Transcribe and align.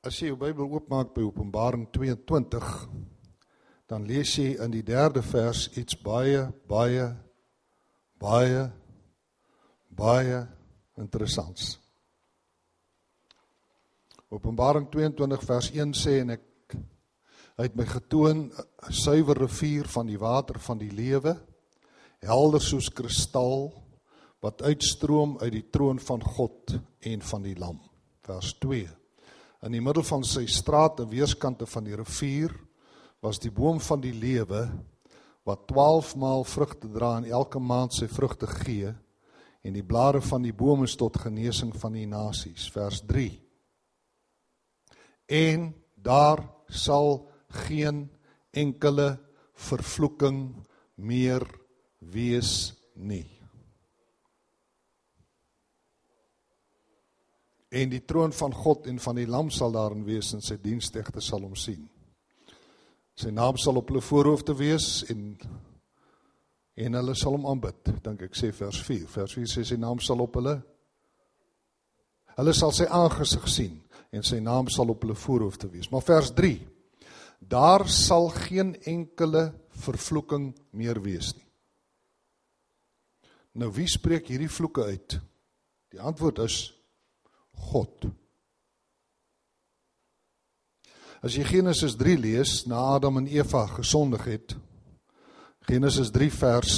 As 0.00 0.16
jy 0.16 0.30
jou 0.30 0.36
Bybel 0.40 0.64
oopmaak 0.64 1.10
by 1.12 1.20
Openbaring 1.26 1.82
22, 1.92 2.68
dan 3.84 4.06
lees 4.08 4.30
jy 4.32 4.54
in 4.64 4.72
die 4.72 4.80
3de 4.80 5.20
vers 5.28 5.66
iets 5.76 5.98
baie 6.00 6.46
baie 6.70 7.10
baie 8.16 8.62
baie 9.92 10.38
interessants. 10.96 11.74
Openbaring 14.32 14.86
22 14.88 15.44
vers 15.44 15.68
1 15.76 15.92
sê 15.92 16.14
en 16.22 16.32
ek 16.38 16.78
hy 17.58 17.66
het 17.66 17.76
my 17.76 17.84
getoon 17.84 18.40
'n 18.48 18.94
suiwer 19.02 19.36
rivier 19.36 19.84
van 19.84 20.08
die 20.08 20.16
water 20.16 20.56
van 20.64 20.80
die 20.80 20.88
lewe, 20.88 21.36
helder 22.24 22.64
soos 22.64 22.88
kristal 22.88 23.68
wat 24.40 24.62
uitstroom 24.62 25.36
uit 25.44 25.52
die 25.52 25.68
troon 25.68 26.00
van 26.00 26.24
God 26.24 26.72
en 27.04 27.20
van 27.20 27.42
die 27.42 27.58
Lam. 27.60 27.76
Vers 28.24 28.56
2 28.64 28.99
In 29.60 29.74
die 29.76 29.82
middel 29.84 30.04
van 30.08 30.22
sy 30.24 30.46
straat 30.48 31.02
aan 31.02 31.10
weerskante 31.12 31.66
van 31.68 31.84
die 31.84 31.96
rivier 31.98 32.54
was 33.20 33.40
die 33.42 33.52
boom 33.52 33.80
van 33.84 34.00
die 34.00 34.14
lewe 34.16 34.62
wat 35.44 35.66
12 35.68 36.14
maal 36.20 36.46
vrugte 36.48 36.88
dra 36.88 37.16
en 37.18 37.28
elke 37.28 37.60
maand 37.60 37.92
sy 37.96 38.08
vrugte 38.08 38.48
gee 38.62 38.92
en 39.60 39.76
die 39.76 39.84
blare 39.84 40.22
van 40.24 40.46
die 40.46 40.54
boom 40.56 40.86
is 40.86 40.96
tot 40.96 41.18
genesing 41.20 41.74
van 41.76 41.92
die 41.92 42.06
nasies. 42.08 42.70
Vers 42.72 43.02
3 43.08 43.28
En 45.30 45.68
daar 45.94 46.40
sal 46.66 47.28
geen 47.68 48.06
enkele 48.56 49.12
vervloeking 49.68 50.40
meer 50.96 51.44
wees 52.00 52.72
nie 52.96 53.39
en 57.70 57.90
die 57.90 58.02
troon 58.02 58.32
van 58.34 58.54
God 58.54 58.88
en 58.90 58.98
van 58.98 59.18
die 59.20 59.28
lam 59.30 59.50
sal 59.54 59.72
daarin 59.72 60.02
wees 60.04 60.32
en 60.34 60.42
sy 60.42 60.56
diensknegte 60.58 61.22
sal 61.22 61.44
hom 61.46 61.54
sien. 61.58 61.84
Sy 63.14 63.30
naam 63.34 63.58
sal 63.60 63.78
op 63.78 63.90
hulle 63.90 64.02
voorhoofde 64.02 64.56
wees 64.58 65.04
en 65.12 65.34
en 66.80 66.96
hulle 66.96 67.12
sal 67.18 67.34
hom 67.34 67.44
aanbid, 67.50 67.90
dink 68.00 68.22
ek 68.24 68.36
sê 68.38 68.48
vers 68.56 68.78
4. 68.86 69.04
Vers 69.10 69.34
4 69.36 69.48
sê 69.52 69.64
sy 69.68 69.76
naam 69.76 69.98
sal 70.00 70.22
op 70.24 70.38
hulle 70.40 70.56
hulle 72.38 72.54
sal 72.56 72.72
sy 72.72 72.86
aangesig 72.88 73.46
sien 73.52 73.74
en 74.16 74.24
sy 74.24 74.38
naam 74.40 74.70
sal 74.72 74.90
op 74.94 75.02
hulle 75.04 75.18
voorhoofde 75.18 75.68
wees. 75.70 75.90
Maar 75.92 76.06
vers 76.06 76.32
3 76.34 76.56
daar 77.40 77.86
sal 77.88 78.28
geen 78.34 78.74
enkele 78.88 79.50
vervloeking 79.84 80.50
meer 80.76 81.00
wees 81.04 81.32
nie. 81.36 81.46
Nou 83.60 83.70
wie 83.74 83.88
spreek 83.90 84.28
hierdie 84.30 84.50
vloeke 84.50 84.84
uit? 84.88 85.16
Die 85.90 86.00
antwoord 86.00 86.42
is 86.44 86.58
God. 87.70 88.08
As 91.20 91.36
jy 91.36 91.44
Genesis 91.44 91.98
3 92.00 92.16
lees, 92.16 92.64
na 92.66 92.80
Adam 92.96 93.20
en 93.20 93.28
Eva 93.28 93.66
gesondig 93.68 94.24
het, 94.24 94.56
Genesis 95.68 96.08
3 96.14 96.30
vers 96.32 96.76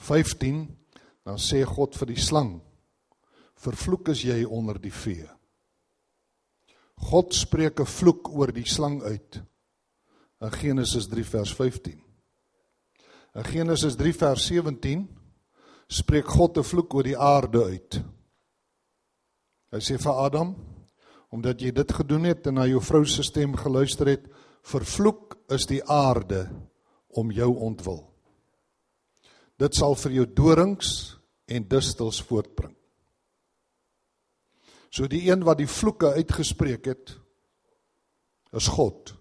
15, 0.00 0.64
dan 1.28 1.36
sê 1.38 1.60
God 1.68 1.98
vir 2.00 2.14
die 2.14 2.20
slang: 2.20 2.60
"Vervloek 3.60 4.08
is 4.08 4.24
jy 4.24 4.44
onder 4.44 4.80
die 4.80 4.94
vee." 4.94 5.28
God 6.96 7.34
spreek 7.34 7.80
'n 7.80 7.86
vloek 7.86 8.28
oor 8.32 8.52
die 8.52 8.64
slang 8.64 9.02
uit 9.02 9.40
in 10.40 10.52
Genesis 10.52 11.06
3 11.08 11.24
vers 11.24 11.52
15. 11.54 12.00
In 13.34 13.44
Genesis 13.44 13.96
3 13.96 14.12
vers 14.12 14.46
17 14.46 15.08
spreek 15.88 16.26
God 16.26 16.58
'n 16.58 16.64
vloek 16.64 16.94
oor 16.94 17.02
die 17.02 17.18
aarde 17.18 17.64
uit. 17.64 18.02
Hy 19.70 19.78
sê 19.78 19.96
vir 20.02 20.18
Adam, 20.18 20.54
omdat 21.30 21.62
jy 21.62 21.70
dit 21.74 21.92
gedoen 21.94 22.26
het 22.26 22.48
en 22.50 22.58
na 22.58 22.66
jou 22.66 22.80
vrou 22.82 23.04
se 23.06 23.22
stem 23.22 23.54
geluister 23.54 24.08
het, 24.10 24.24
vervloek 24.66 25.36
is 25.54 25.66
die 25.70 25.82
aarde 25.86 26.48
om 27.14 27.30
jou 27.30 27.52
ontwil. 27.68 28.02
Dit 29.60 29.76
sal 29.78 29.94
vir 29.94 30.18
jou 30.18 30.26
dorings 30.26 30.90
en 31.50 31.68
distels 31.70 32.18
voortbring. 32.26 32.74
So 34.90 35.06
die 35.06 35.22
een 35.28 35.44
wat 35.46 35.60
die 35.60 35.70
vloeke 35.70 36.16
uitgespreek 36.18 36.90
het 36.90 37.14
is 38.58 38.66
God. 38.74 39.14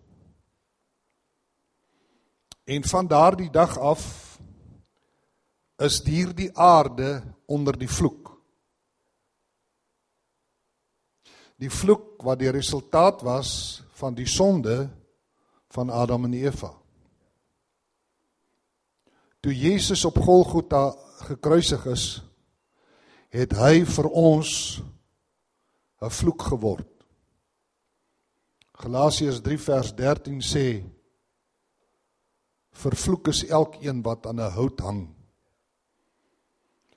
En 2.65 2.85
van 2.89 3.09
daardie 3.09 3.51
dag 3.53 3.77
af 3.77 4.03
is 5.77 6.01
hierdie 6.05 6.49
aarde 6.57 7.21
onder 7.45 7.77
die 7.77 7.89
vloek. 7.89 8.28
Die 11.59 11.69
vloek 11.71 12.23
wat 12.23 12.39
die 12.39 12.51
resultaat 12.55 13.23
was 13.27 13.81
van 13.99 14.15
die 14.15 14.27
sonde 14.27 14.87
van 15.75 15.91
Adam 15.91 16.25
en 16.29 16.33
Eva. 16.33 16.71
Toe 19.43 19.53
Jesus 19.55 20.05
op 20.07 20.17
Golgotha 20.23 20.89
gekruisig 21.27 21.85
is, 21.91 22.05
het 23.29 23.53
hy 23.59 23.83
vir 23.85 24.07
ons 24.07 24.81
'n 26.01 26.09
vloek 26.09 26.41
geword. 26.41 26.87
Galasiërs 28.79 29.41
3 29.43 29.57
vers 29.59 29.93
13 29.95 30.41
sê 30.41 30.83
vervloek 32.71 33.27
is 33.27 33.43
elkeen 33.43 34.01
wat 34.01 34.25
aan 34.25 34.39
'n 34.39 34.51
hout 34.51 34.79
hang. 34.79 35.15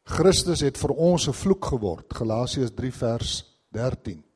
Christus 0.04 0.60
het 0.60 0.78
vir 0.78 0.90
ons 0.90 1.28
'n 1.28 1.32
vloek 1.32 1.64
geword. 1.64 2.06
Galasiërs 2.14 2.70
3 2.74 2.92
vers 2.92 3.44
13 3.70 4.31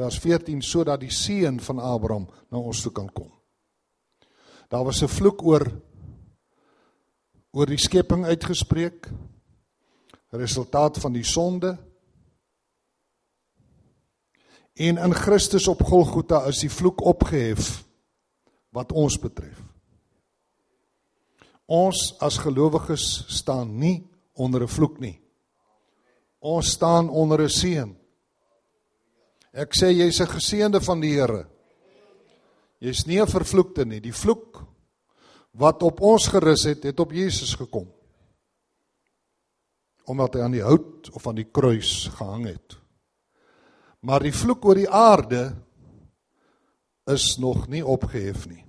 vers 0.00 0.18
14 0.22 0.62
sodat 0.64 1.02
die 1.02 1.12
seun 1.12 1.60
van 1.60 1.80
Abraham 1.84 2.26
na 2.48 2.60
ons 2.60 2.80
toe 2.84 2.92
kan 2.94 3.08
kom. 3.12 3.28
Daar 4.70 4.84
was 4.84 5.02
'n 5.02 5.08
vloek 5.08 5.42
oor 5.42 5.66
oor 7.52 7.66
die 7.66 7.78
skepping 7.78 8.24
uitgespreek. 8.24 9.08
Resultaat 10.30 10.98
van 10.98 11.12
die 11.12 11.24
sonde. 11.24 11.78
En 14.74 14.98
in 14.98 15.14
Christus 15.14 15.68
op 15.68 15.82
Golgotha 15.82 16.46
is 16.46 16.60
die 16.60 16.70
vloek 16.70 17.04
opgehef 17.04 17.84
wat 18.70 18.92
ons 18.92 19.18
betref. 19.18 19.58
Ons 21.66 22.14
as 22.20 22.38
gelowiges 22.38 23.24
staan 23.28 23.78
nie 23.78 24.08
onder 24.34 24.62
'n 24.62 24.68
vloek 24.68 25.00
nie. 25.00 25.20
Ons 26.38 26.70
staan 26.70 27.08
onder 27.08 27.42
'n 27.42 27.48
seën. 27.48 27.99
Ek 29.52 29.74
sê 29.74 29.90
jy's 29.90 30.20
'n 30.20 30.26
geseënde 30.26 30.80
van 30.80 31.00
die 31.00 31.14
Here. 31.14 31.46
Jy's 32.80 33.06
nie 33.06 33.20
'n 33.20 33.26
vervloekte 33.26 33.84
nie. 33.84 34.00
Die 34.00 34.12
vloek 34.12 34.64
wat 35.52 35.82
op 35.82 36.00
ons 36.00 36.28
gerus 36.28 36.64
het, 36.64 36.82
het 36.84 37.00
op 37.00 37.12
Jesus 37.12 37.54
gekom. 37.54 37.90
Omdat 40.06 40.34
hy 40.34 40.40
aan 40.40 40.52
die 40.52 40.62
hout 40.62 41.10
of 41.12 41.26
aan 41.26 41.34
die 41.34 41.50
kruis 41.50 42.08
gehang 42.08 42.46
het. 42.46 42.76
Maar 44.00 44.20
die 44.20 44.32
vloek 44.32 44.64
oor 44.64 44.74
die 44.74 44.90
aarde 44.90 45.56
is 47.06 47.36
nog 47.38 47.68
nie 47.68 47.82
opgehef 47.84 48.46
nie. 48.46 48.64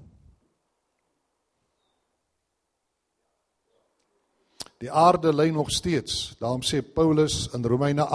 Die 4.82 4.92
aarde 4.92 5.34
lê 5.34 5.52
nog 5.52 5.70
steeds. 5.70 6.36
Daarom 6.40 6.62
sê 6.62 6.82
Paulus 6.82 7.50
in 7.54 7.66
Romeine 7.66 8.06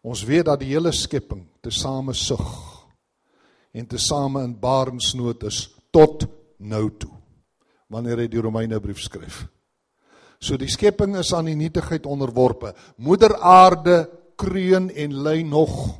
Ons 0.00 0.24
weet 0.24 0.46
dat 0.48 0.60
die 0.62 0.72
hele 0.72 0.92
skepping 0.96 1.44
tesame 1.60 2.14
sug 2.16 2.48
en 3.76 3.86
tesame 3.86 4.42
in 4.46 4.56
barensnood 4.58 5.44
is 5.46 5.66
tot 5.92 6.24
nou 6.58 6.88
toe. 6.98 7.12
Wanneer 7.90 8.24
hy 8.24 8.28
die 8.30 8.40
Romeine 8.40 8.80
brief 8.80 9.02
skryf. 9.02 9.44
So 10.40 10.56
die 10.56 10.70
skepping 10.72 11.18
is 11.20 11.34
aan 11.36 11.50
die 11.50 11.58
nietigheid 11.58 12.06
onderworpe. 12.08 12.72
Moeder 12.96 13.36
Aarde 13.36 14.06
kreun 14.40 14.88
en 14.88 15.18
ly 15.20 15.42
nog 15.44 15.98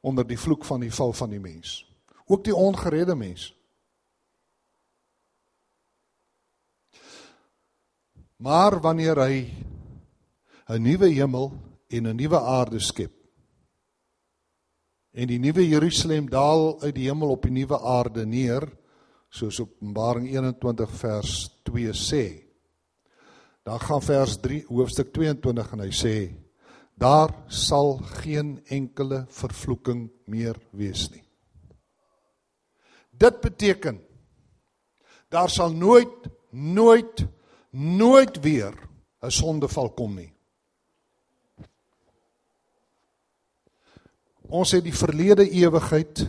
onder 0.00 0.26
die 0.26 0.38
vloek 0.38 0.64
van 0.68 0.84
die 0.84 0.92
val 0.94 1.12
van 1.12 1.32
die 1.34 1.42
mens. 1.42 1.82
Ook 2.28 2.44
die 2.46 2.54
ongeredde 2.54 3.16
mens. 3.18 3.50
Maar 8.38 8.78
wanneer 8.80 9.18
hy 9.18 9.50
'n 10.68 10.82
nuwe 10.82 11.08
hemel 11.08 11.67
en 11.88 12.06
'n 12.06 12.16
nuwe 12.16 12.40
aarde 12.40 12.80
skep. 12.80 13.12
En 15.12 15.26
die 15.26 15.38
nuwe 15.38 15.68
Jerusalem 15.68 16.28
daal 16.30 16.80
uit 16.82 16.94
die 16.94 17.08
hemel 17.08 17.30
op 17.30 17.42
die 17.42 17.52
nuwe 17.52 17.80
aarde 17.80 18.26
neer, 18.26 18.68
soos 19.28 19.60
Openbaring 19.60 20.28
21 20.28 20.90
vers 20.90 21.60
2 21.62 21.92
sê. 21.92 22.24
Dan 23.64 23.80
gaan 23.80 24.02
vers 24.02 24.36
3 24.40 24.64
hoofstuk 24.68 25.12
22 25.12 25.72
en 25.72 25.80
hy 25.80 25.90
sê 25.92 26.14
daar 26.98 27.30
sal 27.46 28.00
geen 28.22 28.56
enkele 28.66 29.26
vervloeking 29.30 30.08
meer 30.26 30.56
wees 30.74 31.06
nie. 31.12 31.22
Dit 33.10 33.40
beteken 33.40 34.00
daar 35.30 35.50
sal 35.50 35.72
nooit 35.72 36.26
nooit 36.50 37.26
nooit 37.70 38.40
weer 38.42 38.74
'n 39.22 39.30
sondeval 39.30 39.90
kom 39.90 40.14
nie. 40.14 40.37
Ons 44.48 44.72
het 44.72 44.84
die 44.84 44.96
verlede 44.96 45.44
ewigheid 45.44 46.24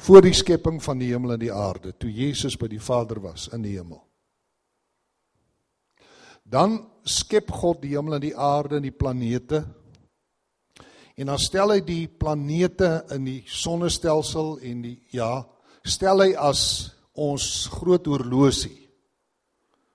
voor 0.00 0.24
die 0.24 0.36
skepping 0.36 0.80
van 0.82 1.00
die 1.00 1.10
hemel 1.12 1.34
en 1.34 1.42
die 1.42 1.52
aarde, 1.52 1.94
toe 1.96 2.10
Jesus 2.12 2.56
by 2.60 2.68
die 2.68 2.80
Vader 2.80 3.20
was 3.24 3.48
in 3.52 3.64
die 3.64 3.76
hemel. 3.78 4.00
Dan 6.44 6.78
skep 7.06 7.52
God 7.52 7.80
die 7.84 7.94
hemel 7.94 8.18
en 8.18 8.24
die 8.24 8.36
aarde 8.36 8.80
en 8.80 8.84
die 8.84 8.96
planete. 8.96 9.62
En 11.16 11.32
dan 11.32 11.40
stel 11.40 11.76
hy 11.76 11.80
die 11.84 12.06
planete 12.08 12.90
in 13.14 13.28
die 13.28 13.40
sonnestelsel 13.48 14.58
en 14.66 14.84
die 14.84 14.96
ja, 15.16 15.44
stel 15.84 16.24
hy 16.24 16.32
as 16.36 16.62
ons 17.16 17.68
groot 17.72 18.08
horlosie. 18.08 18.76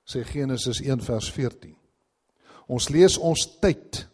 Sê 0.06 0.22
Genesis 0.26 0.82
1 0.86 1.02
vers 1.06 1.30
14. 1.34 1.74
Ons 2.70 2.90
lees 2.94 3.18
ons 3.18 3.42
tyd 3.62 4.06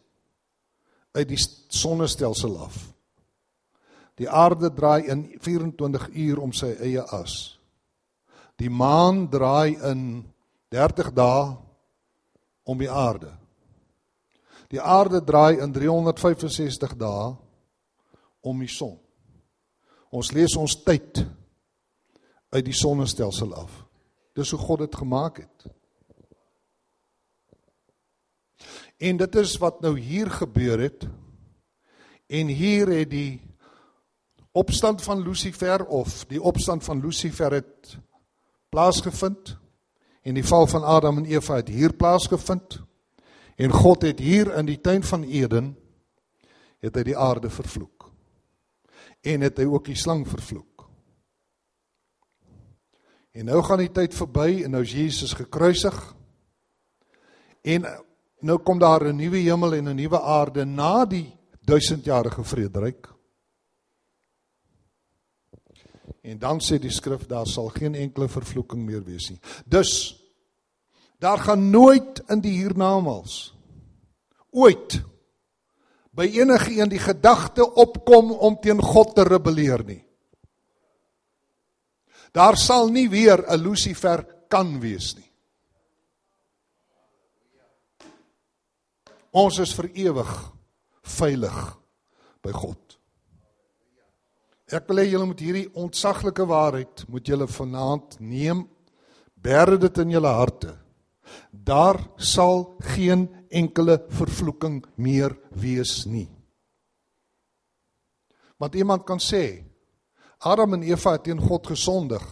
uit 1.11 1.27
die 1.27 1.39
sonnestelsel 1.67 2.57
af. 2.59 2.77
Die 4.19 4.29
aarde 4.29 4.69
draai 4.73 5.07
in 5.09 5.25
24 5.41 6.09
uur 6.13 6.39
om 6.39 6.53
sy 6.53 6.73
eie 6.83 7.03
as. 7.15 7.57
Die 8.59 8.69
maan 8.69 9.25
draai 9.31 9.77
in 9.91 10.01
30 10.71 11.13
dae 11.17 11.55
om 12.63 12.77
die 12.77 12.89
aarde. 12.91 13.31
Die 14.71 14.81
aarde 14.81 15.23
draai 15.23 15.59
in 15.59 15.73
365 15.73 16.95
dae 16.99 17.31
om 18.41 18.59
die 18.61 18.71
son. 18.71 18.97
Ons 20.11 20.31
lees 20.35 20.55
ons 20.59 20.75
tyd 20.83 21.23
uit 22.51 22.65
die 22.67 22.75
sonnestelsel 22.75 23.53
af. 23.55 23.71
Dis 24.35 24.51
hoe 24.51 24.59
God 24.59 24.85
dit 24.85 24.95
gemaak 24.95 25.41
het. 25.43 25.67
En 29.01 29.17
dit 29.17 29.35
is 29.35 29.55
wat 29.57 29.79
nou 29.81 29.99
hier 29.99 30.29
gebeur 30.31 30.79
het. 30.79 31.07
En 32.27 32.47
hier 32.47 32.87
het 32.87 33.09
die 33.09 33.41
opstand 34.51 35.01
van 35.01 35.23
Lucifer 35.23 35.85
of 35.85 36.25
die 36.29 36.41
opstand 36.41 36.83
van 36.83 37.01
Lucifer 37.01 37.51
het 37.51 37.97
plaasgevind 38.69 39.57
en 40.21 40.37
die 40.37 40.45
val 40.45 40.67
van 40.67 40.83
Adam 40.83 41.17
en 41.17 41.25
Eva 41.25 41.55
het 41.55 41.67
hier 41.67 41.93
plaasgevind. 41.93 42.81
En 43.55 43.71
God 43.71 44.01
het 44.01 44.19
hier 44.19 44.53
in 44.57 44.69
die 44.69 44.81
tuin 44.81 45.03
van 45.03 45.23
Eden 45.23 45.73
het 46.79 46.95
hy 46.95 47.03
die 47.09 47.17
aarde 47.17 47.49
vervloek. 47.49 48.11
En 49.21 49.41
het 49.41 49.57
hy 49.57 49.65
ook 49.65 49.89
die 49.89 49.97
slang 49.97 50.27
vervloek. 50.29 50.85
En 53.31 53.49
nou 53.49 53.63
gaan 53.65 53.81
die 53.81 53.91
tyd 53.91 54.13
verby 54.13 54.61
en 54.61 54.77
nou 54.77 54.85
is 54.85 54.93
Jesus 54.93 55.33
gekruisig. 55.33 55.99
En 57.61 57.89
nou 58.41 58.57
kom 58.57 58.79
daar 58.79 59.05
'n 59.07 59.15
nuwe 59.15 59.37
hemel 59.37 59.73
en 59.73 59.89
'n 59.89 59.95
nuwe 59.95 60.21
aarde 60.21 60.65
na 60.65 61.05
die 61.05 61.37
duisendjarige 61.65 62.43
vrederyk. 62.43 63.07
En 66.21 66.39
dan 66.39 66.59
sê 66.59 66.79
die 66.79 66.91
skrif 66.91 67.25
daar 67.25 67.47
sal 67.47 67.69
geen 67.69 67.95
enkele 67.95 68.27
vervloeking 68.29 68.85
meer 68.85 69.03
wees 69.03 69.29
nie. 69.29 69.39
Dus 69.65 70.17
daar 71.19 71.37
gaan 71.37 71.69
nooit 71.69 72.21
in 72.27 72.41
die 72.41 72.57
hiernamaals 72.57 73.53
ooit 74.49 75.01
by 76.11 76.27
enige 76.27 76.75
een 76.75 76.89
die 76.89 76.99
gedagte 76.99 77.73
opkom 77.73 78.31
om 78.31 78.59
teen 78.61 78.81
God 78.81 79.15
te 79.15 79.23
rebelleer 79.23 79.83
nie. 79.87 80.01
Daar 82.31 82.57
sal 82.57 82.89
nie 82.89 83.09
weer 83.09 83.43
'n 83.47 83.61
Lucifer 83.61 84.25
kan 84.47 84.79
wees 84.79 85.15
nie. 85.15 85.30
Ons 89.31 89.61
is 89.63 89.71
vir 89.77 89.87
ewig 89.95 90.31
veilig 91.07 91.59
by 92.43 92.51
God. 92.51 92.79
Ek 94.71 94.87
wil 94.87 95.01
hê 95.01 95.07
julle 95.07 95.27
moet 95.27 95.43
hierdie 95.43 95.69
ontsaglike 95.79 96.45
waarheid 96.47 97.03
moet 97.11 97.27
julle 97.27 97.47
vanaand 97.47 98.17
neem, 98.19 98.65
bære 99.35 99.79
dit 99.79 100.03
in 100.03 100.13
julle 100.15 100.31
harte. 100.35 100.75
Daar 101.51 101.99
sal 102.19 102.75
geen 102.95 103.27
enkele 103.51 103.97
vervloeking 104.11 104.81
meer 104.95 105.35
wees 105.55 106.05
nie. 106.07 106.27
Want 108.59 108.75
iemand 108.75 109.07
kan 109.07 109.19
sê 109.19 109.63
Adam 110.43 110.75
en 110.75 110.83
Eva 110.83 111.15
het 111.15 111.27
teen 111.27 111.39
God 111.39 111.67
gesondig. 111.71 112.23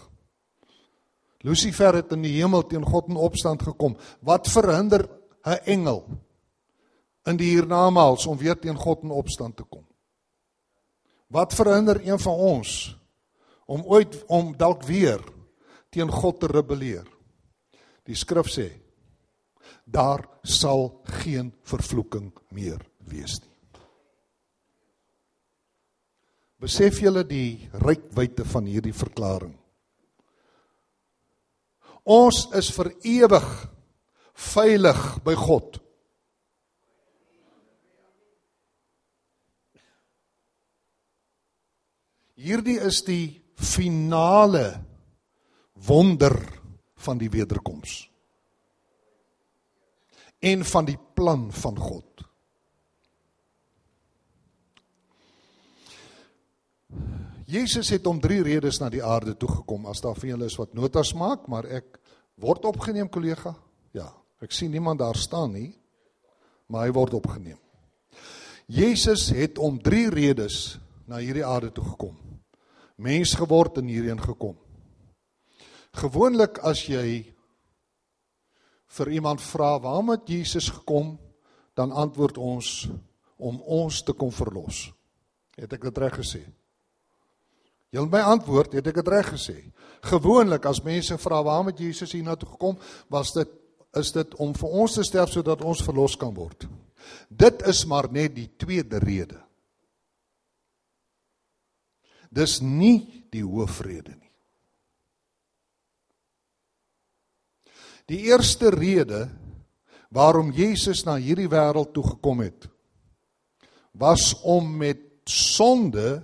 Lucifer 1.45 1.95
het 1.95 2.11
in 2.15 2.25
die 2.25 2.35
hemel 2.39 2.65
teen 2.67 2.83
God 2.83 3.07
in 3.11 3.19
opstand 3.19 3.63
gekom. 3.63 3.95
Wat 4.19 4.47
verhinder 4.51 5.07
'n 5.45 5.59
engel 5.65 6.03
in 7.27 7.38
die 7.38 7.51
hiernamaals 7.51 8.25
om 8.30 8.38
weer 8.38 8.57
teen 8.60 8.77
God 8.77 9.04
in 9.04 9.12
opstand 9.12 9.57
te 9.57 9.63
kom. 9.63 9.86
Wat 11.30 11.54
verhinder 11.54 12.00
een 12.01 12.19
van 12.19 12.33
ons 12.33 12.95
om 13.69 13.83
ooit 13.86 14.18
om 14.27 14.56
dalk 14.57 14.83
weer 14.83 15.21
teen 15.89 16.12
God 16.12 16.39
te 16.39 16.48
rebelleer? 16.50 17.06
Die 18.07 18.18
skrif 18.18 18.50
sê 18.50 18.69
daar 19.89 20.21
sal 20.44 21.01
geen 21.21 21.51
vervloeking 21.66 22.30
meer 22.54 22.81
wees 23.10 23.39
nie. 23.42 23.50
Besef 26.60 27.00
julle 27.00 27.24
die 27.24 27.69
rykwyte 27.80 28.44
van 28.45 28.68
hierdie 28.68 28.94
verklaring? 28.94 29.54
Ons 32.04 32.48
is 32.57 32.71
vir 32.75 32.92
ewig 33.07 33.48
veilig 34.39 35.00
by 35.24 35.36
God. 35.39 35.80
Hierdie 42.39 42.77
is 42.80 43.01
die 43.03 43.41
finale 43.59 44.80
wonder 45.88 46.38
van 47.03 47.19
die 47.19 47.27
wederkoms 47.31 48.06
en 50.39 50.63
van 50.63 50.86
die 50.88 50.95
plan 51.19 51.50
van 51.51 51.75
God. 51.75 52.24
Jesus 57.50 57.91
het 57.91 58.07
om 58.07 58.21
drie 58.24 58.39
redes 58.45 58.80
na 58.80 58.88
die 58.94 59.03
aarde 59.03 59.33
toe 59.35 59.50
gekom 59.57 59.89
as 59.92 60.00
daar 60.06 60.15
vir 60.15 60.31
julle 60.31 60.47
is 60.47 60.56
wat 60.62 60.77
notas 60.77 61.12
maak, 61.18 61.50
maar 61.51 61.68
ek 61.68 62.00
word 62.39 62.69
opgeneem 62.71 63.12
kollega. 63.12 63.51
Ja, 63.92 64.07
ek 64.39 64.56
sien 64.56 64.71
niemand 64.71 65.03
daar 65.03 65.19
staan 65.19 65.57
nie, 65.57 65.74
maar 66.71 66.88
hy 66.88 66.95
word 66.95 67.19
opgeneem. 67.19 67.59
Jesus 68.71 69.27
het 69.35 69.59
om 69.59 69.81
drie 69.83 70.07
redes 70.13 70.77
na 71.09 71.19
hierdie 71.19 71.44
aarde 71.44 71.74
toe 71.75 71.83
gekom 71.83 72.28
mens 72.99 73.33
geword 73.39 73.79
en 73.79 73.87
hierheen 73.87 74.19
gekom. 74.21 74.57
Gewoonlik 75.97 76.59
as 76.68 76.83
jy 76.87 77.23
vir 78.99 79.11
iemand 79.18 79.41
vra 79.41 79.77
waarom 79.81 80.13
het 80.13 80.29
Jesus 80.29 80.69
gekom, 80.69 81.18
dan 81.77 81.91
antwoord 81.95 82.37
ons 82.37 82.89
om 83.39 83.61
ons 83.61 84.01
te 84.03 84.13
kom 84.13 84.31
verlos. 84.35 84.89
Het 85.56 85.73
ek 85.77 85.87
dit 85.89 86.01
reg 86.03 86.18
gesê? 86.19 86.41
Jy 87.95 88.03
my 88.06 88.21
antwoord, 88.35 88.75
het 88.77 88.87
ek 88.91 88.99
dit 89.01 89.11
reg 89.11 89.31
gesê? 89.33 89.57
Gewoonlik 90.06 90.68
as 90.69 90.83
mense 90.85 91.15
vra 91.21 91.39
waarom 91.45 91.71
het 91.71 91.79
Jesus 91.81 92.13
hiernatoe 92.13 92.51
gekom, 92.51 92.77
was 93.09 93.33
dit 93.35 93.56
is 93.97 94.11
dit 94.13 94.35
om 94.37 94.51
vir 94.53 94.73
ons 94.83 94.94
te 94.99 95.03
sterf 95.07 95.31
sodat 95.33 95.63
ons 95.65 95.81
verlos 95.81 96.13
kan 96.19 96.33
word. 96.35 96.68
Dit 97.29 97.63
is 97.65 97.81
maar 97.89 98.06
net 98.11 98.35
die 98.35 98.49
tweede 98.61 98.99
rede. 99.01 99.39
Dis 102.30 102.59
nie 102.62 103.26
die 103.33 103.44
hoofrede 103.44 104.16
nie. 104.16 104.31
Die 108.09 108.26
eerste 108.30 108.71
rede 108.74 109.28
waarom 110.09 110.50
Jesus 110.52 111.04
na 111.06 111.19
hierdie 111.21 111.50
wêreld 111.50 111.94
toe 111.94 112.06
gekom 112.16 112.42
het 112.42 112.69
was 114.00 114.33
om 114.42 114.78
met 114.78 115.02
sonde 115.28 116.21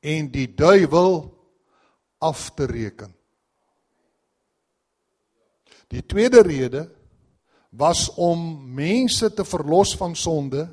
en 0.00 0.30
die 0.30 0.46
duiwel 0.54 1.24
af 2.18 2.50
te 2.54 2.64
reken. 2.64 3.14
Die 5.88 6.04
tweede 6.06 6.42
rede 6.42 6.84
was 7.70 8.08
om 8.14 8.40
mense 8.74 9.32
te 9.34 9.44
verlos 9.44 9.96
van 9.96 10.16
sonde 10.16 10.68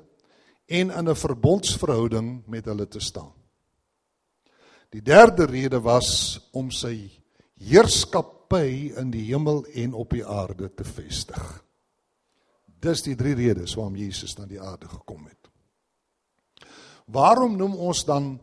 en 0.65 0.91
in 0.91 1.09
'n 1.09 1.15
verbondsverhouding 1.15 2.43
met 2.47 2.65
hulle 2.65 2.87
te 2.87 2.99
staan. 2.99 3.33
Die 4.89 5.01
derde 5.01 5.45
rede 5.45 5.81
was 5.81 6.39
om 6.51 6.71
sy 6.71 7.09
heerskappy 7.59 8.93
in 8.99 9.11
die 9.11 9.25
hemel 9.29 9.63
en 9.73 9.93
op 9.93 10.13
die 10.13 10.25
aarde 10.25 10.69
te 10.75 10.83
vestig. 10.83 11.43
Dis 12.85 13.01
die 13.05 13.15
drie 13.17 13.35
redes 13.35 13.75
waarom 13.75 13.95
Jesus 13.97 14.35
na 14.37 14.45
die 14.45 14.61
aarde 14.61 14.87
gekom 14.91 15.25
het. 15.25 15.49
Waarom 17.05 17.57
noem 17.57 17.75
ons 17.75 18.03
dan 18.05 18.35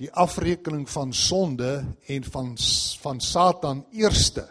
die 0.00 0.10
afrekening 0.12 0.88
van 0.88 1.12
sonde 1.12 1.84
en 2.06 2.24
van 2.24 2.54
van 3.02 3.20
Satan 3.20 3.84
eerste? 3.92 4.46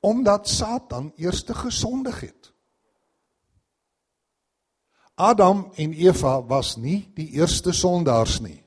Omdat 0.00 0.48
Satan 0.48 1.12
eerste 1.16 1.54
gesondig 1.54 2.20
het. 2.20 2.52
Adam 5.14 5.70
en 5.74 5.92
Eva 5.92 6.42
was 6.42 6.76
nie 6.76 7.10
die 7.14 7.28
eerste 7.38 7.72
sondaars 7.72 8.40
nie. 8.40 8.63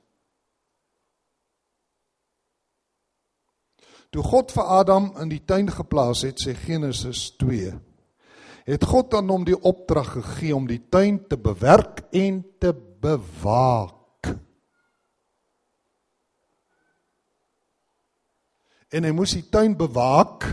Toe 4.10 4.24
God 4.24 4.54
vir 4.56 4.72
Adam 4.80 5.12
in 5.22 5.32
die 5.32 5.44
tuin 5.44 5.68
geplaas 5.72 6.24
het, 6.28 6.40
sê 6.40 6.56
Genesis 6.56 7.30
2, 7.42 7.74
het 8.68 8.84
God 8.88 9.16
aan 9.16 9.30
hom 9.32 9.46
die 9.48 9.58
opdrag 9.58 10.14
gegee 10.18 10.56
om 10.56 10.68
die 10.68 10.82
tuin 10.92 11.22
te 11.28 11.38
bewerk 11.40 12.06
en 12.16 12.42
te 12.60 12.74
bewaak. 12.76 14.32
En 18.92 19.04
hy 19.04 19.12
moes 19.16 19.36
die 19.36 19.46
tuin 19.52 19.76
bewaak 19.76 20.48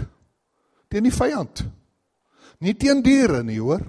teen 0.91 1.07
die 1.07 1.15
vyand. 1.15 1.65
Nie 2.63 2.75
teen 2.79 3.03
diere 3.03 3.43
nie, 3.47 3.61
hoor. 3.63 3.83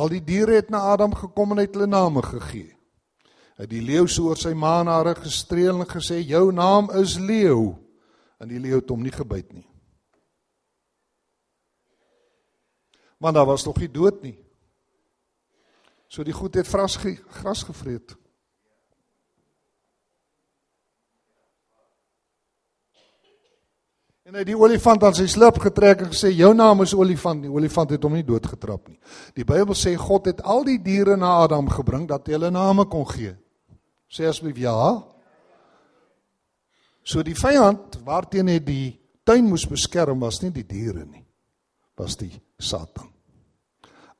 Al 0.00 0.10
die 0.10 0.22
diere 0.24 0.56
het 0.58 0.72
na 0.72 0.80
Adam 0.92 1.14
gekom 1.16 1.54
en 1.54 1.62
het 1.62 1.76
hulle 1.76 1.88
name 1.88 2.24
gegee. 2.24 2.72
Het 3.54 3.70
die 3.70 3.82
leeu 3.82 4.06
so 4.10 4.32
oor 4.32 4.38
sy 4.40 4.50
maanare 4.58 5.14
gestreel 5.14 5.80
en 5.80 5.88
gesê: 5.88 6.18
"Jou 6.26 6.52
naam 6.52 6.90
is 6.90 7.18
leeu." 7.18 7.78
En 8.38 8.48
die 8.48 8.58
leeu 8.58 8.80
het 8.80 8.88
hom 8.90 9.02
nie 9.02 9.12
gebyt 9.12 9.52
nie. 9.52 9.66
Want 13.18 13.34
daar 13.34 13.46
was 13.46 13.64
nog 13.64 13.78
nie 13.78 13.90
dood 13.90 14.22
nie. 14.22 14.38
So 16.08 16.22
die 16.22 16.32
goed 16.32 16.54
het 16.54 16.66
gras 16.66 16.96
ge, 16.96 17.16
gras 17.40 17.62
gevreet. 17.62 18.16
En 24.24 24.32
hy 24.32 24.40
het 24.40 24.48
die 24.48 24.58
olifant 24.58 25.02
aan 25.04 25.14
sy 25.14 25.26
slip 25.28 25.58
getrek 25.60 26.00
en 26.00 26.12
gesê 26.12 26.30
jou 26.32 26.54
naam 26.56 26.80
is 26.80 26.94
olifant. 26.96 27.42
Die 27.44 27.52
olifant 27.52 27.90
het 27.90 28.02
hom 28.02 28.14
nie 28.16 28.24
doodgetrap 28.24 28.88
nie. 28.88 28.98
Die 29.36 29.44
Bybel 29.44 29.76
sê 29.76 29.92
God 30.00 30.30
het 30.30 30.40
al 30.42 30.64
die 30.64 30.78
diere 30.82 31.16
na 31.20 31.42
Adam 31.44 31.68
gebring 31.68 32.08
dat 32.08 32.26
hy 32.26 32.38
hulle 32.38 32.50
name 32.50 32.86
kon 32.88 33.04
gee. 33.10 33.34
Sê 34.14 34.28
asbief 34.30 34.60
ja. 34.62 34.74
So 37.02 37.24
die 37.26 37.34
vyand 37.34 37.98
waarteen 38.06 38.52
hy 38.52 38.60
die 38.62 38.84
tuin 39.26 39.48
moes 39.50 39.66
beskerm 39.66 40.22
was 40.22 40.38
nie 40.42 40.52
die 40.54 40.66
diere 40.68 41.02
nie. 41.02 41.24
Was 41.98 42.14
die 42.20 42.30
Satan. 42.62 43.10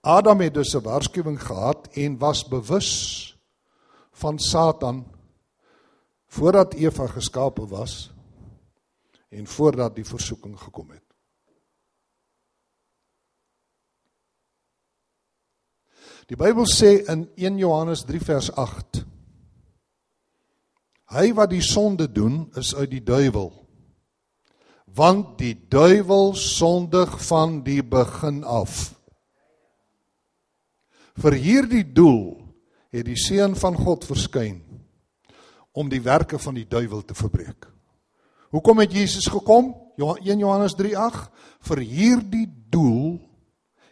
Adam 0.03 0.41
het 0.41 0.55
dus 0.55 0.75
'n 0.75 0.83
waarskuwing 0.83 1.39
gehad 1.41 1.89
en 1.97 2.19
was 2.19 2.45
bewus 2.45 3.39
van 4.13 4.39
Satan 4.39 5.07
voordat 6.27 6.75
Eva 6.75 7.07
geskape 7.07 7.67
was 7.67 8.11
en 9.29 9.47
voordat 9.47 9.95
die 9.95 10.05
versoeking 10.05 10.59
gekom 10.59 10.91
het. 10.91 11.03
Die 16.27 16.37
Bybel 16.37 16.67
sê 16.67 17.05
in 17.09 17.31
1 17.35 17.59
Johannes 17.59 18.05
3 18.05 18.21
vers 18.21 18.53
8 18.53 19.14
Hy 21.15 21.31
wat 21.37 21.53
die 21.53 21.63
sonde 21.63 22.09
doen 22.11 22.49
is 22.59 22.75
uit 22.75 22.91
die 22.91 23.05
duiwel 23.05 23.53
want 24.95 25.39
die 25.39 25.55
duiwel 25.71 26.35
sondig 26.39 27.17
van 27.27 27.59
die 27.67 27.83
begin 27.83 28.45
af. 28.47 28.95
Vir 31.19 31.37
hierdie 31.39 31.85
doel 31.95 32.39
het 32.95 33.07
die 33.07 33.19
seun 33.19 33.57
van 33.59 33.75
God 33.79 34.07
verskyn 34.07 34.61
om 35.75 35.91
die 35.91 36.03
werke 36.03 36.39
van 36.39 36.55
die 36.55 36.67
duiwel 36.71 37.03
te 37.03 37.17
verbreek. 37.19 37.67
Hoekom 38.55 38.85
het 38.85 38.95
Jesus 38.95 39.27
gekom? 39.27 39.73
1 39.99 40.39
Johannes 40.39 40.75
3:8 40.79 41.31
vir 41.71 41.83
hierdie 41.83 42.47
doel 42.71 43.19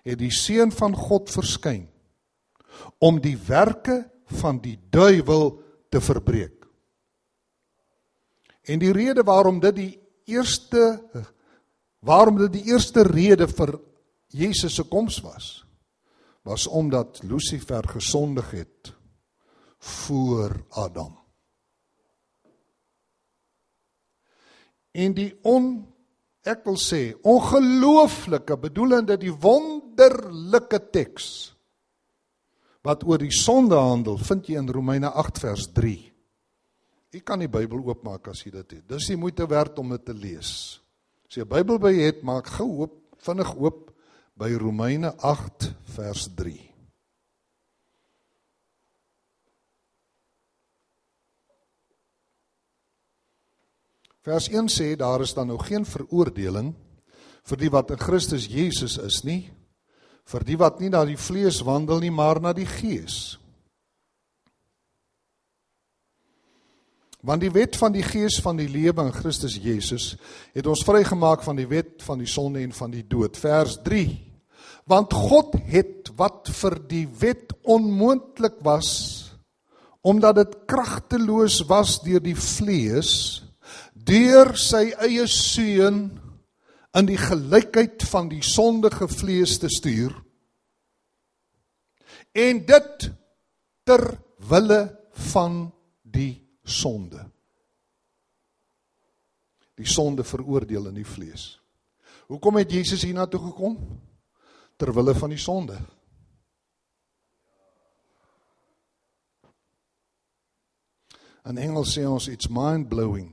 het 0.06 0.18
die 0.18 0.30
seun 0.30 0.70
van 0.70 0.94
God 0.94 1.30
verskyn 1.30 1.88
om 2.98 3.18
die 3.20 3.36
werke 3.46 4.04
van 4.42 4.58
die 4.62 4.78
duiwel 4.90 5.58
te 5.90 6.00
verbreek. 6.00 6.61
En 8.62 8.78
die 8.78 8.92
rede 8.92 9.22
waarom 9.22 9.60
dit 9.60 9.76
die 9.76 9.92
eerste 10.24 11.02
waarom 12.02 12.38
dit 12.38 12.52
die 12.52 12.64
eerste 12.70 13.02
rede 13.06 13.46
vir 13.48 13.76
Jesus 14.34 14.74
se 14.74 14.84
koms 14.90 15.20
was 15.22 15.64
was 16.42 16.66
omdat 16.66 17.22
Lucifer 17.22 17.86
gesondig 17.88 18.50
het 18.50 18.94
voor 19.78 20.64
Adam. 20.70 21.14
En 24.90 25.14
die 25.14 25.30
on 25.46 25.86
ek 26.42 26.64
wil 26.66 26.78
sê 26.82 27.12
ongelooflike 27.22 28.56
bedoelende 28.58 29.16
die 29.16 29.30
wonderlike 29.30 30.80
teks 30.90 31.26
wat 32.82 33.04
oor 33.06 33.22
die 33.22 33.30
sonde 33.30 33.78
handel 33.78 34.18
vind 34.18 34.50
jy 34.50 34.58
in 34.58 34.70
Romeine 34.74 35.12
8 35.14 35.38
vers 35.38 35.68
3. 35.70 36.11
Jy 37.12 37.20
kan 37.20 37.42
die 37.44 37.50
Bybel 37.50 37.82
oopmaak 37.84 38.30
as 38.32 38.40
jy 38.40 38.54
dit 38.54 38.78
het. 38.78 38.84
Dis 38.88 39.10
die 39.10 39.18
moeite 39.20 39.44
werd 39.48 39.76
om 39.78 39.90
dit 39.92 40.04
te 40.04 40.14
lees. 40.16 40.80
As 41.28 41.36
jy 41.36 41.44
'n 41.44 41.48
Bybel 41.48 41.78
by 41.78 41.92
het, 41.92 42.22
maak 42.22 42.46
gou 42.46 42.80
oop, 42.80 42.94
vinnig 43.20 43.54
oop 43.56 43.92
by 44.34 44.48
Romeine 44.56 45.12
8 45.20 45.74
vers 45.92 46.28
3. 46.34 46.72
Vers 54.22 54.48
1 54.48 54.68
sê 54.68 54.96
daar 54.96 55.20
is 55.20 55.34
dan 55.34 55.48
nou 55.48 55.58
geen 55.58 55.84
veroordeling 55.84 56.74
vir 57.44 57.58
die 57.58 57.70
wat 57.70 57.90
in 57.90 57.98
Christus 57.98 58.46
Jesus 58.46 58.96
is 58.98 59.24
nie, 59.24 59.50
vir 60.24 60.44
die 60.44 60.56
wat 60.56 60.80
nie 60.80 60.88
na 60.88 61.04
die 61.04 61.18
vlees 61.18 61.60
wandel 61.66 62.00
nie, 62.00 62.10
maar 62.10 62.40
na 62.40 62.52
die 62.52 62.66
gees. 62.66 63.41
Want 67.22 67.44
die 67.44 67.52
wet 67.54 67.76
van 67.78 67.94
die 67.94 68.02
gees 68.02 68.40
van 68.42 68.58
die 68.58 68.68
lewe 68.70 69.04
in 69.06 69.14
Christus 69.14 69.54
Jesus 69.62 70.16
het 70.54 70.66
ons 70.66 70.82
vrygemaak 70.82 71.44
van 71.46 71.58
die 71.60 71.68
wet 71.70 72.02
van 72.02 72.18
die 72.18 72.30
sonde 72.30 72.64
en 72.64 72.74
van 72.74 72.90
die 72.90 73.04
dood. 73.06 73.38
Vers 73.38 73.78
3. 73.86 74.06
Want 74.90 75.14
God 75.14 75.54
het 75.70 76.10
wat 76.18 76.50
vir 76.50 76.80
die 76.90 77.06
wet 77.20 77.54
onmoontlik 77.62 78.58
was 78.66 78.90
omdat 80.02 80.40
dit 80.40 80.54
kragteloos 80.66 81.60
was 81.70 82.00
deur 82.02 82.22
die 82.22 82.34
vlees 82.34 83.12
deur 83.94 84.56
sy 84.58 84.88
eie 85.06 85.28
seun 85.30 86.08
in 86.98 87.08
die 87.08 87.18
gelykheid 87.20 88.02
van 88.10 88.26
die 88.32 88.42
sondige 88.42 89.06
vlees 89.08 89.60
te 89.62 89.70
stuur 89.70 90.16
en 92.34 92.64
dit 92.66 93.08
ter 93.86 94.06
wille 94.50 94.82
van 95.32 95.62
die 96.02 96.41
sonde 96.64 97.24
die 99.74 99.88
sonde 99.88 100.24
veroordeel 100.24 100.88
in 100.92 101.00
die 101.00 101.08
vlees 101.08 101.56
hoekom 102.30 102.60
het 102.60 102.72
Jesus 102.72 103.02
hiernatoe 103.02 103.40
gekom 103.50 103.76
ter 104.76 104.94
wille 104.94 105.14
van 105.18 105.34
die 105.34 105.42
sonde 105.42 105.78
in 111.50 111.58
Engels 111.58 111.96
sê 111.96 112.06
ons 112.06 112.30
it's 112.30 112.50
mind 112.50 112.88
blowing 112.88 113.32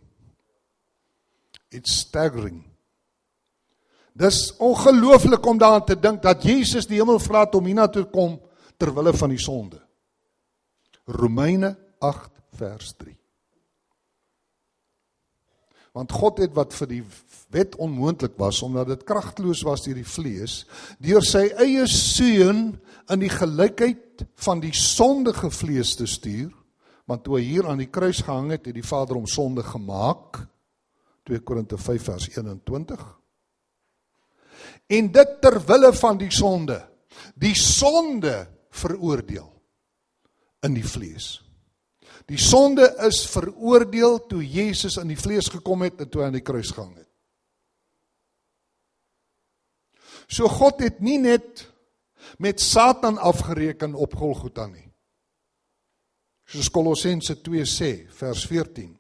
It's 1.70 2.00
staggering. 2.00 2.64
Dis 4.14 4.56
ongelooflik 4.58 5.46
om 5.46 5.58
daaraan 5.58 5.86
te 5.86 6.00
dink 6.00 6.22
dat 6.22 6.44
Jesus 6.44 6.88
die 6.90 6.98
hemel 6.98 7.20
verlaat 7.22 7.56
om 7.56 7.66
hiernatoe 7.66 8.04
te 8.04 8.10
kom 8.10 8.40
ter 8.78 8.92
wille 8.94 9.14
van 9.14 9.30
die 9.30 9.40
sonde. 9.40 9.78
Romeine 11.06 11.76
8 12.00 12.32
vers 12.58 12.94
3. 12.98 13.19
Want 16.00 16.14
God 16.16 16.38
het 16.40 16.54
wat 16.56 16.72
vir 16.78 16.88
die 16.94 17.02
wet 17.52 17.76
onmoontlik 17.82 18.38
was 18.40 18.62
omdat 18.64 18.88
dit 18.94 19.04
kragteloos 19.04 19.66
was 19.68 19.84
deur 19.84 19.98
die 20.00 20.08
vlees, 20.08 20.62
deur 21.04 21.26
sy 21.26 21.50
eie 21.60 21.84
seun 21.92 22.62
in 23.10 23.20
die 23.20 23.32
gelykheid 23.34 24.24
van 24.46 24.62
die 24.64 24.72
sondige 24.76 25.50
vlees 25.52 25.96
te 26.00 26.08
stuur, 26.08 26.54
want 27.10 27.26
toe 27.26 27.40
hy 27.40 27.44
hier 27.44 27.68
aan 27.68 27.82
die 27.82 27.90
kruis 27.92 28.22
gehang 28.24 28.54
het, 28.54 28.70
het 28.70 28.78
die 28.78 28.86
Vader 28.86 29.18
hom 29.18 29.28
sonde 29.28 29.66
gemaak 29.66 30.44
2 31.28 31.42
Korinte 31.44 31.78
5 31.78 32.06
vers 32.06 32.30
21. 32.38 33.04
En 34.96 35.12
dit 35.12 35.36
ter 35.42 35.60
wille 35.68 35.92
van 36.00 36.18
die 36.18 36.32
sonde. 36.34 36.80
Die 37.36 37.56
sonde 37.58 38.48
veroordeel 38.72 39.50
in 40.66 40.78
die 40.78 40.86
vlees. 40.86 41.40
Die 42.30 42.38
sonde 42.38 42.86
is 43.08 43.24
veroordeel 43.30 44.20
toe 44.30 44.44
Jesus 44.46 45.00
in 45.02 45.10
die 45.10 45.18
vlees 45.18 45.50
gekom 45.50 45.82
het 45.82 46.04
en 46.04 46.10
toe 46.10 46.24
aan 46.28 46.36
die 46.38 46.46
kruis 46.46 46.70
gehang 46.70 46.94
het. 47.00 47.08
So 50.30 50.48
God 50.48 50.84
het 50.86 51.00
nie 51.02 51.18
net 51.18 51.66
met 52.38 52.62
Satan 52.62 53.18
afgereken 53.18 53.96
op 53.98 54.14
Golgotha 54.14 54.68
nie. 54.70 54.86
Soos 56.50 56.70
Kolossense 56.70 57.42
2 57.42 57.66
sê, 57.66 57.92
vers 58.14 58.46
14. 58.46 58.99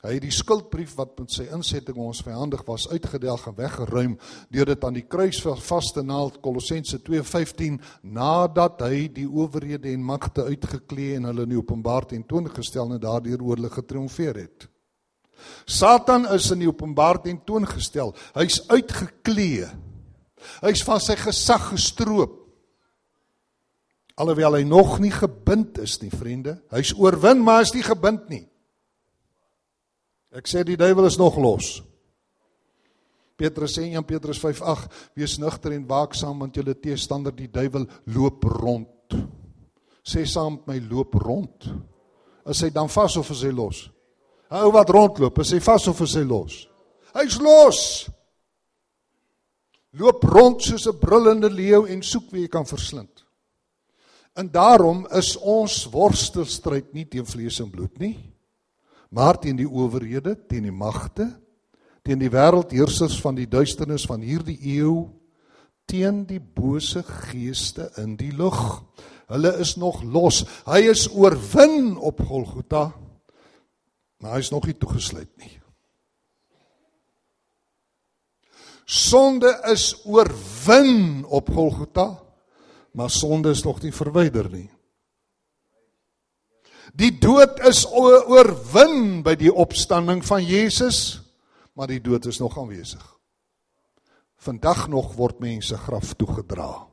Hy 0.00 0.14
het 0.16 0.24
die 0.24 0.32
skuldbrief 0.32 0.94
wat 0.96 1.12
met 1.20 1.34
sy 1.34 1.44
insetting 1.52 1.98
ons 2.00 2.22
vyandig 2.24 2.62
was 2.64 2.86
uitgedelg 2.88 3.42
en 3.50 3.56
weggeruim 3.58 4.14
deur 4.48 4.70
dit 4.72 4.84
aan 4.86 4.96
die 4.96 5.04
kruis 5.04 5.42
vas 5.44 5.90
te 5.92 6.02
naal 6.02 6.32
Kolossense 6.40 7.02
2:15 7.04 7.76
nadat 8.02 8.80
hy 8.86 9.10
die 9.12 9.28
owerhede 9.28 9.92
en 9.92 10.04
magte 10.04 10.46
uitgeklee 10.48 11.18
en 11.18 11.28
hulle 11.28 11.44
in 11.44 11.56
openbaar 11.58 12.08
tentoongestel 12.08 12.94
en 12.94 13.00
daardeur 13.00 13.42
oor 13.42 13.60
hulle 13.60 13.70
getriomfeer 13.70 14.40
het. 14.40 14.68
Satan 15.66 16.26
is 16.32 16.50
in 16.50 16.64
die 16.64 16.68
openbaar 16.68 17.20
tentoongestel. 17.22 18.14
Hy's 18.34 18.60
uitgeklee. 18.68 19.68
Hy's 20.64 20.82
van 20.84 21.00
sy 21.00 21.16
gesag 21.20 21.70
gestroop. 21.74 22.38
Alhoewel 24.20 24.58
hy 24.58 24.64
nog 24.68 24.98
nie 25.00 25.12
gebind 25.12 25.78
is 25.80 26.00
nie, 26.02 26.10
vriende. 26.12 26.58
Hy's 26.72 26.92
oorwin, 26.96 27.40
maar 27.44 27.62
hy's 27.62 27.72
nie 27.76 27.84
gebind 27.84 28.28
nie. 28.28 28.49
Ek 30.30 30.46
sê 30.46 30.62
die 30.62 30.78
duiwel 30.78 31.08
is 31.08 31.18
nog 31.18 31.38
los. 31.42 31.80
Petrus 33.40 33.74
sê 33.74 33.86
in 33.88 33.96
1 33.98 34.06
Petrus 34.06 34.38
5:8 34.38 34.86
wees 35.16 35.38
nugter 35.38 35.72
en 35.72 35.86
waaksaam 35.88 36.38
want 36.38 36.54
julle 36.54 36.74
teestander 36.74 37.32
die 37.34 37.48
duiwel 37.48 37.88
loop 38.06 38.44
rond. 38.44 39.16
Sê 40.04 40.26
saam 40.26 40.60
met 40.60 40.66
my 40.66 40.78
loop 40.90 41.14
rond. 41.14 41.70
Is 42.46 42.60
hy 42.62 42.70
dan 42.70 42.88
vas 42.88 43.16
of 43.16 43.30
is 43.30 43.42
hy 43.42 43.50
los? 43.50 43.90
Hou 44.50 44.70
wat 44.74 44.90
rondloop, 44.90 45.38
is 45.38 45.52
hy 45.52 45.60
vas 45.60 45.86
of 45.88 46.00
is 46.00 46.14
hy 46.18 46.24
los? 46.26 46.66
Hy's 47.14 47.38
los. 47.40 48.10
Loop 49.98 50.24
rond 50.24 50.62
soos 50.62 50.86
'n 50.86 50.98
brullende 50.98 51.50
leeu 51.50 51.86
en 51.86 52.02
soek 52.02 52.30
wie 52.30 52.42
hy 52.42 52.48
kan 52.48 52.66
verslind. 52.66 53.24
En 54.36 54.48
daarom 54.48 55.06
is 55.10 55.36
ons 55.36 55.86
worstelstryd 55.90 56.94
nie 56.94 57.04
teen 57.04 57.26
vlees 57.26 57.60
en 57.60 57.70
bloed 57.70 57.98
nie, 57.98 58.16
maar 59.10 59.38
teen 59.42 59.58
die 59.58 59.68
owerhede, 59.68 60.36
teen 60.48 60.68
die 60.68 60.74
magte, 60.74 61.26
teen 62.06 62.20
die 62.22 62.30
wêreldheersers 62.32 63.18
van 63.20 63.36
die 63.38 63.48
duisternis 63.50 64.06
van 64.08 64.22
hierdie 64.24 64.58
eeu, 64.76 65.10
teen 65.90 66.22
die 66.28 66.40
bose 66.40 67.02
geeste 67.02 67.90
in 67.98 68.14
die 68.18 68.30
lug. 68.36 68.80
Hulle 69.30 69.52
is 69.62 69.76
nog 69.78 70.02
los. 70.06 70.44
Hy 70.66 70.84
is 70.90 71.08
oorwin 71.10 71.96
op 71.98 72.22
Golgotha, 72.26 72.90
maar 74.22 74.36
hy 74.38 74.44
is 74.44 74.52
nog 74.54 74.66
nie 74.68 74.78
toegesluit 74.78 75.30
nie. 75.42 75.56
Sonde 78.90 79.52
is 79.70 79.92
oorwin 80.02 81.24
op 81.26 81.50
Golgotha, 81.54 82.08
maar 82.94 83.10
sonde 83.10 83.52
is 83.54 83.62
nog 83.62 83.82
nie 83.82 83.94
verwyder 83.94 84.50
nie. 84.50 84.66
Die 86.94 87.12
dood 87.18 87.60
is 87.68 87.84
oorwin 87.86 89.22
by 89.22 89.36
die 89.38 89.52
opstanding 89.52 90.22
van 90.26 90.42
Jesus, 90.44 91.20
maar 91.78 91.90
die 91.90 92.00
dood 92.02 92.26
is 92.26 92.40
nog 92.42 92.58
aanwesig. 92.58 93.02
Vandag 94.40 94.88
nog 94.88 95.12
word 95.18 95.40
mense 95.40 95.76
graf 95.76 96.14
toegedra. 96.18 96.86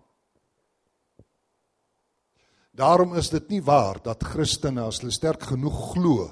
Daarom 2.78 3.16
is 3.18 3.32
dit 3.34 3.48
nie 3.50 3.62
waar 3.66 3.98
dat 4.04 4.24
Christene 4.24 4.84
as 4.86 5.00
hulle 5.02 5.16
sterk 5.16 5.48
genoeg 5.50 5.80
glo 5.96 6.28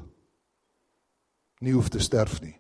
nie 1.66 1.74
hoef 1.74 1.90
te 1.90 2.04
sterf 2.04 2.38
nie. 2.44 2.54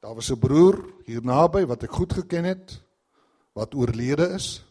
Daar 0.00 0.14
was 0.14 0.30
'n 0.30 0.40
broer 0.40 0.80
hier 1.04 1.20
naby 1.20 1.66
wat 1.66 1.82
ek 1.82 1.92
goed 1.92 2.12
geken 2.12 2.44
het 2.44 2.80
wat 3.52 3.74
oorlede 3.74 4.32
is 4.32 4.64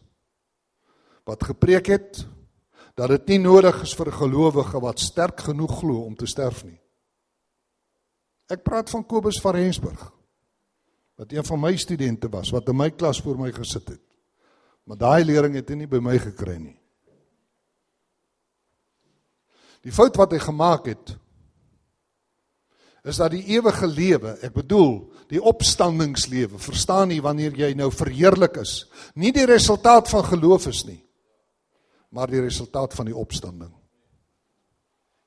wat 1.24 1.44
gepreek 1.44 1.86
het 1.86 2.26
dat 3.00 3.08
dit 3.14 3.32
nie 3.32 3.40
nodig 3.40 3.80
is 3.82 3.94
vir 3.96 4.08
'n 4.08 4.20
gelowige 4.20 4.80
wat 4.80 5.00
sterk 5.00 5.40
genoeg 5.40 5.78
glo 5.78 6.04
om 6.04 6.16
te 6.16 6.26
sterf 6.26 6.64
nie. 6.64 6.80
Ek 8.48 8.62
praat 8.62 8.90
van 8.90 9.06
Kobus 9.06 9.40
van 9.40 9.54
Rensburg 9.54 10.12
wat 11.16 11.32
een 11.32 11.44
van 11.44 11.60
my 11.60 11.76
studente 11.76 12.28
was 12.28 12.50
wat 12.50 12.68
in 12.68 12.76
my 12.76 12.90
klas 12.90 13.20
voor 13.20 13.38
my 13.38 13.52
gesit 13.52 13.88
het. 13.88 14.02
Maar 14.84 14.96
daai 14.96 15.24
lering 15.24 15.54
het 15.54 15.68
hy 15.68 15.74
nie 15.74 15.86
by 15.86 15.98
my 15.98 16.18
gekry 16.18 16.56
nie. 16.56 16.80
Die 19.82 19.92
fout 19.92 20.16
wat 20.16 20.32
hy 20.32 20.38
gemaak 20.38 20.86
het 20.86 21.16
is 23.04 23.16
dat 23.16 23.30
die 23.30 23.44
ewige 23.44 23.86
lewe, 23.86 24.38
ek 24.42 24.52
bedoel, 24.52 25.12
die 25.28 25.42
opstandingslewe, 25.42 26.58
verstaan 26.58 27.08
nie 27.08 27.20
wanneer 27.20 27.52
jy 27.56 27.74
nou 27.74 27.90
verheerlik 27.90 28.56
is, 28.56 28.90
nie 29.14 29.32
die 29.32 29.46
resultaat 29.46 30.08
van 30.08 30.24
geloof 30.24 30.66
is 30.66 30.84
nie 30.84 31.09
maar 32.10 32.30
die 32.30 32.42
resultaat 32.42 32.94
van 32.94 33.08
die 33.10 33.16
opstanding. 33.16 33.70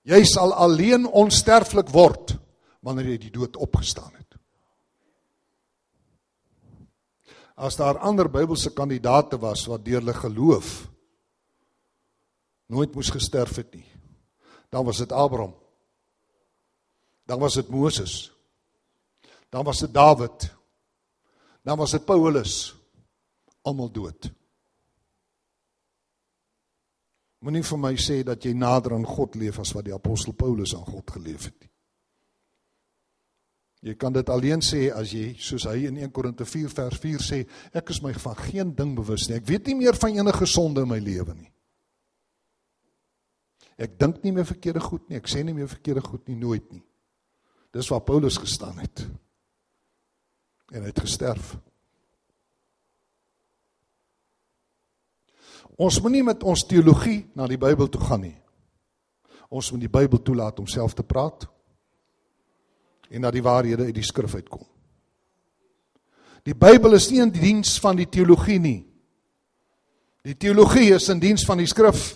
Jy 0.04 0.20
sal 0.28 0.52
alleen 0.54 1.08
onsterflik 1.08 1.92
word 1.94 2.36
wanneer 2.84 3.14
jy 3.14 3.20
die 3.30 3.34
dood 3.38 3.56
opgestaan 3.56 4.12
het. 4.12 4.36
As 7.56 7.78
daar 7.80 8.02
ander 8.04 8.28
Bybelse 8.32 8.74
kandidaate 8.76 9.40
was 9.40 9.64
wat 9.72 9.86
deur 9.86 10.02
hulle 10.02 10.16
geloof 10.18 10.74
nooit 12.74 12.96
moes 12.96 13.12
gesterf 13.14 13.60
het 13.62 13.76
nie, 13.76 13.86
dan 14.74 14.86
was 14.86 14.98
dit 15.04 15.12
Abraham. 15.12 15.54
Dan 17.30 17.40
was 17.40 17.54
dit 17.54 17.70
Moses. 17.70 18.32
Dan 19.50 19.64
was 19.64 19.80
dit 19.80 19.94
Dawid. 19.94 20.50
Dan 21.62 21.78
was 21.78 21.92
dit 21.92 22.06
Paulus. 22.06 22.76
Almal 23.62 23.92
dood. 23.92 24.32
Moenie 27.44 27.64
vir 27.68 27.80
my 27.80 27.92
sê 28.00 28.22
dat 28.24 28.46
jy 28.46 28.54
nader 28.56 28.96
aan 28.96 29.06
God 29.08 29.36
leef 29.36 29.60
as 29.60 29.74
wat 29.76 29.90
die 29.90 29.96
apostel 29.96 30.36
Paulus 30.38 30.76
aan 30.78 30.86
God 30.88 31.12
geleef 31.12 31.50
het 31.50 31.58
nie. 31.60 31.70
Jy 33.84 33.98
kan 34.00 34.14
dit 34.16 34.30
alleen 34.32 34.62
sê 34.64 34.86
as 34.96 35.12
jy 35.12 35.34
soos 35.44 35.66
hy 35.68 35.90
in 35.90 35.98
1 36.00 36.12
Korinte 36.16 36.46
4 36.48 36.72
vers 36.72 37.02
4 37.04 37.24
sê, 37.26 37.42
ek 37.76 37.92
is 37.92 38.00
my 38.06 38.14
van 38.16 38.38
geen 38.40 38.72
ding 38.78 38.94
bewus 38.96 39.28
nie. 39.28 39.42
Ek 39.42 39.50
weet 39.50 39.68
nie 39.68 39.76
meer 39.82 40.00
van 40.00 40.16
enige 40.16 40.48
sonde 40.48 40.86
in 40.86 40.92
my 40.94 41.02
lewe 41.04 41.36
nie. 41.36 41.50
Ek 43.76 43.98
dink 44.00 44.22
nie 44.24 44.32
meer 44.32 44.48
verkeerde 44.48 44.80
goed 44.80 45.10
nie. 45.10 45.20
Ek 45.20 45.28
sê 45.28 45.44
nie 45.44 45.56
meer 45.58 45.68
verkeerde 45.68 46.06
goed 46.06 46.32
nie 46.32 46.40
nooit 46.40 46.64
nie. 46.72 46.84
Dis 47.76 47.90
waar 47.92 48.06
Paulus 48.08 48.38
gestaan 48.40 48.80
het. 48.80 49.04
En 50.72 50.80
hy 50.80 50.94
het 50.94 51.04
gesterf. 51.04 51.58
Ons 55.84 56.00
moenie 56.00 56.24
met 56.24 56.44
ons 56.48 56.64
teologie 56.68 57.26
na 57.36 57.48
die 57.50 57.60
Bybel 57.60 57.90
toe 57.92 58.02
gaan 58.06 58.24
nie. 58.24 58.38
Ons 59.52 59.72
moet 59.74 59.84
die 59.84 59.92
Bybel 59.92 60.22
toelaat 60.24 60.62
om 60.62 60.70
self 60.70 60.96
te 60.96 61.04
praat 61.04 61.48
en 63.14 63.28
dat 63.28 63.36
die 63.36 63.44
waarhede 63.46 63.90
uit 63.90 63.98
die 63.98 64.06
skrif 64.06 64.34
uitkom. 64.34 64.64
Die 66.48 66.56
Bybel 66.58 66.96
is 66.98 67.10
nie 67.12 67.22
in 67.24 67.32
diens 67.34 67.76
van 67.84 68.00
die 68.00 68.08
teologie 68.10 68.58
nie. 68.60 68.80
Die 70.24 70.36
teologie 70.40 70.94
is 70.96 71.10
in 71.12 71.22
diens 71.22 71.44
van 71.46 71.60
die 71.60 71.68
skrif. 71.70 72.16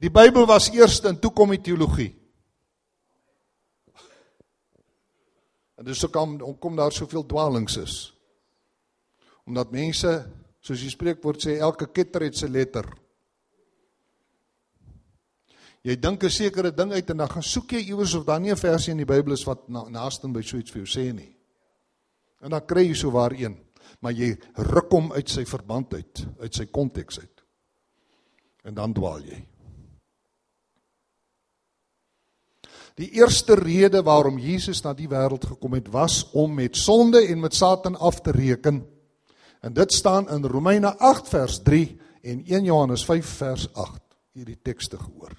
Die 0.00 0.12
Bybel 0.12 0.46
was 0.48 0.70
eerste 0.72 1.10
en 1.10 1.18
toe 1.20 1.32
kom 1.36 1.52
die 1.52 1.62
teologie. 1.64 2.12
En 5.80 5.88
dis 5.88 6.04
ook 6.04 6.16
om 6.20 6.38
kom 6.60 6.76
daar 6.76 6.92
soveel 6.92 7.24
dwaalings 7.26 7.76
is. 7.80 7.96
Omdat 9.48 9.72
mense 9.72 10.14
Soos 10.60 10.82
die 10.84 10.92
spreekwoord 10.92 11.40
sê, 11.40 11.56
elke 11.58 11.88
ketter 11.92 12.26
het 12.26 12.36
sy 12.36 12.48
letter. 12.52 12.86
Jy 15.82 15.96
dink 15.96 16.24
'n 16.24 16.30
sekere 16.30 16.70
ding 16.70 16.92
uit 16.92 17.10
en 17.10 17.16
dan 17.16 17.28
gaan 17.28 17.42
soek 17.42 17.72
jy 17.72 17.88
iewers 17.88 18.14
of 18.14 18.24
daar 18.24 18.40
nie 18.40 18.50
'n 18.50 18.56
versie 18.56 18.90
in 18.90 18.98
die 18.98 19.06
Bybel 19.06 19.32
is 19.32 19.44
wat 19.44 19.68
na, 19.68 19.88
naaste 19.88 20.28
by 20.28 20.42
so 20.42 20.58
iets 20.58 20.70
vir 20.70 20.84
jou 20.84 21.00
sê 21.00 21.12
nie. 21.14 21.34
En 22.42 22.50
dan 22.50 22.66
kry 22.66 22.86
jy 22.88 22.94
so 22.94 23.10
waar 23.10 23.32
een, 23.32 23.56
maar 24.00 24.12
jy 24.12 24.36
ruk 24.54 24.90
hom 24.90 25.12
uit 25.12 25.28
sy 25.28 25.44
verband 25.44 25.94
uit, 25.94 26.26
uit 26.40 26.54
sy 26.54 26.66
konteks 26.66 27.18
uit. 27.18 27.42
En 28.64 28.74
dan 28.74 28.92
dwaal 28.92 29.20
jy. 29.20 29.46
Die 33.00 33.10
eerste 33.16 33.54
rede 33.54 34.02
waarom 34.02 34.38
Jesus 34.38 34.82
na 34.84 34.92
die 34.92 35.08
wêreld 35.08 35.44
gekom 35.44 35.72
het, 35.72 35.88
was 35.88 36.30
om 36.32 36.54
met 36.54 36.76
sonde 36.76 37.26
en 37.26 37.40
met 37.40 37.54
Satan 37.54 37.96
af 37.96 38.20
te 38.20 38.30
reken. 38.30 38.84
En 39.60 39.72
dit 39.72 39.92
staan 39.92 40.28
in 40.28 40.44
Romeine 40.44 40.96
8 40.98 41.28
vers 41.28 41.62
3 41.62 42.00
en 42.22 42.44
1 42.46 42.64
Johannes 42.64 43.04
5 43.04 43.26
vers 43.26 43.72
8. 43.72 44.00
Hierdie 44.32 44.58
tekste 44.62 44.98
gehoor. 44.98 45.34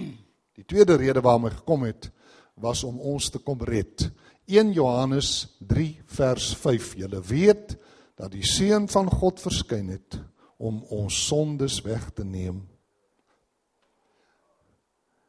Die 0.55 0.65
tweede 0.65 0.95
rede 0.97 1.21
waarom 1.21 1.49
hy 1.49 1.51
gekom 1.57 1.83
het 1.89 2.11
was 2.55 2.85
om 2.87 3.01
ons 3.01 3.31
te 3.35 3.41
kom 3.43 3.63
red. 3.67 4.07
1 4.47 4.71
Johannes 4.73 5.57
3 5.59 5.89
vers 6.07 6.53
5. 6.57 6.95
Julle 7.03 7.21
weet 7.27 7.75
dat 8.15 8.31
die 8.31 8.47
seun 8.47 8.87
van 8.89 9.11
God 9.11 9.43
verskyn 9.43 9.89
het 9.91 10.21
om 10.63 10.83
ons 10.95 11.17
sondes 11.27 11.81
weg 11.83 12.13
te 12.15 12.25
neem. 12.25 12.63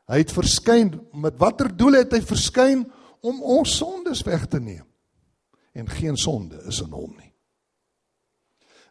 Hy 0.05 0.21
het 0.21 0.33
verskyn 0.35 0.91
met 1.17 1.39
watter 1.41 1.71
doel 1.73 2.03
het 2.03 2.13
hy 2.13 2.21
verskyn 2.21 2.83
om 3.25 3.41
ons 3.41 3.73
sondes 3.79 4.21
weg 4.27 4.45
te 4.51 4.61
neem? 4.61 4.85
En 5.73 5.89
geen 5.89 6.17
sonde 6.17 6.61
is 6.69 6.83
in 6.85 6.93
hom 6.93 7.15
nie. 7.17 7.24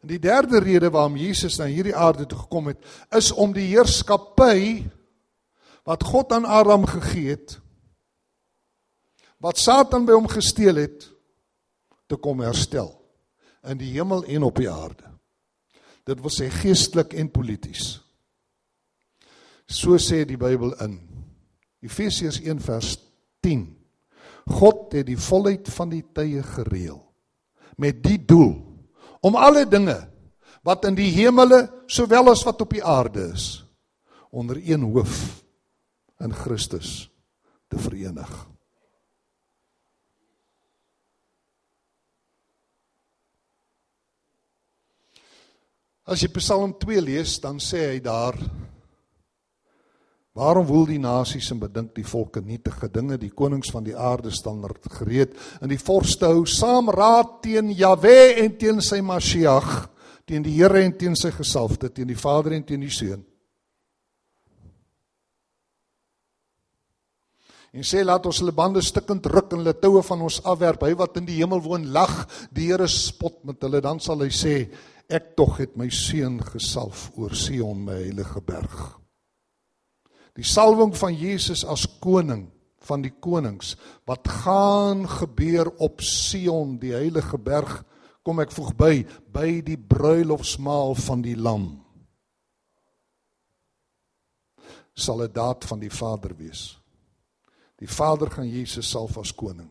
En 0.05 0.11
die 0.11 0.21
derde 0.21 0.61
rede 0.61 0.91
waarom 0.93 1.15
Jesus 1.17 1.57
na 1.57 1.65
hierdie 1.65 1.95
aarde 1.97 2.27
toe 2.29 2.37
gekom 2.39 2.67
het, 2.69 2.81
is 3.17 3.31
om 3.33 3.55
die 3.57 3.71
heerskappy 3.71 4.85
wat 5.89 6.05
God 6.05 6.35
aan 6.37 6.45
Adam 6.45 6.85
gegee 6.85 7.31
het 7.33 7.55
wat 9.41 9.57
Satan 9.61 10.05
by 10.05 10.13
hom 10.13 10.29
gesteel 10.29 10.77
het 10.77 11.07
te 12.09 12.19
kom 12.21 12.43
herstel 12.45 12.91
in 13.65 13.81
die 13.81 13.95
hemel 13.95 14.27
en 14.29 14.45
op 14.45 14.61
die 14.61 14.69
aarde. 14.69 15.09
Dit 16.05 16.21
wil 16.21 16.33
sê 16.33 16.51
geestelik 16.53 17.17
en 17.17 17.33
polities. 17.33 17.99
So 19.65 19.97
sê 19.97 20.23
die 20.29 20.41
Bybel 20.41 20.77
in 20.85 21.01
Efesiërs 21.85 22.43
1 22.45 22.61
vers 22.65 22.93
10. 23.45 23.67
God 24.53 24.93
het 25.01 25.09
die 25.09 25.21
volheid 25.21 25.69
van 25.73 25.97
die 25.97 26.05
tye 26.13 26.45
gereël 26.45 27.01
met 27.81 28.05
die 28.05 28.21
doel 28.21 28.74
om 29.25 29.37
alle 29.41 29.65
dinge 29.65 29.97
wat 30.65 30.85
in 30.89 30.97
die 30.97 31.11
hemele 31.17 31.65
sowel 31.89 32.29
as 32.33 32.45
wat 32.45 32.61
op 32.65 32.73
die 32.77 32.85
aarde 32.85 33.31
is 33.33 33.65
onder 34.35 34.59
een 34.61 34.83
hoof 34.83 35.45
in 36.25 36.33
Christus 36.35 37.09
te 37.71 37.79
verenig. 37.79 38.31
As 46.05 46.21
jy 46.21 46.29
Psalm 46.37 46.75
2 46.77 47.01
lees, 47.01 47.39
dan 47.41 47.63
sê 47.63 47.95
hy 47.95 48.01
daar 48.05 48.37
Waarom 50.35 50.67
woel 50.67 50.89
die 50.89 50.99
nasies 50.99 51.47
en 51.55 51.61
bedink 51.63 51.93
die 51.95 52.07
volke 52.07 52.41
nietige 52.43 52.89
dinge 52.91 53.15
die 53.23 53.31
konings 53.31 53.71
van 53.71 53.85
die 53.87 53.95
aarde 53.95 54.33
staan 54.35 54.65
gereed 54.97 55.37
in 55.63 55.71
die 55.71 55.79
vorste 55.79 56.27
hou 56.27 56.43
saam 56.51 56.91
raad 56.91 57.37
teen 57.45 57.71
Jahwe 57.71 58.35
en 58.43 58.57
teen 58.59 58.81
sy 58.83 58.99
Mashiach 58.99 59.87
teen 60.27 60.43
die 60.43 60.57
Here 60.57 60.83
en 60.83 60.97
teen 60.99 61.15
sy 61.15 61.31
gesalfde 61.31 61.93
teen 61.95 62.11
die 62.11 62.19
Vader 62.19 62.57
en 62.57 62.67
teen 62.67 62.83
die 62.83 62.91
Seun? 62.91 63.23
En 67.75 67.87
sê 67.87 68.03
laat 68.03 68.27
ons 68.27 68.43
hulle 68.43 68.55
bande 68.55 68.83
stikkend 68.83 69.31
ruk 69.31 69.55
en 69.55 69.63
hulle 69.63 69.77
toue 69.79 70.03
van 70.07 70.21
ons 70.23 70.41
afwerp. 70.47 70.83
Hy 70.87 70.95
wat 70.99 71.19
in 71.19 71.27
die 71.27 71.41
hemel 71.41 71.63
woon 71.63 71.89
lag. 71.95 72.21
Die 72.55 72.69
Here 72.71 72.87
spot 72.87 73.41
met 73.43 73.67
hulle. 73.67 73.83
Dan 73.83 73.99
sal 73.99 74.23
hy 74.23 74.31
sê 74.31 74.57
ek 75.11 75.33
tog 75.35 75.59
het 75.59 75.75
my 75.79 75.91
seun 75.91 76.39
gesalf 76.55 77.09
oor 77.19 77.35
Sion 77.35 77.83
my 77.87 77.99
heilige 77.99 78.43
berg 78.47 79.04
die 80.35 80.47
salwing 80.47 80.95
van 80.99 81.15
Jesus 81.15 81.65
as 81.65 81.87
koning 82.03 82.49
van 82.85 83.05
die 83.05 83.13
konings 83.23 83.75
wat 84.09 84.29
gaan 84.43 85.07
gebeur 85.09 85.71
op 85.83 86.03
Sion 86.05 86.77
die 86.83 86.93
heilige 86.93 87.39
berg 87.39 87.83
kom 88.25 88.41
ek 88.41 88.53
voeg 88.57 88.73
by 88.77 88.95
by 89.33 89.61
die 89.65 89.79
bruilofsmaal 89.79 90.95
van 90.97 91.23
die 91.25 91.37
lam. 91.37 91.67
Sal 94.95 95.23
'n 95.23 95.33
daad 95.33 95.65
van 95.65 95.81
die 95.81 95.91
Vader 95.91 96.37
wees. 96.37 96.79
Die 97.77 97.89
Vader 97.89 98.31
gaan 98.31 98.49
Jesus 98.49 98.91
salf 98.91 99.19
as 99.19 99.35
koning 99.35 99.71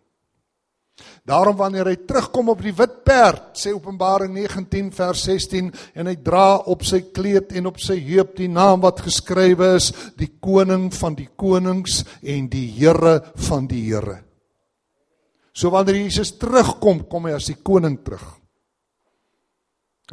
Daarom 1.26 1.56
wanneer 1.58 1.88
hy 1.90 1.96
terugkom 2.06 2.52
op 2.54 2.60
die 2.62 2.74
wit 2.76 3.00
perd, 3.08 3.54
sê 3.58 3.72
Openbaring 3.74 4.34
19 4.36 4.92
vers 4.94 5.24
16 5.26 5.72
en 5.98 6.10
hy 6.10 6.16
dra 6.22 6.60
op 6.70 6.84
sy 6.86 7.00
kleed 7.16 7.56
en 7.58 7.72
op 7.72 7.80
sy 7.82 7.96
heup 8.04 8.36
die 8.38 8.50
naam 8.52 8.84
wat 8.84 9.02
geskrywe 9.06 9.72
is, 9.80 9.90
die 10.20 10.30
koning 10.44 10.90
van 10.94 11.18
die 11.18 11.30
konings 11.40 12.04
en 12.22 12.50
die 12.52 12.68
Here 12.76 13.16
van 13.48 13.66
die 13.72 13.82
Here. 13.88 14.20
So 15.54 15.72
wanneer 15.74 16.02
Jesus 16.02 16.36
terugkom, 16.42 17.06
kom 17.10 17.30
hy 17.30 17.38
as 17.38 17.50
die 17.50 17.60
koning 17.62 18.00
terug. 18.06 18.26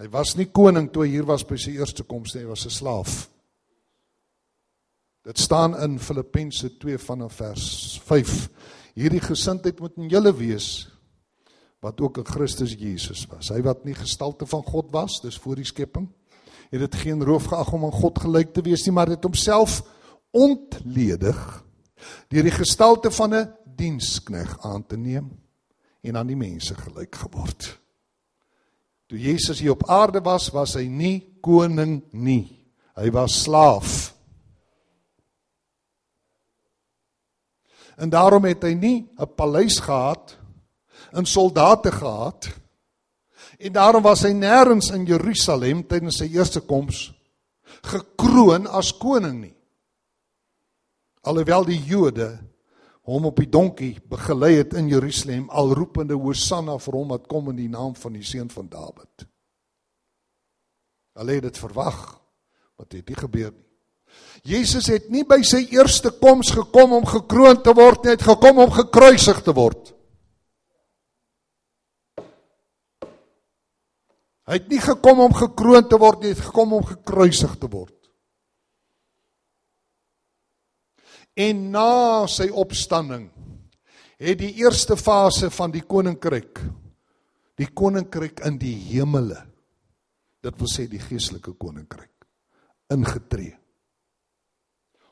Hy 0.00 0.06
was 0.12 0.36
nie 0.38 0.48
koning 0.54 0.88
toe 0.92 1.04
hy 1.04 1.16
hier 1.16 1.28
was 1.28 1.42
by 1.44 1.58
sy 1.60 1.74
eerste 1.76 2.06
koms 2.08 2.32
nie, 2.34 2.44
hy 2.44 2.52
was 2.54 2.64
'n 2.64 2.70
slaaf. 2.70 3.28
Dit 5.26 5.38
staan 5.38 5.74
in 5.82 5.98
Filippense 5.98 6.78
2 6.78 6.96
vanaf 6.98 7.34
vers 7.36 8.00
5 8.04 8.48
hierdie 9.00 9.22
gesindheid 9.24 9.80
moet 9.80 9.96
in 9.98 10.10
julle 10.12 10.32
wees 10.36 10.88
wat 11.80 12.00
ook 12.04 12.20
in 12.20 12.28
Christus 12.28 12.74
Jesus 12.76 13.24
was. 13.30 13.48
Hy 13.48 13.62
wat 13.64 13.86
nie 13.88 13.96
gestalte 13.96 14.46
van 14.46 14.62
God 14.66 14.90
was, 14.92 15.20
dis 15.24 15.38
voor 15.40 15.56
die 15.56 15.68
skepping, 15.68 16.10
het 16.70 16.82
dit 16.84 16.98
geen 17.02 17.24
roof 17.24 17.48
geag 17.50 17.72
om 17.72 17.86
aan 17.88 17.96
God 17.96 18.20
gelyk 18.20 18.52
te 18.54 18.64
wees 18.66 18.84
nie, 18.84 18.94
maar 18.94 19.08
het 19.10 19.24
homself 19.24 19.80
ontledig 20.36 21.40
deur 22.30 22.46
die 22.46 22.54
gestalte 22.54 23.10
van 23.10 23.34
'n 23.34 23.48
dienskneg 23.76 24.58
aan 24.64 24.86
te 24.86 24.96
neem 24.96 25.30
en 26.02 26.16
aan 26.16 26.26
die 26.26 26.36
mense 26.36 26.74
gelyk 26.74 27.14
geword. 27.14 27.80
Toe 29.06 29.18
Jesus 29.18 29.60
hier 29.60 29.72
op 29.72 29.88
aarde 29.88 30.20
was, 30.20 30.48
was 30.54 30.74
hy 30.74 30.86
nie 30.86 31.36
koning 31.40 32.02
nie. 32.12 32.68
Hy 32.94 33.10
was 33.10 33.42
slaaf. 33.42 34.14
En 38.00 38.08
daarom 38.10 38.44
het 38.48 38.62
hy 38.64 38.74
nie 38.74 39.08
'n 39.18 39.34
paleis 39.36 39.78
gehad 39.78 40.38
en 41.12 41.26
soldate 41.26 41.92
gehad. 41.92 42.48
En 43.58 43.72
daarom 43.72 44.02
was 44.02 44.22
hy 44.22 44.32
nêrens 44.32 44.92
in 44.94 45.04
Jerusalem 45.04 45.86
tydens 45.86 46.16
sy 46.16 46.30
eerste 46.32 46.60
koms 46.60 47.12
gekroon 47.82 48.66
as 48.66 48.92
koning 48.96 49.40
nie. 49.40 49.56
Alhoewel 51.20 51.64
die 51.64 51.80
Jode 51.84 52.38
hom 53.02 53.24
op 53.24 53.36
die 53.36 53.48
donkie 53.48 54.00
begelei 54.08 54.54
het 54.56 54.74
in 54.74 54.88
Jerusalem 54.88 55.48
al 55.50 55.74
roepende 55.74 56.14
Hosanna 56.14 56.78
vir 56.78 56.94
hom 56.94 57.08
wat 57.08 57.26
kom 57.26 57.50
in 57.50 57.56
die 57.56 57.68
naam 57.68 57.94
van 57.94 58.12
die 58.12 58.24
seun 58.24 58.50
van 58.50 58.68
Dawid. 58.68 59.26
Hulle 61.18 61.32
het 61.32 61.42
dit 61.42 61.58
verwag, 61.58 62.20
maar 62.76 62.86
dit 62.88 63.00
het 63.00 63.08
nie 63.08 63.16
gebeur 63.16 63.52
nie. 63.52 63.69
Jesus 64.46 64.88
het 64.88 65.10
nie 65.12 65.22
by 65.28 65.42
sy 65.44 65.66
eerste 65.74 66.12
koms 66.16 66.52
gekom 66.56 66.94
om 66.96 67.06
gekroon 67.08 67.60
te 67.62 67.74
word 67.76 68.04
nie, 68.04 68.12
hy 68.12 68.16
het 68.16 68.28
gekom 68.28 68.62
om 68.64 68.70
gekruisig 68.72 69.42
te 69.44 69.54
word. 69.56 69.92
Hy 74.48 74.58
het 74.58 74.70
nie 74.72 74.80
gekom 74.82 75.20
om 75.26 75.34
gekroon 75.36 75.86
te 75.86 75.98
word 76.00 76.22
nie, 76.22 76.32
hy 76.32 76.38
het 76.38 76.46
gekom 76.48 76.72
om 76.80 76.86
gekruisig 76.88 77.52
te 77.60 77.68
word. 77.70 77.96
En 81.38 81.68
na 81.74 82.26
sy 82.28 82.48
opstanding 82.48 83.28
het 84.20 84.40
die 84.40 84.54
eerste 84.60 84.96
fase 85.00 85.52
van 85.54 85.72
die 85.72 85.84
koninkryk 85.86 86.60
die 87.60 87.68
koninkryk 87.76 88.40
in 88.48 88.56
die 88.60 88.74
hemele 88.88 89.38
dit 90.40 90.56
wil 90.56 90.70
sê 90.72 90.86
die 90.88 91.00
geestelike 91.00 91.52
koninkryk 91.60 92.08
ingetree. 92.90 93.59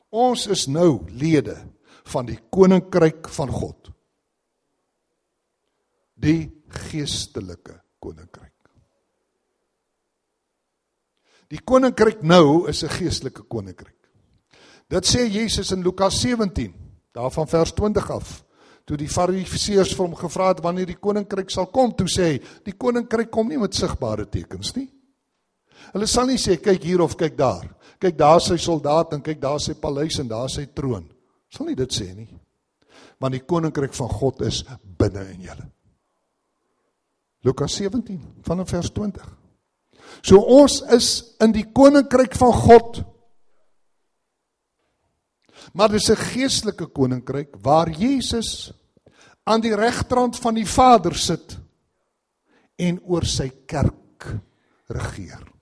Ons 0.09 0.47
is 0.49 0.65
nou 0.67 1.05
lede 1.13 1.55
van 2.09 2.25
die 2.25 2.39
koninkryk 2.49 3.29
van 3.29 3.51
God. 3.53 3.91
Die 6.19 6.49
geestelike 6.89 7.77
koninkryk. 8.01 8.55
Die 11.49 11.61
koninkryk 11.65 12.21
nou 12.21 12.67
is 12.69 12.83
'n 12.83 12.89
geestelike 12.89 13.43
koninkryk. 13.43 13.97
Dit 14.89 15.05
sê 15.05 15.27
Jesus 15.29 15.71
in 15.71 15.83
Lukas 15.83 16.21
17, 16.21 16.73
daarvan 17.13 17.47
vers 17.47 17.71
20 17.73 18.11
af. 18.11 18.43
Toe 18.85 18.97
die 18.97 19.07
Fariseërs 19.07 19.93
vir 19.95 20.05
hom 20.05 20.15
gevra 20.15 20.47
het 20.47 20.63
wanneer 20.63 20.85
die 20.85 20.97
koninkryk 20.97 21.49
sal 21.49 21.67
kom, 21.67 21.91
toe 21.95 22.07
sê 22.07 22.23
hy, 22.23 22.39
die 22.65 22.73
koninkryk 22.73 23.29
kom 23.29 23.47
nie 23.47 23.57
met 23.57 23.73
sigbare 23.73 24.29
tekens 24.29 24.75
nie. 24.75 24.89
Hulle 25.93 26.07
sal 26.07 26.29
nie 26.29 26.37
sê 26.37 26.59
kyk 26.61 26.83
hier 26.83 27.01
of 27.01 27.17
kyk 27.17 27.37
daar. 27.37 27.65
Kyk 27.99 28.17
daar 28.17 28.41
sy 28.43 28.57
soldaat 28.61 29.13
en 29.15 29.23
kyk 29.25 29.41
daar 29.41 29.59
sy 29.59 29.75
paleis 29.79 30.19
en 30.21 30.29
daar 30.29 30.49
sy 30.51 30.67
troon. 30.75 31.07
Sal 31.49 31.67
nie 31.69 31.77
dit 31.77 31.91
sê 31.93 32.11
nie. 32.13 32.29
Want 33.19 33.35
die 33.35 33.43
koninkryk 33.43 33.93
van 33.97 34.09
God 34.09 34.41
is 34.47 34.63
binne 34.81 35.25
in 35.33 35.43
julle. 35.49 35.67
Lukas 37.43 37.75
17 37.79 38.43
vanaf 38.45 38.71
vers 38.71 38.91
20. 38.95 39.27
So 40.25 40.41
ons 40.41 40.81
is 40.95 41.09
in 41.43 41.53
die 41.55 41.65
koninkryk 41.75 42.35
van 42.39 42.53
God. 42.53 43.01
Maar 45.73 45.89
dis 45.89 46.09
'n 46.09 46.15
geestelike 46.15 46.87
koninkryk 46.87 47.55
waar 47.61 47.89
Jesus 47.89 48.71
aan 49.43 49.61
die 49.61 49.75
regterhand 49.75 50.37
van 50.37 50.55
die 50.55 50.65
Vader 50.65 51.15
sit 51.15 51.57
en 52.75 52.99
oor 53.03 53.25
sy 53.25 53.49
kerk 53.65 54.39
regeer. 54.87 55.58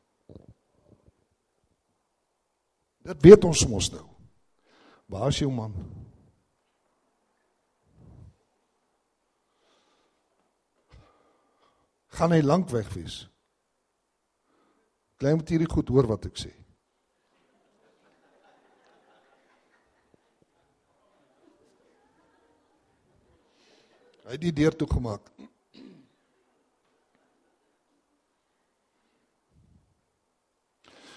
Dit 3.07 3.23
weet 3.23 3.45
ons 3.47 3.63
mos 3.71 3.87
nou. 3.93 4.03
Waar 5.07 5.31
is 5.31 5.39
jou 5.39 5.51
man? 5.53 5.75
Gaan 12.17 12.33
hy 12.35 12.41
lank 12.43 12.71
weg 12.73 12.89
wees? 12.97 13.21
Klein 15.21 15.39
moet 15.39 15.53
hierdie 15.53 15.69
goed 15.71 15.87
hoor 15.93 16.09
wat 16.09 16.27
ek 16.27 16.41
sê. 16.41 16.51
Hy 24.27 24.35
het 24.35 24.43
die 24.43 24.51
deur 24.51 24.75
toe 24.75 24.89
gemaak. 24.91 25.31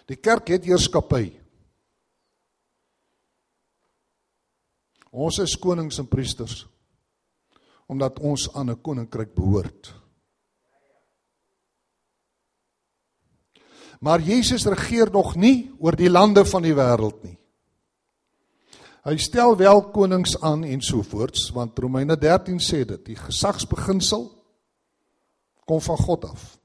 Die 0.06 0.18
kerk 0.18 0.54
het 0.54 0.70
heerskappy. 0.70 1.39
Ons 5.10 5.38
is 5.42 5.58
konings 5.58 5.98
en 5.98 6.08
priesters 6.08 6.66
omdat 7.90 8.20
ons 8.22 8.52
aan 8.54 8.70
'n 8.70 8.80
koninkryk 8.80 9.34
behoort. 9.34 9.94
Maar 14.00 14.20
Jesus 14.20 14.64
regeer 14.64 15.10
nog 15.10 15.34
nie 15.34 15.74
oor 15.78 15.96
die 15.96 16.10
lande 16.10 16.44
van 16.44 16.62
die 16.62 16.74
wêreld 16.74 17.22
nie. 17.22 17.38
Hy 19.04 19.16
stel 19.16 19.56
wel 19.56 19.82
konings 19.90 20.40
aan 20.40 20.64
en 20.64 20.80
so 20.80 21.02
voorts 21.02 21.50
want 21.50 21.78
Romeine 21.78 22.16
13 22.16 22.60
sê 22.60 22.84
dit 22.84 23.04
die 23.04 23.16
gesagsbeginsel 23.16 24.26
kom 25.64 25.80
van 25.80 25.96
God 25.96 26.24
af. 26.24 26.58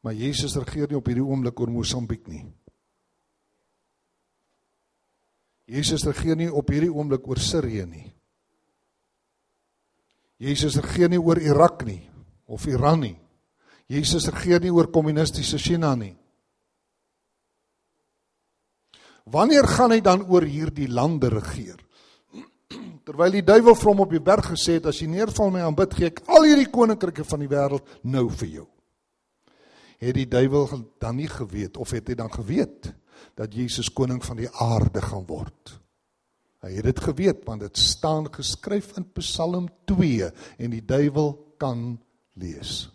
Maar 0.00 0.14
Jesus 0.14 0.56
regeer 0.56 0.88
nie 0.88 0.96
op 0.96 1.06
hierdie 1.06 1.24
oomblik 1.24 1.60
oor 1.60 1.70
Mosambiek 1.70 2.26
nie. 2.30 2.44
Jesus 5.68 6.06
regeer 6.08 6.38
nie 6.40 6.48
op 6.48 6.70
hierdie 6.72 6.92
oomblik 6.92 7.26
oor 7.28 7.40
Sirië 7.42 7.84
nie. 7.84 8.06
Jesus 10.40 10.78
regeer 10.80 11.10
nie 11.12 11.20
oor 11.20 11.40
Irak 11.42 11.84
nie 11.84 12.00
of 12.48 12.64
Iran 12.70 13.02
nie. 13.04 13.16
Jesus 13.88 14.28
regeer 14.32 14.62
nie 14.64 14.72
oor 14.72 14.88
kommunistiese 14.92 15.58
China 15.60 15.94
nie. 15.96 16.14
Wanneer 19.28 19.66
gaan 19.68 19.92
hy 19.92 20.00
dan 20.00 20.24
oor 20.24 20.46
hierdie 20.48 20.88
lande 20.88 21.28
regeer? 21.32 21.76
Terwyl 23.04 23.34
die 23.36 23.44
duiwel 23.44 23.76
vir 23.76 23.90
hom 23.90 24.00
op 24.06 24.14
die 24.14 24.24
berg 24.24 24.54
gesê 24.54 24.78
het 24.78 24.88
as 24.88 25.02
jy 25.02 25.10
neerval 25.12 25.52
my 25.52 25.66
aanbid 25.66 25.96
gee 25.98 26.08
ek 26.08 26.22
al 26.32 26.48
hierdie 26.48 26.70
koninkryke 26.72 27.26
van 27.28 27.44
die 27.44 27.50
wêreld 27.50 27.98
nou 28.08 28.24
vir 28.40 28.54
jou. 28.60 28.66
Het 30.00 30.16
die 30.16 30.28
duiwel 30.30 30.86
dan 31.02 31.18
nie 31.18 31.28
geweet 31.28 31.76
of 31.76 31.92
het 31.92 32.08
hy 32.08 32.16
dan 32.16 32.32
geweet 32.32 32.92
dat 33.38 33.54
Jesus 33.54 33.92
koning 33.94 34.18
van 34.24 34.40
die 34.40 34.50
aarde 34.50 35.02
gaan 35.02 35.26
word? 35.28 35.78
Hy 36.64 36.72
het 36.74 36.88
dit 36.90 37.00
geweet 37.06 37.44
want 37.46 37.62
dit 37.62 37.78
staan 37.78 38.26
geskryf 38.34 38.96
in 38.98 39.06
Psalm 39.20 39.68
2 39.86 40.30
en 40.58 40.74
die 40.74 40.82
duiwel 40.82 41.36
kan 41.60 41.92
lees. 42.34 42.88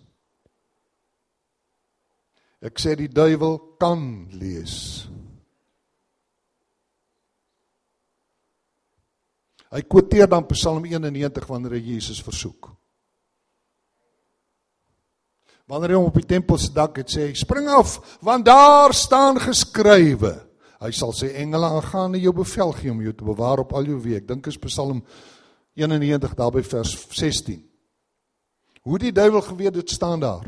Ek 2.64 2.80
sê 2.80 2.96
die 3.00 3.12
duiwel 3.12 3.58
kan 3.80 4.04
lees. 4.36 4.76
Hy 9.74 9.82
quoteer 9.90 10.30
dan 10.30 10.46
Psalm 10.52 10.86
91 10.86 11.48
wanneer 11.50 11.80
hy 11.80 11.84
Jesus 11.96 12.22
versoek. 12.24 12.73
Wanneer 15.74 15.96
hy 15.96 15.98
hom 15.98 16.12
op 16.12 16.18
die 16.20 16.30
tempel 16.30 16.60
se 16.62 16.70
dak 16.70 17.00
het 17.02 17.10
sê 17.10 17.32
hy 17.32 17.34
spring 17.34 17.66
af 17.74 17.96
want 18.22 18.46
daar 18.46 18.94
staan 18.94 19.40
geskrywe. 19.42 20.36
Hy 20.84 20.92
sal 20.94 21.16
sy 21.18 21.32
engele 21.42 21.66
aangaan 21.80 22.14
en 22.14 22.22
jou 22.22 22.34
bevel 22.38 22.76
gee 22.78 22.92
om 22.92 23.02
jou 23.02 23.14
te 23.18 23.26
bewaar 23.26 23.64
op 23.64 23.74
al 23.74 23.90
jou 23.90 23.98
week. 24.04 24.28
Dink 24.30 24.52
is 24.52 24.60
Psalm 24.62 25.02
91 25.74 26.36
daarby 26.38 26.62
vers 26.62 26.94
16. 27.10 27.64
Hoe 28.86 29.00
die 29.02 29.14
duiwel 29.16 29.42
geweet 29.42 29.74
dit 29.80 29.90
staan 29.90 30.22
daar. 30.22 30.46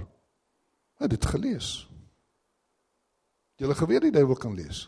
Het 1.01 1.15
dit 1.15 1.25
gelees. 1.25 1.71
Het 3.57 3.77
geweet 3.81 4.05
die 4.05 4.13
duiwel 4.13 4.37
kan 4.37 4.53
lees. 4.53 4.85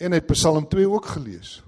En 0.00 0.12
het 0.12 0.26
Psalm 0.26 0.66
2 0.68 0.90
ook 0.90 1.06
gelees. 1.06 1.60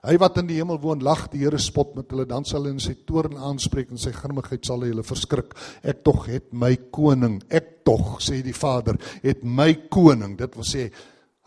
Hy 0.00 0.14
wat 0.20 0.38
in 0.40 0.48
die 0.48 0.56
hemel 0.56 0.78
woon, 0.80 1.02
lag 1.04 1.26
die 1.28 1.42
Here 1.42 1.58
spot 1.60 1.92
met 1.98 2.08
hulle, 2.12 2.24
dan 2.28 2.46
sal 2.48 2.64
hy 2.64 2.72
in 2.72 2.80
sy 2.80 2.94
toorn 3.08 3.36
aanspreek 3.36 3.90
en 3.92 4.00
sy 4.00 4.12
grimmigheid 4.16 4.64
sal 4.64 4.80
hulle 4.86 5.04
verskrik. 5.04 5.52
Ek 5.84 6.00
tog 6.06 6.24
het 6.30 6.48
my 6.56 6.72
koning, 6.94 7.40
ek 7.52 7.82
tog 7.84 8.16
sê 8.24 8.40
die 8.44 8.56
Vader, 8.56 8.96
het 9.24 9.44
my 9.44 9.74
koning, 9.92 10.38
dit 10.40 10.56
wil 10.56 10.66
sê 10.66 10.88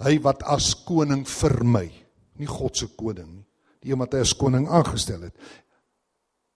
hy 0.03 0.13
wat 0.21 0.45
as 0.49 0.73
koning 0.85 1.23
vir 1.29 1.57
my, 1.65 1.87
nie 2.37 2.49
God 2.49 2.77
se 2.77 2.91
koning 2.97 3.29
nie, 3.39 3.45
die 3.83 3.93
een 3.93 4.01
wat 4.01 4.13
hy 4.13 4.21
as 4.25 4.35
koning 4.37 4.67
aangestel 4.69 5.25
het. 5.25 5.35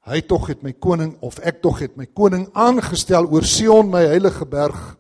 Hy 0.08 0.22
tog 0.30 0.48
het 0.52 0.62
my 0.64 0.72
koning 0.80 1.18
of 1.26 1.42
ek 1.44 1.60
tog 1.66 1.82
het 1.84 1.98
my 2.00 2.06
koning 2.16 2.46
aangestel 2.56 3.28
oor 3.28 3.44
Sion 3.44 3.90
my 3.92 4.06
heilige 4.06 4.46
berg 4.48 4.94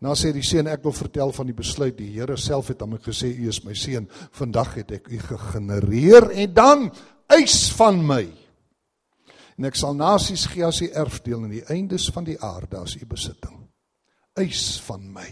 Nou 0.00 0.14
sê 0.16 0.30
die 0.32 0.44
seun 0.44 0.68
ek 0.72 0.84
wil 0.86 0.94
vertel 0.96 1.32
van 1.36 1.48
die 1.50 1.56
besluit. 1.56 1.98
Die 1.98 2.08
Here 2.14 2.38
self 2.40 2.70
het 2.72 2.80
aan 2.82 2.94
my 2.94 3.00
gesê 3.04 3.28
u 3.34 3.48
is 3.52 3.60
my 3.66 3.74
seun. 3.76 4.08
Vandag 4.36 4.78
het 4.80 4.94
ek 4.96 5.10
u 5.12 5.18
gegenereer 5.20 6.30
en 6.32 6.54
dan 6.56 6.86
eis 7.28 7.68
van 7.76 8.00
my. 8.06 8.22
En 9.60 9.68
ek 9.68 9.76
sal 9.76 9.92
nasies 9.98 10.46
gee 10.48 10.64
as 10.64 10.80
u 10.80 10.88
erfdeel 10.88 11.44
en 11.44 11.52
die 11.52 11.66
eindes 11.68 12.08
van 12.14 12.24
die 12.24 12.38
aarde 12.40 12.80
as 12.80 12.96
u 12.96 13.04
besitting. 13.04 13.58
Eis 14.40 14.80
van 14.86 15.04
my. 15.12 15.28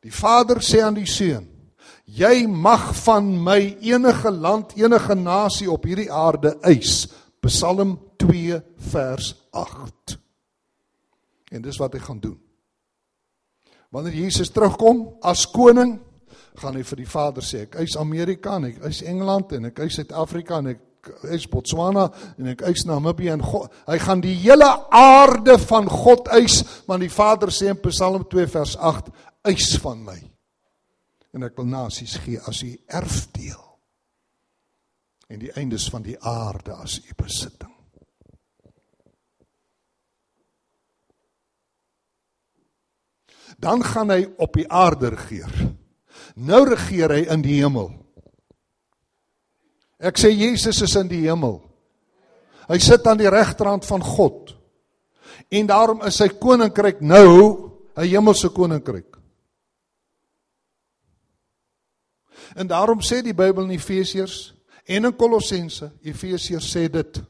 Die 0.00 0.14
vader 0.14 0.62
sê 0.64 0.80
aan 0.84 0.96
die 0.96 1.08
seun 1.08 1.52
jy 2.06 2.46
mag 2.46 2.92
van 3.02 3.26
my 3.42 3.58
enige 3.82 4.30
land 4.30 4.76
enige 4.78 5.16
nasie 5.18 5.66
op 5.70 5.84
hierdie 5.84 6.10
aarde 6.12 6.54
eis. 6.62 7.08
Psalm 7.42 7.96
2 8.22 8.60
vers 8.92 9.34
8 9.52 10.16
en 11.52 11.62
dis 11.62 11.78
wat 11.78 11.94
hy 11.94 12.00
gaan 12.02 12.22
doen 12.22 12.45
Wanneer 13.94 14.14
Jesus 14.14 14.50
terugkom 14.50 15.06
as 15.22 15.46
koning, 15.52 15.96
gaan 16.56 16.76
hy 16.78 16.82
vir 16.88 17.02
die 17.02 17.08
Vader 17.08 17.44
sê, 17.44 17.66
ek 17.66 17.78
is 17.84 17.96
Amerika 18.00 18.56
en 18.56 18.70
ek 18.70 18.80
is 18.88 19.02
Engeland 19.06 19.52
en 19.56 19.68
ek 19.70 19.82
is 19.84 19.98
Suid-Afrika 20.00 20.60
en 20.62 20.72
ek 20.72 21.10
is 21.30 21.46
Botswana 21.50 22.08
en 22.38 22.50
ek 22.54 22.64
is 22.70 22.86
Namibië 22.88 23.34
en 23.36 23.44
God, 23.44 23.68
hy 23.86 23.98
gaan 24.02 24.24
die 24.24 24.34
hele 24.40 24.68
aarde 24.94 25.58
van 25.68 25.90
God 25.90 26.32
eis, 26.34 26.62
want 26.88 27.04
die 27.04 27.12
Vader 27.12 27.52
sê 27.54 27.70
in 27.70 27.82
Psalm 27.84 28.26
2 28.32 28.48
vers 28.56 28.74
8, 28.80 29.12
eis 29.52 29.76
van 29.84 30.02
my. 30.08 30.18
En 31.36 31.46
ek 31.46 31.60
wil 31.60 31.68
nasies 31.68 32.16
gee 32.24 32.40
as 32.48 32.64
u 32.64 32.72
erfdeel 32.88 33.62
en 35.28 35.42
die 35.42 35.52
eindes 35.58 35.88
van 35.90 36.04
die 36.06 36.16
aarde 36.22 36.74
as 36.78 37.00
u 37.02 37.16
besitting. 37.18 37.75
Dan 43.56 43.84
gaan 43.84 44.10
hy 44.12 44.26
op 44.36 44.56
die 44.56 44.68
aarde 44.68 45.08
regeer. 45.14 45.52
Nou 46.36 46.64
regeer 46.68 47.14
hy 47.14 47.22
in 47.32 47.42
die 47.44 47.60
hemel. 47.62 47.90
Ek 49.96 50.18
sê 50.20 50.28
Jesus 50.34 50.82
is 50.84 50.96
in 51.00 51.08
die 51.08 51.24
hemel. 51.24 51.62
Hy 52.68 52.78
sit 52.82 53.06
aan 53.06 53.20
die 53.20 53.30
regterhand 53.30 53.86
van 53.88 54.02
God. 54.04 54.52
En 55.48 55.68
daarom 55.68 56.02
is 56.04 56.18
sy 56.18 56.28
koninkryk 56.28 57.00
nou 57.00 57.72
'n 57.96 58.04
hemelse 58.04 58.48
koninkryk. 58.48 59.16
En 62.56 62.66
daarom 62.66 63.00
sê 63.00 63.22
die 63.22 63.34
Bybel 63.34 63.64
in 63.64 63.70
Efesiërs 63.70 64.54
en 64.84 65.04
in 65.04 65.16
Kolossense, 65.16 65.92
Efesiërs 66.02 66.76
sê 66.76 66.88
dit 66.88 67.22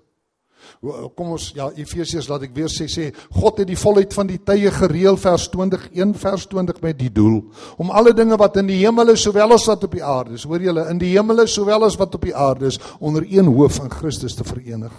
kom 1.17 1.35
ons 1.37 1.51
ja 1.57 1.69
Efesiërs 1.77 2.29
laat 2.31 2.47
ek 2.49 2.55
weer 2.57 2.71
sê 2.73 2.89
sê 2.91 3.09
God 3.39 3.63
het 3.63 3.69
die 3.69 3.79
volheid 3.79 4.15
van 4.15 4.31
die 4.31 4.39
tye 4.39 4.71
gereël 4.71 5.19
vers 5.21 5.49
20 5.53 5.91
1 5.93 6.15
vers 6.23 6.47
20 6.53 6.83
met 6.83 6.99
die 6.99 7.13
doel 7.13 7.41
om 7.83 7.91
alle 7.91 8.15
dinge 8.17 8.39
wat 8.41 8.57
in 8.63 8.71
die 8.71 8.81
hemel 8.83 9.15
is 9.15 9.25
sowel 9.27 9.57
as 9.57 9.67
wat 9.69 9.85
op 9.89 9.97
die 9.97 10.05
aarde 10.05 10.37
is 10.39 10.47
hoor 10.49 10.63
julle 10.63 10.87
in 10.91 11.01
die 11.03 11.13
hemel 11.15 11.45
is 11.45 11.55
sowel 11.55 11.87
as 11.87 11.99
wat 12.01 12.15
op 12.15 12.25
die 12.27 12.35
aarde 12.37 12.71
is 12.73 12.81
onder 13.01 13.27
een 13.27 13.47
hoof 13.47 13.81
in 13.83 13.91
Christus 13.91 14.37
te 14.37 14.45
verenig. 14.47 14.93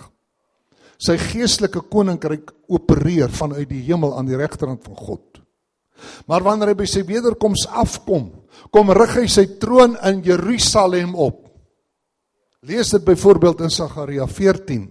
Sy 0.97 1.17
geestelike 1.21 1.83
koninkryk 1.91 2.51
opereer 2.73 3.29
vanuit 3.29 3.67
die 3.69 3.83
hemel 3.85 4.15
aan 4.17 4.29
die 4.29 4.37
regterhand 4.37 4.83
van 4.85 4.97
God. 4.97 5.41
Maar 6.29 6.45
wanneer 6.45 6.73
hy 6.73 6.77
by 6.77 6.87
sy 6.89 7.03
wederkoms 7.05 7.65
afkom 7.69 8.29
kom 8.73 8.91
rig 8.93 9.15
hy 9.19 9.27
sy 9.29 9.45
troon 9.61 9.95
in 10.09 10.23
Jerusalem 10.25 11.13
op. 11.15 11.43
Lees 12.65 12.89
dit 12.93 13.03
byvoorbeeld 13.05 13.61
in 13.67 13.73
Sagaria 13.73 14.25
14 14.27 14.87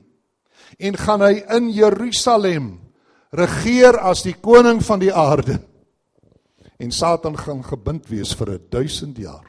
en 0.78 0.96
gaan 0.96 1.24
hy 1.24 1.40
in 1.56 1.70
Jerusalem 1.72 2.68
regeer 3.36 3.98
as 3.98 4.22
die 4.26 4.36
koning 4.40 4.82
van 4.84 5.00
die 5.00 5.12
aarde. 5.12 5.58
En 6.76 6.92
Satan 6.92 7.36
gaan 7.38 7.64
gebind 7.64 8.08
wees 8.08 8.34
vir 8.36 8.58
1000 8.70 9.18
jaar. 9.18 9.46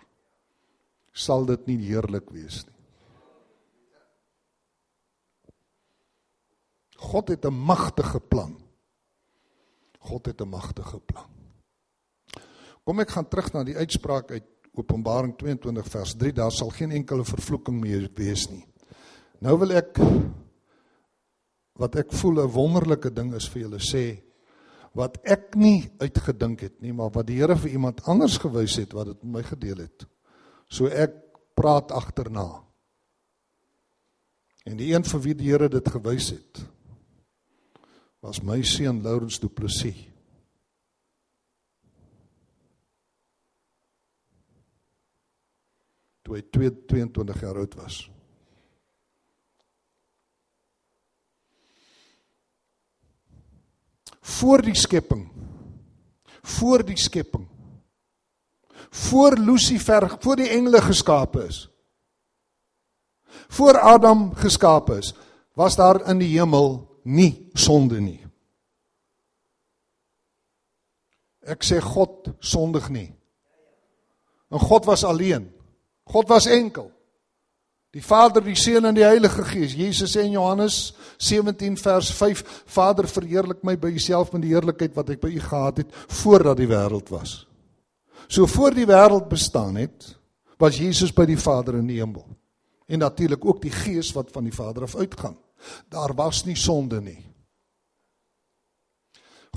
Sal 1.11 1.45
dit 1.45 1.67
nie 1.67 1.79
heerlik 1.89 2.29
wees 2.31 2.63
nie? 2.65 2.73
God 6.97 7.29
het 7.29 7.45
'n 7.45 7.53
magtige 7.53 8.19
plan. 8.19 8.57
God 9.99 10.25
het 10.25 10.41
'n 10.41 10.49
magtige 10.49 10.99
plan. 10.99 11.29
Kom 12.83 12.99
ek 12.99 13.09
gaan 13.09 13.27
terug 13.27 13.53
na 13.53 13.63
die 13.63 13.75
uitspraak 13.75 14.31
uit 14.31 14.43
Openbaring 14.73 15.35
22 15.37 15.87
vers 15.87 16.15
3. 16.15 16.33
Daar 16.33 16.51
sal 16.51 16.69
geen 16.69 16.91
enkele 16.91 17.25
vervloeking 17.25 17.79
meer 17.81 18.09
wees 18.15 18.49
nie. 18.49 18.65
Nou 19.39 19.57
wil 19.59 19.71
ek 19.71 19.99
wat 21.77 21.95
ek 21.95 22.13
voel 22.13 22.43
'n 22.43 22.53
wonderlike 22.53 23.13
ding 23.13 23.33
is 23.33 23.47
vir 23.47 23.61
julle 23.61 23.79
sê 23.79 24.21
wat 24.93 25.17
ek 25.23 25.55
nie 25.55 25.89
uitgedink 25.99 26.61
het 26.61 26.81
nie, 26.81 26.91
maar 26.91 27.11
wat 27.13 27.27
die 27.27 27.37
Here 27.37 27.55
vir 27.55 27.69
iemand 27.69 28.01
anders 28.07 28.37
gewys 28.37 28.77
het 28.77 28.93
wat 28.93 29.05
dit 29.05 29.23
met 29.23 29.33
my 29.33 29.43
gedeel 29.43 29.77
het. 29.77 30.05
So 30.69 30.87
ek 30.87 31.13
praat 31.55 31.91
agterna. 31.91 32.63
En 34.65 34.77
die 34.77 34.93
een 34.93 35.03
vir 35.03 35.21
wie 35.21 35.35
die 35.35 35.51
Here 35.51 35.69
dit 35.69 35.87
gewys 35.87 36.29
het, 36.29 36.65
was 38.21 38.41
my 38.41 38.61
seun 38.63 39.03
Lawrence 39.03 39.39
Du 39.39 39.47
Plessis. 39.47 40.07
toe 46.27 46.35
hy 46.35 46.43
22 46.51 47.39
jaar 47.39 47.55
oud 47.63 47.75
was. 47.79 48.01
Voor 54.27 54.61
die 54.61 54.75
skepping. 54.75 55.23
Voor 56.41 56.85
die 56.85 56.97
skepping. 56.97 57.47
Voor 58.89 59.37
Lucifer, 59.37 60.15
voor 60.19 60.35
die 60.35 60.49
engele 60.49 60.81
geskape 60.81 61.45
is. 61.45 61.69
Voor 63.47 63.79
Adam 63.79 64.33
geskape 64.35 64.97
is, 64.97 65.13
was 65.53 65.75
daar 65.75 66.09
in 66.09 66.17
die 66.17 66.39
hemel 66.39 66.99
nie 67.03 67.49
sonde 67.53 67.99
nie. 68.01 68.19
Ek 71.47 71.63
sê 71.63 71.79
God 71.83 72.27
sondig 72.43 72.89
nie. 72.91 73.07
En 74.51 74.59
God 74.59 74.87
was 74.87 75.03
alleen. 75.07 75.47
God 76.11 76.27
was 76.27 76.47
enkel. 76.51 76.91
Die 77.97 78.03
Vader, 78.05 78.43
die 78.45 78.53
Seun 78.53 78.85
en 78.85 78.93
die 78.93 79.05
Heilige 79.05 79.41
Gees. 79.41 79.73
Jesus 79.73 80.11
sê 80.13 80.21
in 80.27 80.35
Johannes 80.35 80.93
17 81.17 81.79
vers 81.81 82.11
5: 82.13 82.43
Vader, 82.69 83.07
verheerlik 83.09 83.63
my 83.65 83.73
by 83.73 83.89
Uself 83.89 84.29
met 84.35 84.43
die 84.43 84.51
heerlikheid 84.51 84.93
wat 84.93 85.09
ek 85.15 85.23
by 85.23 85.31
U 85.33 85.39
gehad 85.41 85.79
het 85.81 85.95
voordat 86.19 86.59
die 86.59 86.67
wêreld 86.69 87.09
was. 87.09 87.39
So 88.29 88.45
voor 88.45 88.75
die 88.77 88.85
wêreld 88.85 89.25
bestaan 89.31 89.79
het, 89.81 90.11
was 90.61 90.77
Jesus 90.77 91.09
by 91.15 91.25
die 91.25 91.39
Vader 91.41 91.79
in 91.79 91.87
die 91.89 91.97
hemel. 91.97 92.27
En 92.85 93.01
natuurlik 93.01 93.45
ook 93.45 93.63
die 93.65 93.73
Gees 93.73 94.11
wat 94.13 94.29
van 94.35 94.45
die 94.45 94.53
Vader 94.53 94.85
af 94.85 94.93
uitgaan. 94.95 95.37
Daar 95.89 96.13
was 96.13 96.43
nie 96.45 96.55
sonde 96.55 97.01
nie. 97.01 97.23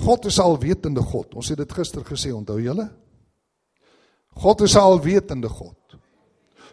God 0.01 0.25
is 0.25 0.39
alwetende 0.41 1.03
God. 1.05 1.37
Ons 1.37 1.53
het 1.53 1.61
dit 1.61 1.77
gister 1.77 2.01
gesê, 2.09 2.33
onthou 2.33 2.57
julle? 2.57 2.87
God 4.41 4.65
is 4.65 4.73
alwetende 4.79 5.49
God. 5.51 5.77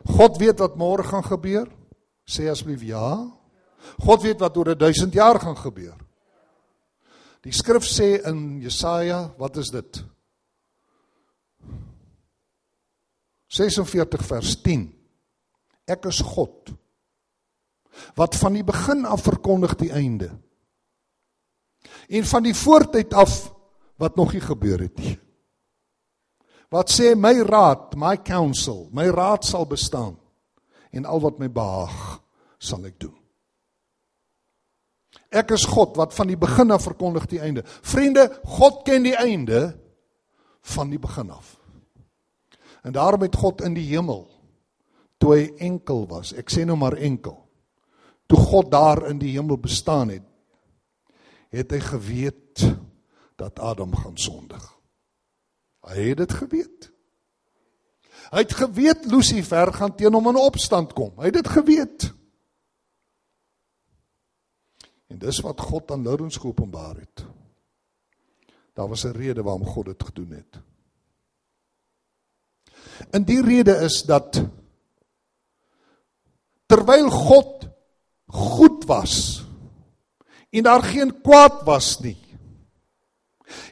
God 0.06 0.38
weet 0.38 0.60
wat 0.62 0.76
môre 0.78 1.02
gaan 1.02 1.24
gebeur? 1.24 1.66
Sê 2.28 2.48
asseblief 2.50 2.82
ja. 2.86 3.26
God 4.04 4.22
weet 4.22 4.40
wat 4.40 4.56
oor 4.56 4.74
1000 4.76 5.14
jaar 5.14 5.40
gaan 5.40 5.56
gebeur. 5.56 5.96
Die 7.46 7.54
skrif 7.54 7.86
sê 7.86 8.18
in 8.28 8.60
Jesaja, 8.60 9.28
wat 9.38 9.56
is 9.56 9.70
dit? 9.72 10.02
46 13.48 14.24
vers 14.28 14.56
10. 14.62 14.88
Ek 15.88 16.04
is 16.10 16.20
God 16.20 16.74
wat 18.14 18.36
van 18.38 18.54
die 18.54 18.62
begin 18.62 19.06
af 19.10 19.24
verkondig 19.26 19.72
die 19.80 19.90
einde. 19.90 20.28
En 22.06 22.26
van 22.30 22.44
die 22.46 22.54
voortyd 22.54 23.14
af 23.14 23.48
wat 23.98 24.16
nog 24.16 24.32
nie 24.32 24.42
gebeur 24.44 24.84
het 24.84 24.98
nie. 25.02 25.16
Wat 26.70 26.90
sê 26.92 27.14
my 27.16 27.40
raad, 27.48 27.94
my 27.96 28.16
counsel, 28.20 28.88
my 28.92 29.08
raad 29.08 29.44
sal 29.44 29.64
bestaan 29.66 30.18
en 30.92 31.04
al 31.08 31.20
wat 31.20 31.38
my 31.40 31.48
behaag 31.48 32.20
sal 32.60 32.84
ek 32.88 32.98
doen. 33.00 33.14
Ek 35.32 35.52
is 35.52 35.66
God 35.68 35.96
wat 35.96 36.14
van 36.16 36.28
die 36.30 36.40
begin 36.40 36.72
af 36.72 36.86
verkondig 36.88 37.28
die 37.28 37.40
einde. 37.44 37.64
Vriende, 37.64 38.28
God 38.44 38.82
ken 38.84 39.04
die 39.04 39.16
einde 39.16 39.76
van 40.74 40.92
die 40.92 41.00
begin 41.00 41.30
af. 41.32 41.56
En 42.84 42.92
daarom 42.96 43.24
het 43.24 43.36
God 43.36 43.64
in 43.64 43.76
die 43.76 43.88
hemel 43.90 44.26
toe 45.18 45.34
hy 45.34 45.44
enkel 45.66 46.04
was, 46.08 46.32
ek 46.38 46.52
sê 46.52 46.64
nou 46.64 46.76
maar 46.78 46.96
enkel. 47.02 47.34
Toe 48.28 48.38
God 48.38 48.70
daar 48.70 49.08
in 49.10 49.18
die 49.18 49.32
hemel 49.34 49.58
bestaan 49.60 50.12
het, 50.12 50.24
het 51.50 51.72
hy 51.72 51.80
geweet 51.80 52.64
dat 53.40 53.58
Adam 53.58 53.94
gaan 53.96 54.16
sondig. 54.20 54.62
Hy 55.88 56.10
het 56.10 56.20
dit 56.20 56.32
geweet. 56.32 56.90
Hy 58.28 58.44
het 58.44 58.54
geweet 58.54 59.06
Lucifer 59.08 59.72
gaan 59.72 59.94
teen 59.96 60.12
hom 60.12 60.28
in 60.28 60.40
opstand 60.40 60.92
kom. 60.92 61.14
Hy 61.16 61.30
het 61.30 61.40
dit 61.40 61.48
geweet. 61.48 62.10
En 65.08 65.20
dis 65.22 65.40
wat 65.40 65.60
God 65.60 65.90
aan 65.94 66.04
Lourens 66.04 66.36
geopenbaar 66.36 67.00
het. 67.00 67.24
Daar 68.76 68.88
was 68.88 69.04
'n 69.04 69.16
rede 69.16 69.42
waarom 69.42 69.66
God 69.66 69.84
dit 69.84 70.02
gedoen 70.02 70.30
het. 70.30 70.60
En 73.10 73.24
die 73.24 73.42
rede 73.42 73.74
is 73.74 74.02
dat 74.02 74.44
terwyl 76.66 77.10
God 77.10 77.68
goed 78.26 78.84
was 78.84 79.44
en 80.50 80.62
daar 80.62 80.82
geen 80.82 81.20
kwaad 81.20 81.62
was 81.64 81.98
nie 82.00 82.27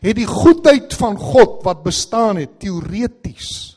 het 0.01 0.17
die 0.17 0.29
goedheid 0.29 0.95
van 0.97 1.19
God 1.21 1.62
wat 1.67 1.83
bestaan 1.85 2.41
het 2.41 2.59
teoreties 2.62 3.77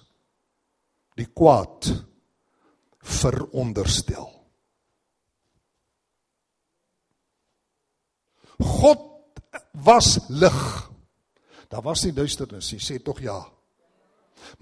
die 1.19 1.27
kwaad 1.35 1.89
veronderstel. 3.03 4.29
God 8.59 9.05
was 9.83 10.17
lig. 10.29 10.59
Daar 11.69 11.83
was 11.85 12.03
nie 12.05 12.15
duisternis 12.15 12.71
nie, 12.73 12.81
sê 12.83 12.99
tog 13.03 13.21
ja. 13.23 13.39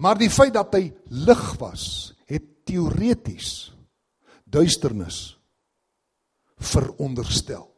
Maar 0.02 0.18
die 0.18 0.30
feit 0.30 0.54
dat 0.54 0.74
hy 0.74 0.88
lig 1.14 1.44
was, 1.60 2.12
het 2.28 2.66
teoreties 2.68 3.70
duisternis 4.44 5.38
veronderstel. 6.58 7.68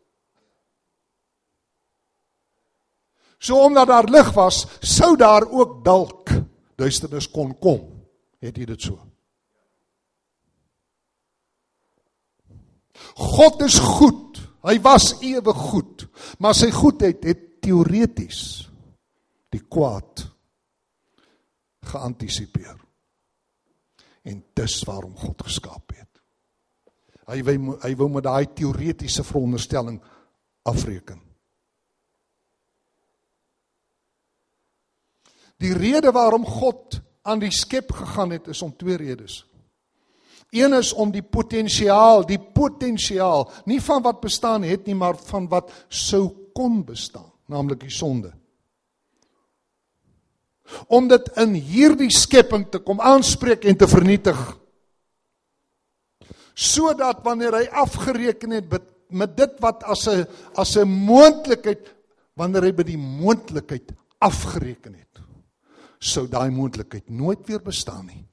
So 3.41 3.65
omdat 3.65 3.89
daar 3.89 4.09
lig 4.13 4.33
was, 4.37 4.67
sou 4.81 5.17
daar 5.17 5.47
ook 5.49 5.79
dalk 5.85 6.33
duisternis 6.77 7.29
kon 7.33 7.55
kom. 7.59 7.87
Het 8.41 8.57
jy 8.57 8.67
dit 8.69 8.89
so? 8.89 8.99
God 13.17 13.63
is 13.65 13.79
goed. 13.81 14.41
Hy 14.61 14.77
was 14.85 15.15
ewig 15.25 15.61
goed, 15.71 16.05
maar 16.39 16.53
sy 16.57 16.69
goedheid 16.73 17.25
het 17.25 17.47
teoreties 17.65 18.43
die 19.53 19.63
kwaad 19.65 20.27
geantisipeer. 21.89 22.77
En 24.29 24.43
dis 24.57 24.77
waarom 24.85 25.17
God 25.17 25.47
geskaap 25.49 25.97
het. 25.97 26.21
Hy 27.31 27.41
wou 27.47 27.79
hy 27.81 27.95
wou 27.97 28.11
met 28.13 28.27
daai 28.29 28.53
teoretiese 28.53 29.25
veronderstelling 29.25 29.97
afreken. 30.69 31.30
Die 35.61 35.75
rede 35.77 36.13
waarom 36.13 36.47
God 36.47 37.01
aan 37.23 37.41
die 37.43 37.53
skep 37.53 37.93
gegaan 37.93 38.33
het 38.33 38.49
is 38.49 38.63
om 38.65 38.73
twee 38.77 38.97
redes. 38.97 39.43
Een 40.51 40.73
is 40.75 40.93
om 40.93 41.13
die 41.15 41.23
potensiaal, 41.23 42.25
die 42.27 42.41
potensiaal, 42.41 43.45
nie 43.71 43.79
van 43.83 44.03
wat 44.03 44.23
bestaan 44.25 44.65
het 44.67 44.89
nie, 44.89 44.97
maar 44.99 45.19
van 45.29 45.47
wat 45.53 45.71
sou 45.89 46.25
kon 46.57 46.81
bestaan, 46.85 47.29
naamlik 47.47 47.85
die 47.85 47.93
sonde. 47.95 48.33
Om 50.87 51.07
dit 51.11 51.29
in 51.43 51.55
hierdie 51.55 52.11
skepping 52.15 52.67
te 52.71 52.81
kom 52.83 53.03
aanspreek 53.03 53.67
en 53.67 53.79
te 53.79 53.89
vernietig. 53.91 54.41
Sodat 56.55 57.23
wanneer 57.27 57.61
hy 57.61 57.67
afgereken 57.85 58.57
het 58.59 58.67
met, 59.11 59.37
dit 59.37 59.55
wat 59.63 59.85
as 59.85 60.07
'n 60.09 60.27
as 60.55 60.77
'n 60.77 60.89
moontlikheid 60.89 61.95
wanneer 62.35 62.63
hy 62.63 62.73
by 62.73 62.83
die 62.83 62.99
moontlikheid 62.99 63.93
afgereken 64.19 64.95
het 64.95 65.10
sou 66.01 66.27
daai 66.29 66.51
moontlikheid 66.51 67.11
nooit 67.13 67.45
weer 67.47 67.63
bestaan 67.63 68.07
nie. 68.09 68.25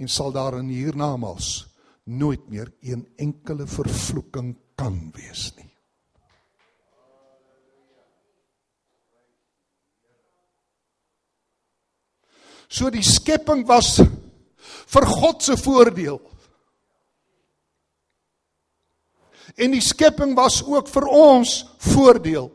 En 0.00 0.08
sal 0.08 0.32
daar 0.32 0.56
in 0.58 0.72
hiernamaals 0.72 1.68
nooit 2.04 2.48
meer 2.48 2.72
een 2.80 3.04
enkele 3.16 3.66
vervloeking 3.66 4.56
kan 4.74 5.10
wees 5.14 5.50
nie. 5.56 5.68
So 12.70 12.90
die 12.90 13.04
skepping 13.04 13.64
was 13.66 13.98
vir 14.90 15.06
God 15.10 15.42
se 15.42 15.56
voordeel. 15.58 16.20
En 19.58 19.74
die 19.74 19.82
skepping 19.82 20.36
was 20.38 20.60
ook 20.62 20.88
vir 20.88 21.08
ons 21.10 21.64
voordeel. 21.90 22.48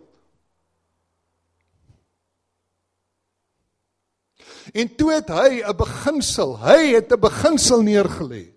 En 4.76 4.92
toe 4.96 5.14
het 5.14 5.30
hy 5.32 5.64
'n 5.64 5.76
beginsel, 5.76 6.58
hy 6.60 6.96
het 7.00 7.12
'n 7.12 7.20
beginsel 7.20 7.82
neergelê. 7.82 8.52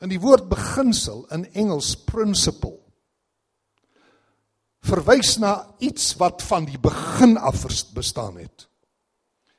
In 0.00 0.08
die 0.08 0.20
woord 0.20 0.48
beginsel 0.48 1.26
in 1.30 1.52
Engels 1.52 1.94
principle 1.94 2.78
verwys 4.80 5.36
na 5.38 5.74
iets 5.78 6.16
wat 6.16 6.42
van 6.42 6.64
die 6.64 6.78
begin 6.78 7.36
af 7.36 7.66
bestaan 7.94 8.38
het. 8.38 8.68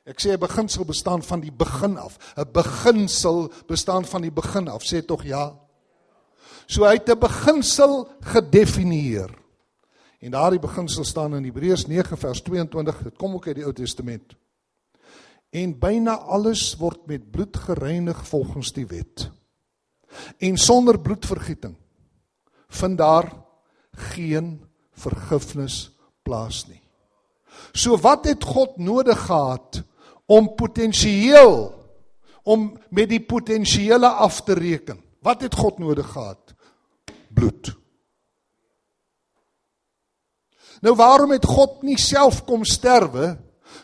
Ek 0.04 0.20
sê 0.20 0.32
'n 0.32 0.38
beginsel 0.38 0.84
bestaan 0.84 1.22
van 1.22 1.40
die 1.40 1.52
begin 1.52 1.96
af. 1.96 2.18
'n 2.36 2.52
Beginsel 2.52 3.52
bestaan 3.66 4.04
van 4.04 4.22
die 4.22 4.32
begin 4.32 4.68
af. 4.68 4.82
Sê 4.82 5.04
tog 5.04 5.24
ja. 5.24 5.58
So 6.66 6.84
hy 6.84 6.94
het 6.94 7.08
'n 7.08 7.18
beginsel 7.18 8.08
gedefinieer. 8.20 9.30
En 10.20 10.30
daardie 10.30 10.60
beginsel 10.60 11.04
staan 11.04 11.34
in 11.34 11.44
Hebreërs 11.44 11.86
9 11.86 12.18
vers 12.18 12.40
22. 12.40 13.02
Dit 13.02 13.16
kom 13.16 13.34
ook 13.34 13.46
uit 13.46 13.54
die 13.54 13.64
Ou 13.64 13.72
Testament. 13.72 14.34
En 15.50 15.78
byna 15.78 16.14
alles 16.16 16.76
word 16.78 17.06
met 17.10 17.30
bloed 17.30 17.56
gereinig 17.56 18.26
volgens 18.28 18.72
die 18.72 18.86
wet. 18.86 19.30
En 20.38 20.56
sonder 20.56 21.00
bloedvergieting 21.00 21.76
vind 22.68 22.98
daar 22.98 23.32
geen 23.92 24.60
vergifnis 24.92 25.90
plaas 26.22 26.66
nie. 26.68 26.82
So 27.72 27.98
wat 27.98 28.24
het 28.24 28.44
God 28.44 28.76
nodig 28.76 29.18
gehad 29.26 29.82
om 30.26 30.54
potensieel 30.54 31.74
om 32.42 32.78
met 32.88 33.08
die 33.10 33.20
potensiële 33.20 34.08
af 34.08 34.40
te 34.42 34.54
reken? 34.54 35.02
Wat 35.20 35.40
het 35.40 35.54
God 35.54 35.78
nodig 35.78 36.06
gehad? 36.06 36.54
Bloed. 37.28 37.76
Nou 40.80 40.94
waarom 40.96 41.30
het 41.30 41.44
God 41.44 41.82
nie 41.82 41.98
self 41.98 42.44
kom 42.44 42.64
sterwe 42.64 43.36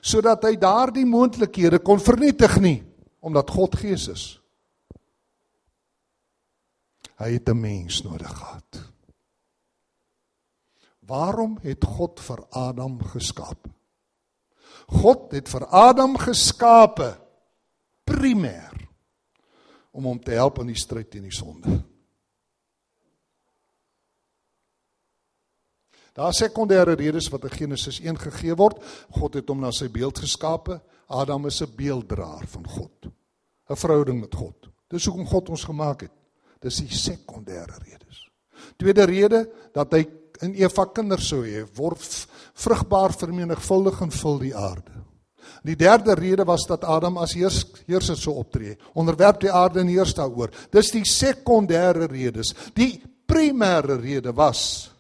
sodat 0.07 0.45
hy 0.47 0.55
daardie 0.61 1.07
moontlikhede 1.09 1.81
kon 1.83 2.03
vernietig 2.03 2.59
nie? 2.63 2.79
Omdat 3.27 3.51
God 3.51 3.75
Gees 3.81 4.07
is. 4.13 4.25
Hy 7.19 7.33
het 7.33 7.49
'n 7.49 7.61
mens 7.61 8.03
nodig 8.05 8.31
gehad. 8.31 8.93
Waarom 11.07 11.59
het 11.63 11.85
God 11.85 12.21
vir 12.21 12.45
Adam 12.51 13.01
geskaap? 13.03 13.67
God 14.87 15.33
het 15.33 15.49
vir 15.49 15.67
Adam 15.67 16.17
geskape 16.17 17.19
primêr 18.05 18.75
om 19.91 20.05
hom 20.05 20.19
te 20.21 20.31
help 20.31 20.59
in 20.59 20.67
die 20.67 20.79
stryd 20.79 21.11
teen 21.11 21.23
die 21.23 21.35
sonde. 21.35 21.83
Daar 26.17 26.33
sekondêre 26.33 26.97
redes 26.97 27.29
wat 27.29 27.45
in 27.45 27.57
Genesis 27.59 28.01
1 28.01 28.19
gegee 28.19 28.55
word. 28.57 28.81
God 29.19 29.37
het 29.37 29.51
hom 29.53 29.61
na 29.61 29.73
sy 29.75 29.91
beeld 29.93 30.19
geskape. 30.25 30.81
Adam 31.13 31.47
is 31.47 31.61
'n 31.63 31.75
beelddraer 31.77 32.47
van 32.47 32.67
God. 32.67 33.07
'n 33.69 33.77
Verhouding 33.77 34.21
met 34.21 34.35
God. 34.35 34.69
Dis 34.89 35.05
hoekom 35.05 35.27
God 35.27 35.49
ons 35.49 35.65
gemaak 35.65 36.01
het. 36.01 36.13
Dis 36.61 36.77
die 36.77 36.89
sekondêre 36.89 37.79
redes. 37.85 38.31
Tweede 38.77 39.05
rede 39.05 39.51
dat 39.75 39.93
hy 39.93 40.07
in 40.41 40.55
Eva 40.55 40.87
kinders 40.87 41.29
sou 41.29 41.45
hê, 41.45 41.65
word 41.77 42.27
vrugbaar 42.55 43.13
vermenigvuldig 43.13 44.01
en 44.01 44.11
vul 44.11 44.39
die 44.39 44.57
aarde. 44.57 44.93
Die 45.63 45.77
derde 45.77 46.15
rede 46.15 46.45
was 46.45 46.67
dat 46.67 46.85
Adam 46.85 47.19
as 47.19 47.35
heers, 47.35 47.65
heerser 47.87 48.17
sou 48.17 48.37
optree. 48.37 48.77
Onderwerp 48.95 49.41
die 49.41 49.53
aarde 49.53 49.81
en 49.81 49.89
heers 49.89 50.15
daaroor. 50.15 50.51
Dis 50.71 50.91
die 50.91 51.05
sekondêre 51.05 52.07
redes. 52.11 52.55
Die 52.75 53.03
primêre 53.27 54.01
rede 54.01 54.33
was 54.33 54.91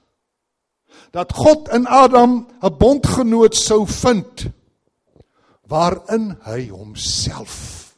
dat 1.11 1.33
God 1.33 1.69
in 1.69 1.87
Adam 1.87 2.47
'n 2.63 2.77
bondgenoot 2.79 3.55
sou 3.55 3.87
vind 3.87 4.47
waarin 5.67 6.37
hy 6.47 6.69
homself 6.69 7.97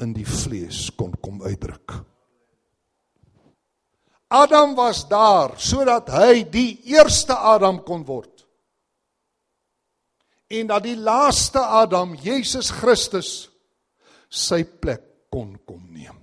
in 0.00 0.12
die 0.12 0.26
vlees 0.26 0.90
kon 0.96 1.12
kom 1.20 1.42
uitdruk. 1.42 2.04
Adam 4.30 4.74
was 4.74 5.08
daar 5.08 5.56
sodat 5.58 6.08
hy 6.14 6.44
die 6.50 6.80
eerste 6.94 7.34
Adam 7.34 7.82
kon 7.82 8.04
word. 8.06 8.46
En 10.50 10.66
dat 10.70 10.82
die 10.82 10.96
laaste 10.96 11.58
Adam, 11.58 12.14
Jesus 12.14 12.70
Christus, 12.70 13.50
sy 14.30 14.62
plek 14.64 15.02
kon 15.30 15.58
kom 15.66 15.82
neem. 15.90 16.19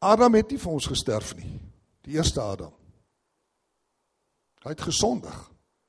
Adam 0.00 0.34
het 0.34 0.50
nie 0.50 0.58
vir 0.60 0.72
ons 0.72 0.88
gesterf 0.88 1.34
nie. 1.36 1.58
Die 2.08 2.16
eerste 2.16 2.40
Adam. 2.40 2.72
Hy 4.64 4.72
het 4.72 4.84
gesondig 4.84 5.36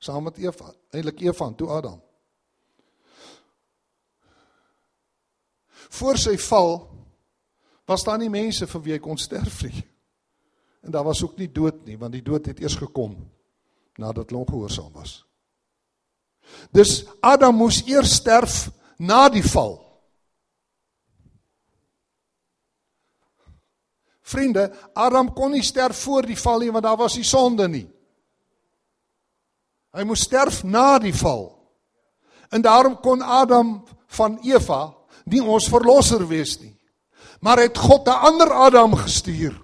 saam 0.02 0.26
met 0.26 0.40
Eva, 0.42 0.72
eintlik 0.90 1.20
Eva 1.22 1.46
en 1.46 1.54
toe 1.56 1.68
Adam. 1.70 2.00
Voor 5.92 6.18
sy 6.18 6.34
val 6.40 6.74
was 7.86 8.04
daar 8.04 8.18
nie 8.18 8.30
mense 8.32 8.66
vir 8.66 8.82
wie 8.82 8.94
hy 8.96 9.00
kon 9.02 9.20
sterf 9.20 9.62
nie. 9.68 9.84
En 10.82 10.90
daar 10.90 11.06
was 11.06 11.22
ook 11.22 11.36
nie 11.38 11.50
dood 11.52 11.84
nie, 11.86 11.98
want 11.98 12.16
die 12.16 12.24
dood 12.24 12.48
het 12.50 12.60
eers 12.60 12.74
gekom 12.80 13.14
nadat 14.00 14.30
hulle 14.30 14.42
ongehoorsaam 14.42 14.90
was. 14.96 15.20
Dus 16.74 17.04
Adam 17.20 17.54
moes 17.60 17.82
eers 17.86 18.16
sterf 18.18 18.70
na 18.98 19.28
die 19.30 19.44
val. 19.46 19.78
Vriende, 24.32 24.70
Adam 24.96 25.30
kon 25.36 25.52
nie 25.52 25.64
sterf 25.64 26.00
voor 26.06 26.26
die 26.26 26.38
val 26.38 26.64
nie 26.64 26.72
want 26.72 26.86
daar 26.88 27.00
was 27.00 27.18
die 27.18 27.26
sonde 27.26 27.68
nie. 27.68 27.86
Hy 29.92 30.04
moes 30.08 30.24
sterf 30.24 30.62
na 30.64 30.96
die 31.02 31.14
val. 31.14 31.50
En 32.52 32.64
daarom 32.64 32.96
kon 33.04 33.20
Adam 33.22 33.82
van 34.16 34.38
Eva 34.44 34.94
nie 35.28 35.42
ons 35.44 35.68
verlosser 35.68 36.24
wees 36.28 36.56
nie. 36.60 36.72
Maar 37.44 37.66
het 37.66 37.78
God 37.78 38.08
'n 38.08 38.22
ander 38.28 38.52
Adam 38.52 38.94
gestuur. 38.94 39.60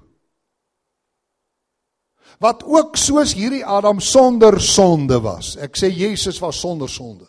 Wat 2.39 2.65
ook 2.65 2.97
soos 2.97 3.35
hierdie 3.35 3.67
Adam 3.67 4.01
sonder 4.01 4.61
sonde 4.61 5.21
was. 5.21 5.57
Ek 5.57 5.77
sê 5.77 5.91
Jesus 5.91 6.39
was 6.39 6.61
sonder 6.61 6.89
sonde. 6.89 7.27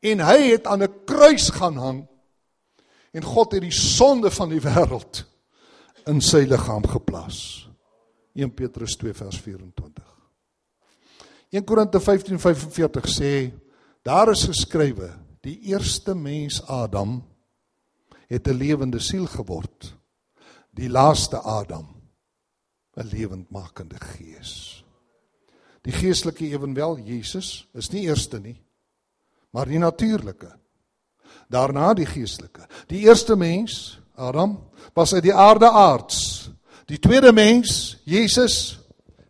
En 0.00 0.20
hy 0.20 0.50
het 0.50 0.66
aan 0.66 0.82
'n 0.82 1.04
kruis 1.04 1.50
gaan 1.50 1.76
hang 1.76 2.08
en 3.14 3.22
God 3.22 3.54
het 3.54 3.62
die 3.62 3.74
sonde 3.74 4.30
van 4.34 4.50
die 4.50 4.60
wêreld 4.60 5.22
in 6.10 6.20
sy 6.20 6.42
liggaam 6.48 6.84
geplaas. 6.90 7.68
1 8.34 8.50
Petrus 8.54 8.96
2 8.98 9.14
vers 9.14 9.38
24. 9.40 10.04
1 11.54 11.64
Korinte 11.64 12.00
15:45 12.02 13.06
sê 13.08 13.52
daar 14.02 14.32
is 14.34 14.44
geskrywe 14.50 15.12
Die 15.44 15.60
eerste 15.60 16.14
mens 16.14 16.62
Adam 16.66 17.20
het 18.26 18.48
'n 18.48 18.56
lewende 18.56 18.98
siel 18.98 19.26
geword. 19.26 19.96
Die 20.70 20.88
laaste 20.88 21.38
Adam 21.38 21.86
'n 22.96 23.06
lewendmakende 23.06 24.00
gees. 24.00 24.84
Die 25.82 25.92
geestelike 25.92 26.44
ewenwel 26.44 26.98
Jesus 26.98 27.68
is 27.72 27.90
nie 27.90 28.00
eerste 28.00 28.40
nie, 28.40 28.62
maar 29.50 29.66
die 29.66 29.78
natuurlike. 29.78 30.58
Daarna 31.48 31.92
die 31.94 32.06
geestelike. 32.06 32.66
Die 32.88 33.04
eerste 33.06 33.36
mens 33.36 34.00
Adam 34.14 34.58
was 34.94 35.14
uit 35.14 35.22
die 35.22 35.34
aarde 35.34 35.70
aards. 35.70 36.50
Die 36.86 36.98
tweede 36.98 37.32
mens 37.32 37.96
Jesus 38.04 38.78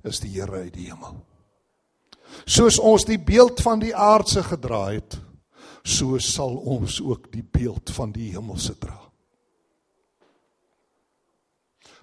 is 0.03 0.21
die 0.21 0.35
Here 0.35 0.65
uit 0.67 0.75
die 0.75 0.91
hemel. 0.91 1.17
Soos 2.45 2.79
ons 2.79 3.07
die 3.09 3.19
beeld 3.19 3.63
van 3.65 3.81
die 3.81 3.95
aardse 3.97 4.43
gedra 4.45 4.91
het, 4.91 5.17
so 5.85 6.19
sal 6.21 6.57
ons 6.57 6.99
ook 7.01 7.31
die 7.33 7.45
beeld 7.45 7.93
van 7.95 8.13
die 8.13 8.31
hemelse 8.35 8.75
dra. 8.81 8.99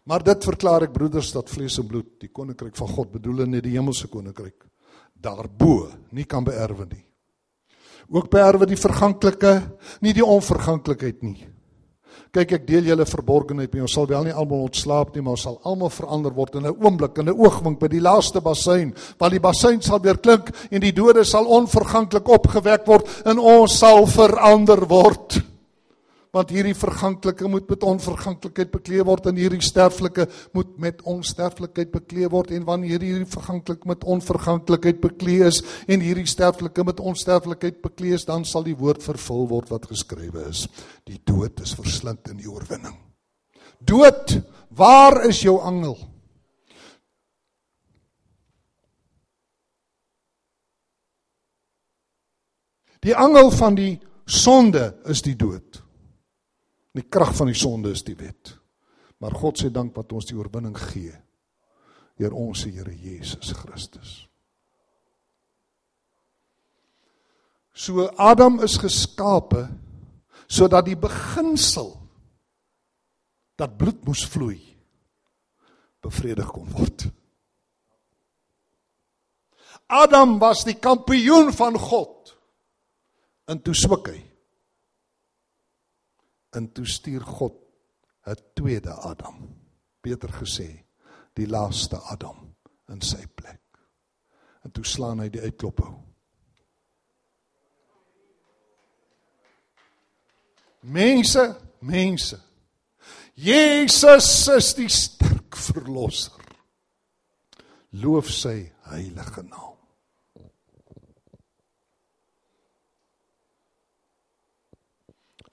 Maar 0.09 0.23
dit 0.25 0.43
verklaar 0.43 0.87
ek 0.87 0.95
broeders 0.95 1.29
dat 1.35 1.49
vlees 1.49 1.77
en 1.77 1.87
bloed 1.89 2.15
die 2.23 2.31
koninkryk 2.33 2.77
van 2.77 2.89
God 2.89 3.11
bedoel 3.13 3.43
en 3.45 3.53
nie 3.53 3.61
die 3.61 3.75
hemelse 3.75 4.09
koninkryk 4.09 4.65
daarbo 5.21 5.91
nie 6.17 6.25
kan 6.25 6.43
beerwe 6.43 6.87
nie. 6.89 7.03
Ook 8.11 8.27
beerwe 8.29 8.67
die 8.67 8.79
verganklike, 8.79 9.55
nie 10.03 10.13
die 10.13 10.25
onverganklikheid 10.25 11.23
nie. 11.23 11.47
Kyk 12.31 12.53
ek 12.55 12.67
deel 12.67 12.85
julle 12.87 13.03
verborgenheid 13.07 13.73
met 13.73 13.83
ons 13.83 13.93
sal 13.95 14.07
wel 14.07 14.23
nie 14.27 14.35
almal 14.35 14.65
ontslaap 14.69 15.15
nie 15.15 15.23
maar 15.23 15.35
ons 15.35 15.43
sal 15.47 15.57
almal 15.67 15.91
verander 15.91 16.31
word 16.31 16.55
in 16.55 16.67
'n 16.67 16.75
oomblik 16.79 17.17
in 17.19 17.27
'n 17.27 17.35
oogwink 17.35 17.79
by 17.79 17.87
die 17.87 17.99
laaste 17.99 18.39
bassein 18.39 18.93
want 19.19 19.31
die 19.31 19.39
bassein 19.39 19.81
sal 19.81 19.99
weer 19.99 20.17
klink 20.17 20.51
en 20.71 20.79
die 20.79 20.93
dode 20.93 21.25
sal 21.25 21.45
onverganklik 21.45 22.27
opgewek 22.27 22.87
word 22.87 23.07
en 23.25 23.37
ons 23.37 23.77
sal 23.79 24.07
verander 24.07 24.87
word 24.87 25.41
want 26.31 26.51
hierdie 26.53 26.75
verganklike 26.77 27.47
moet 27.51 27.67
met 27.67 27.83
onverganklikheid 27.83 28.69
bekleed 28.71 29.03
word 29.07 29.25
en 29.27 29.39
hierdie 29.39 29.63
sterflike 29.63 30.25
moet 30.55 30.77
met 30.79 31.01
onsterflikheid 31.07 31.91
bekleed 31.91 32.31
word. 32.31 32.53
En 32.55 32.67
wanneer 32.67 33.03
hierdie 33.03 33.27
verganklik 33.27 33.83
met 33.89 34.05
onverganklikheid 34.07 35.01
bekleed 35.03 35.49
is 35.49 35.59
en 35.91 36.03
hierdie 36.03 36.29
sterflike 36.29 36.85
met 36.87 37.03
onsterflikheid 37.03 37.81
bekleed 37.83 38.21
is 38.21 38.27
dan 38.27 38.47
sal 38.47 38.63
die 38.63 38.77
woord 38.79 39.03
vervul 39.03 39.43
word 39.51 39.73
wat 39.73 39.89
geskrywe 39.91 40.47
is. 40.47 40.67
Die 41.07 41.19
dood 41.27 41.59
is 41.63 41.75
verslind 41.75 42.31
in 42.31 42.39
die 42.39 42.49
oorwinning. 42.49 42.95
Dood 43.83 44.37
waar 44.77 45.25
is 45.27 45.43
jou 45.43 45.57
angel? 45.59 45.97
Die 53.01 53.17
angel 53.17 53.49
van 53.51 53.75
die 53.75 53.95
sonde 54.29 54.93
is 55.09 55.25
die 55.25 55.35
dood 55.35 55.70
Die 56.97 57.07
krag 57.07 57.35
van 57.37 57.51
die 57.51 57.57
sonde 57.57 57.93
is 57.95 58.03
die 58.03 58.17
wet. 58.19 58.55
Maar 59.21 59.35
God 59.37 59.61
sê 59.61 59.69
dank 59.71 59.95
wat 59.95 60.11
ons 60.15 60.27
die 60.29 60.37
oorwinning 60.37 60.77
gee 60.91 61.13
deur 62.21 62.35
ons 62.37 62.67
Here 62.67 62.91
Jesus 62.93 63.49
Christus. 63.57 64.27
So 67.73 68.05
Adam 68.19 68.59
is 68.61 68.77
geskape 68.77 69.63
sodat 70.51 70.85
die 70.85 70.97
beginsel 70.99 71.95
dat 73.57 73.77
bloed 73.79 74.03
moes 74.05 74.21
vloei 74.27 74.59
bevredig 76.01 76.49
kon 76.51 76.69
word. 76.75 77.07
Adam 79.91 80.37
was 80.39 80.63
die 80.67 80.77
kampioen 80.79 81.51
van 81.53 81.77
God. 81.79 82.35
En 83.51 83.59
toe 83.61 83.75
swik 83.75 84.07
hy. 84.11 84.19
En 86.51 86.71
toe 86.71 86.85
stuur 86.85 87.21
God 87.21 87.53
'n 88.25 88.35
tweede 88.53 88.93
Adam. 88.93 89.57
Beter 90.01 90.29
gesê, 90.29 90.85
die 91.33 91.47
laaste 91.47 91.97
Adam 91.97 92.55
in 92.87 93.01
sy 93.01 93.27
plek. 93.35 93.61
En 94.63 94.71
toe 94.71 94.85
slaan 94.85 95.19
hy 95.19 95.29
die 95.29 95.41
uitklophou. 95.41 95.95
Mense, 100.81 101.57
mense. 101.79 102.39
Jesus 103.33 104.47
is 104.47 104.73
die 104.77 104.89
sterk 104.89 105.57
verlosser. 105.57 106.41
Loof 107.89 108.29
sy 108.29 108.71
heilige 108.89 109.43
naam. 109.43 109.80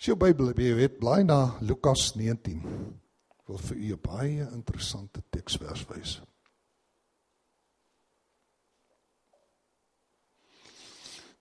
As 0.08 0.14
jy 0.14 0.22
Bybel 0.22 0.46
het, 0.48 0.56
weet, 0.56 0.94
blaai 0.96 1.20
na 1.28 1.58
Lukas 1.60 2.14
19. 2.16 2.62
Ek 3.28 3.50
wil 3.50 3.58
vir 3.60 3.76
u 3.76 3.88
'n 3.92 4.00
baie 4.00 4.46
interessante 4.56 5.20
teksvers 5.28 5.84
wys. 5.84 6.22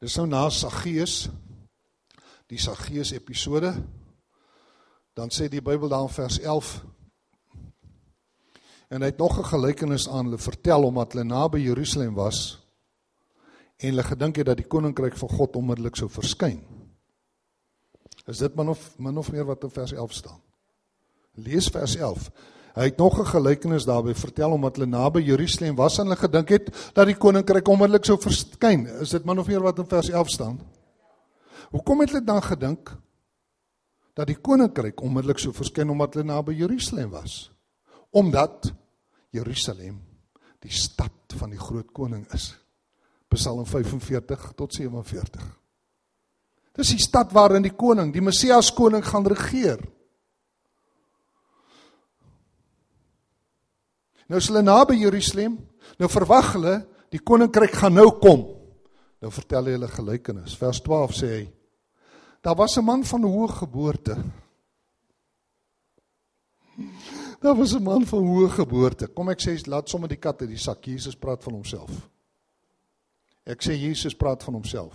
Dis 0.01 0.17
nou 0.17 0.27
na 0.27 0.49
Saggeus, 0.49 1.29
die 2.47 2.57
Saggeus 2.59 3.13
episode. 3.13 3.71
Dan 5.15 5.29
sê 5.29 5.47
die 5.47 5.61
Bybel 5.61 5.87
daar 5.87 6.01
in 6.03 6.09
vers 6.09 6.39
11 6.39 6.83
En 8.89 9.01
hy 9.01 9.07
het 9.07 9.17
nog 9.17 9.39
'n 9.39 9.45
gelykenis 9.45 10.09
aan 10.09 10.25
hulle 10.25 10.37
vertel 10.37 10.83
omdat 10.83 11.13
hulle 11.13 11.23
naby 11.23 11.59
Jerusalem 11.59 12.13
was 12.15 12.59
en 13.77 13.89
hulle 13.89 14.03
gedink 14.03 14.35
het 14.35 14.45
dat 14.45 14.57
die 14.57 14.67
koninkryk 14.67 15.15
van 15.15 15.29
God 15.29 15.55
onmiddellik 15.55 15.95
sou 15.95 16.09
verskyn. 16.09 16.76
Is 18.27 18.41
dit 18.43 18.55
min 18.55 18.69
of 18.69 18.83
min 18.99 19.17
of 19.17 19.31
meer 19.31 19.45
wat 19.47 19.63
in 19.63 19.71
vers 19.71 19.91
11 19.95 20.13
staan? 20.13 20.39
Lees 21.39 21.67
vers 21.71 21.95
11. 21.95 22.29
Hy 22.77 22.83
het 22.83 22.97
nog 22.97 23.19
'n 23.19 23.25
gelykenis 23.25 23.85
daarby 23.85 24.13
vertel 24.13 24.51
omdat 24.51 24.75
hulle 24.75 24.87
naby 24.87 25.21
Jerusalem 25.21 25.75
was 25.75 25.97
en 25.97 26.03
hulle 26.03 26.15
gedink 26.15 26.49
het 26.49 26.91
dat 26.93 27.05
die 27.05 27.17
koninkryk 27.17 27.67
onmiddellik 27.67 28.05
sou 28.05 28.17
verskyn. 28.19 28.85
Is 29.01 29.09
dit 29.09 29.25
min 29.25 29.39
of 29.39 29.47
meer 29.47 29.61
wat 29.61 29.79
in 29.79 29.87
vers 29.87 30.09
11 30.09 30.29
staan? 30.29 30.59
Hoekom 31.69 31.99
het 31.99 32.09
hulle 32.09 32.23
dan 32.23 32.41
gedink 32.41 32.97
dat 34.13 34.27
die 34.27 34.37
koninkryk 34.41 35.01
onmiddellik 35.01 35.39
sou 35.39 35.53
verskyn 35.53 35.89
omdat 35.89 36.13
hulle 36.13 36.25
naby 36.25 36.53
Jerusalem 36.53 37.09
was? 37.09 37.51
Omdat 38.09 38.73
Jerusalem 39.29 40.01
die 40.59 40.71
stad 40.71 41.33
van 41.35 41.49
die 41.49 41.59
groot 41.59 41.91
koning 41.91 42.33
is. 42.33 42.57
Psalm 43.27 43.65
45 43.65 44.51
tot 44.55 44.73
47. 44.73 45.56
Dis 46.77 46.93
die 46.93 47.01
stad 47.01 47.33
waarin 47.33 47.65
die 47.65 47.73
koning, 47.73 48.11
die 48.13 48.21
Messias 48.21 48.69
koning 48.73 49.01
gaan 49.05 49.25
regeer. 49.25 49.81
Nou 54.27 54.37
is 54.41 54.49
hulle 54.51 54.61
naby 54.61 54.99
Jerusalem. 55.01 55.57
Nou 55.97 56.09
verwag 56.11 56.53
hulle 56.57 56.75
die 57.13 57.23
koninkryk 57.23 57.79
gaan 57.79 57.95
nou 57.97 58.11
kom. 58.21 58.43
Nou 59.23 59.31
vertel 59.33 59.71
hy 59.71 59.77
hulle 59.77 59.89
gelykenis. 59.89 60.57
Vers 60.59 60.81
12 60.85 61.15
sê 61.17 61.31
hy: 61.31 61.45
Daar 62.43 62.55
was 62.55 62.77
'n 62.77 62.85
man 62.85 63.03
van 63.03 63.23
hoë 63.23 63.49
geboorte. 63.63 64.17
Daar 67.41 67.55
was 67.55 67.73
'n 67.73 67.83
man 67.83 68.05
van 68.05 68.23
hoë 68.23 68.49
geboorte. 68.49 69.07
Kom 69.07 69.29
ek 69.29 69.41
sê 69.41 69.57
laat 69.67 69.89
sommer 69.89 70.09
die 70.09 70.19
kat 70.19 70.41
uit 70.41 70.49
die 70.49 70.57
sak. 70.57 70.85
Jesus 70.85 71.15
praat 71.15 71.43
van 71.43 71.53
homself. 71.53 71.91
Ek 73.45 73.63
sê 73.63 73.73
Jesus 73.73 74.13
praat 74.13 74.43
van 74.43 74.53
homself. 74.53 74.93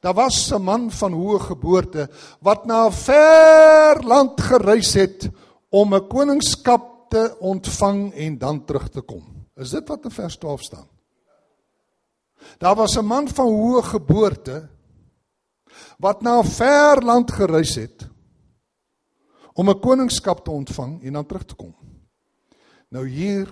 Daar 0.00 0.14
was 0.14 0.52
'n 0.52 0.62
man 0.62 0.90
van 0.90 1.12
hoë 1.12 1.40
geboorte 1.40 2.08
wat 2.40 2.66
na 2.66 2.86
'n 2.86 2.92
ver 2.92 4.02
land 4.02 4.40
gereis 4.40 4.94
het 4.94 5.30
om 5.70 5.94
'n 5.94 6.08
koningskap 6.08 7.10
te 7.10 7.36
ontvang 7.38 8.12
en 8.14 8.38
dan 8.38 8.64
terug 8.64 8.88
te 8.88 9.00
kom. 9.00 9.46
Is 9.56 9.70
dit 9.70 9.88
wat 9.88 10.04
in 10.04 10.10
vers 10.10 10.36
12 10.36 10.62
staan? 10.62 10.88
Daar 12.58 12.74
was 12.74 12.96
'n 12.96 13.04
man 13.04 13.28
van 13.28 13.46
hoë 13.46 13.82
geboorte 13.82 14.68
wat 15.98 16.22
na 16.22 16.38
'n 16.38 16.44
ver 16.44 17.02
land 17.02 17.30
gereis 17.32 17.74
het 17.74 18.08
om 19.52 19.68
'n 19.68 19.80
koningskap 19.80 20.44
te 20.44 20.50
ontvang 20.50 21.02
en 21.02 21.12
dan 21.12 21.26
terug 21.26 21.44
te 21.44 21.54
kom. 21.54 21.74
Nou 22.88 23.08
hier 23.08 23.48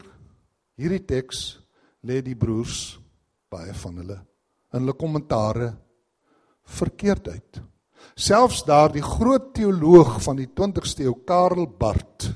hierdie 0.74 1.04
teks 1.04 1.60
lê 2.00 2.22
die 2.22 2.36
broers 2.36 2.98
baie 3.48 3.74
van 3.74 3.96
hulle 3.96 4.18
in 4.72 4.80
hulle 4.80 4.96
kommentare 4.96 5.74
verkeerd 6.72 7.28
uit. 7.28 7.60
Selfs 8.14 8.64
daardie 8.68 9.02
groot 9.02 9.52
teoloog 9.56 10.18
van 10.22 10.36
die 10.36 10.48
20ste 10.48 11.06
eeu, 11.06 11.14
Karel 11.26 11.66
Barth, 11.66 12.28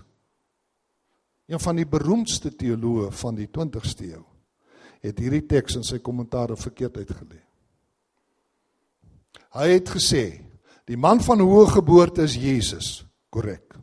een 1.47 1.61
van 1.63 1.77
die 1.79 1.87
beroemdste 1.87 2.51
teoloë 2.59 3.11
van 3.21 3.37
die 3.39 3.49
20ste 3.53 4.09
eeu, 4.09 4.23
het 5.05 5.21
hierdie 5.23 5.45
teks 5.47 5.77
in 5.79 5.85
sy 5.87 6.01
kommentaar 6.03 6.57
verkeerd 6.59 6.97
uitgelê. 7.03 7.43
Hy 9.57 9.69
het 9.71 9.93
gesê, 9.95 10.25
die 10.89 10.99
man 10.99 11.21
van 11.23 11.41
hoë 11.41 11.69
geboorte 11.77 12.25
is 12.27 12.37
Jesus, 12.41 13.05
korrek. 13.31 13.77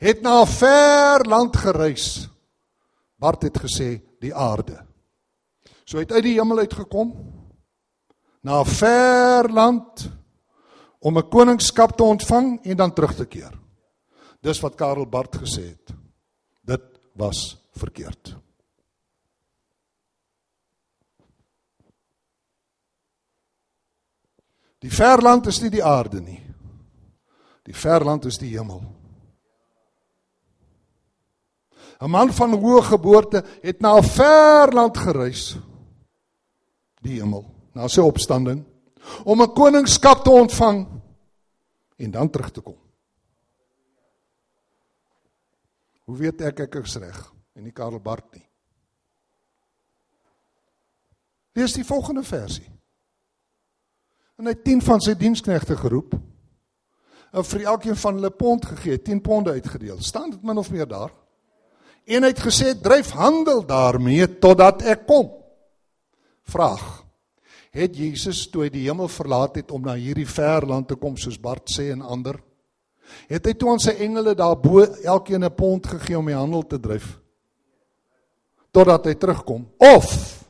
Het 0.00 0.22
na 0.22 0.42
'n 0.42 0.46
ver 0.46 1.24
land 1.24 1.56
gereis. 1.56 2.28
Barth 3.18 3.42
het 3.42 3.58
gesê 3.58 4.00
die 4.20 4.34
aarde. 4.34 4.86
So 5.84 5.96
hy 5.96 6.02
het 6.04 6.12
uit 6.12 6.24
die 6.24 6.38
hemel 6.38 6.58
uitgekom 6.58 7.39
na 8.40 8.60
'n 8.60 8.66
ver 8.66 9.48
land 9.52 10.10
om 10.98 11.18
'n 11.18 11.28
koningskap 11.28 11.96
te 11.96 12.02
ontvang 12.02 12.64
en 12.64 12.76
dan 12.76 12.92
terug 12.92 13.14
te 13.14 13.26
keer. 13.26 13.58
Dis 14.40 14.60
wat 14.60 14.74
Karel 14.74 15.08
Barth 15.08 15.36
gesê 15.36 15.68
het. 15.68 15.94
Dit 16.62 16.82
was 17.12 17.56
verkeerd. 17.72 18.36
Die 24.78 24.92
verland 24.92 25.46
is 25.46 25.60
nie 25.60 25.70
die 25.70 25.84
aarde 25.84 26.20
nie. 26.20 26.40
Die 27.62 27.76
verland 27.76 28.24
is 28.24 28.38
die 28.38 28.56
hemel. 28.56 28.82
'n 32.00 32.10
Man 32.10 32.32
van 32.32 32.52
hoë 32.52 32.82
geboorte 32.82 33.44
het 33.62 33.80
na 33.80 33.96
'n 33.96 34.02
verland 34.02 34.96
gereis. 34.96 35.56
Die 37.02 37.20
hemel 37.20 37.59
na 37.72 37.88
sy 37.88 38.00
opstanding 38.00 38.64
om 39.24 39.42
'n 39.42 39.54
koningskap 39.54 40.24
te 40.24 40.30
ontvang 40.30 40.86
en 41.96 42.10
dan 42.10 42.30
terug 42.30 42.50
te 42.50 42.60
kom. 42.60 42.78
Hoe 46.04 46.16
weet 46.16 46.40
ek 46.40 46.60
ek 46.60 46.74
is 46.74 46.96
reg 46.96 47.32
en 47.54 47.62
nie 47.62 47.72
Karel 47.72 48.00
Bart 48.00 48.34
nie? 48.34 48.46
Lees 51.52 51.72
die 51.72 51.84
volgende 51.84 52.22
versie. 52.22 52.66
En 54.38 54.48
hy 54.48 54.54
het 54.54 54.64
10 54.64 54.82
van 54.82 55.00
sy 55.00 55.14
diensknegte 55.14 55.76
geroep 55.76 56.14
en 57.30 57.44
vir 57.44 57.66
elkeen 57.70 57.96
van 57.96 58.14
hulle 58.14 58.30
pond 58.30 58.64
gegee, 58.66 58.98
10 58.98 59.20
ponde 59.22 59.52
uitgedeel. 59.52 60.00
Staan 60.02 60.30
dit 60.30 60.42
min 60.42 60.58
of 60.58 60.70
meer 60.70 60.88
daar? 60.88 61.12
En 62.06 62.22
hy 62.22 62.28
het 62.32 62.42
gesê: 62.42 62.74
"Dryf 62.74 63.10
handel 63.10 63.66
daarmee 63.66 64.38
totdat 64.38 64.82
ek 64.82 65.06
kom." 65.06 65.30
Vraag: 66.42 66.99
het 67.70 67.96
Jesus 67.96 68.48
toe 68.50 68.64
hy 68.66 68.70
die 68.74 68.86
hemel 68.88 69.08
verlaat 69.10 69.60
het 69.60 69.70
om 69.70 69.84
na 69.86 69.94
hierdie 69.94 70.28
ver 70.28 70.66
land 70.66 70.88
te 70.90 70.98
kom 70.98 71.16
soos 71.16 71.38
Bart 71.38 71.70
sê 71.70 71.90
en 71.94 72.02
ander 72.02 72.40
het 73.30 73.46
hy 73.46 73.54
toe 73.58 73.70
aan 73.72 73.82
sy 73.82 73.94
engele 74.02 74.34
daarbo 74.38 74.82
elkeen 75.02 75.44
'n 75.44 75.54
pond 75.54 75.86
gegee 75.86 76.18
om 76.18 76.26
die 76.26 76.34
handel 76.34 76.66
te 76.66 76.78
dryf 76.78 77.18
totdat 78.70 79.06
hy 79.06 79.14
terugkom? 79.14 79.66
Of 79.78 80.46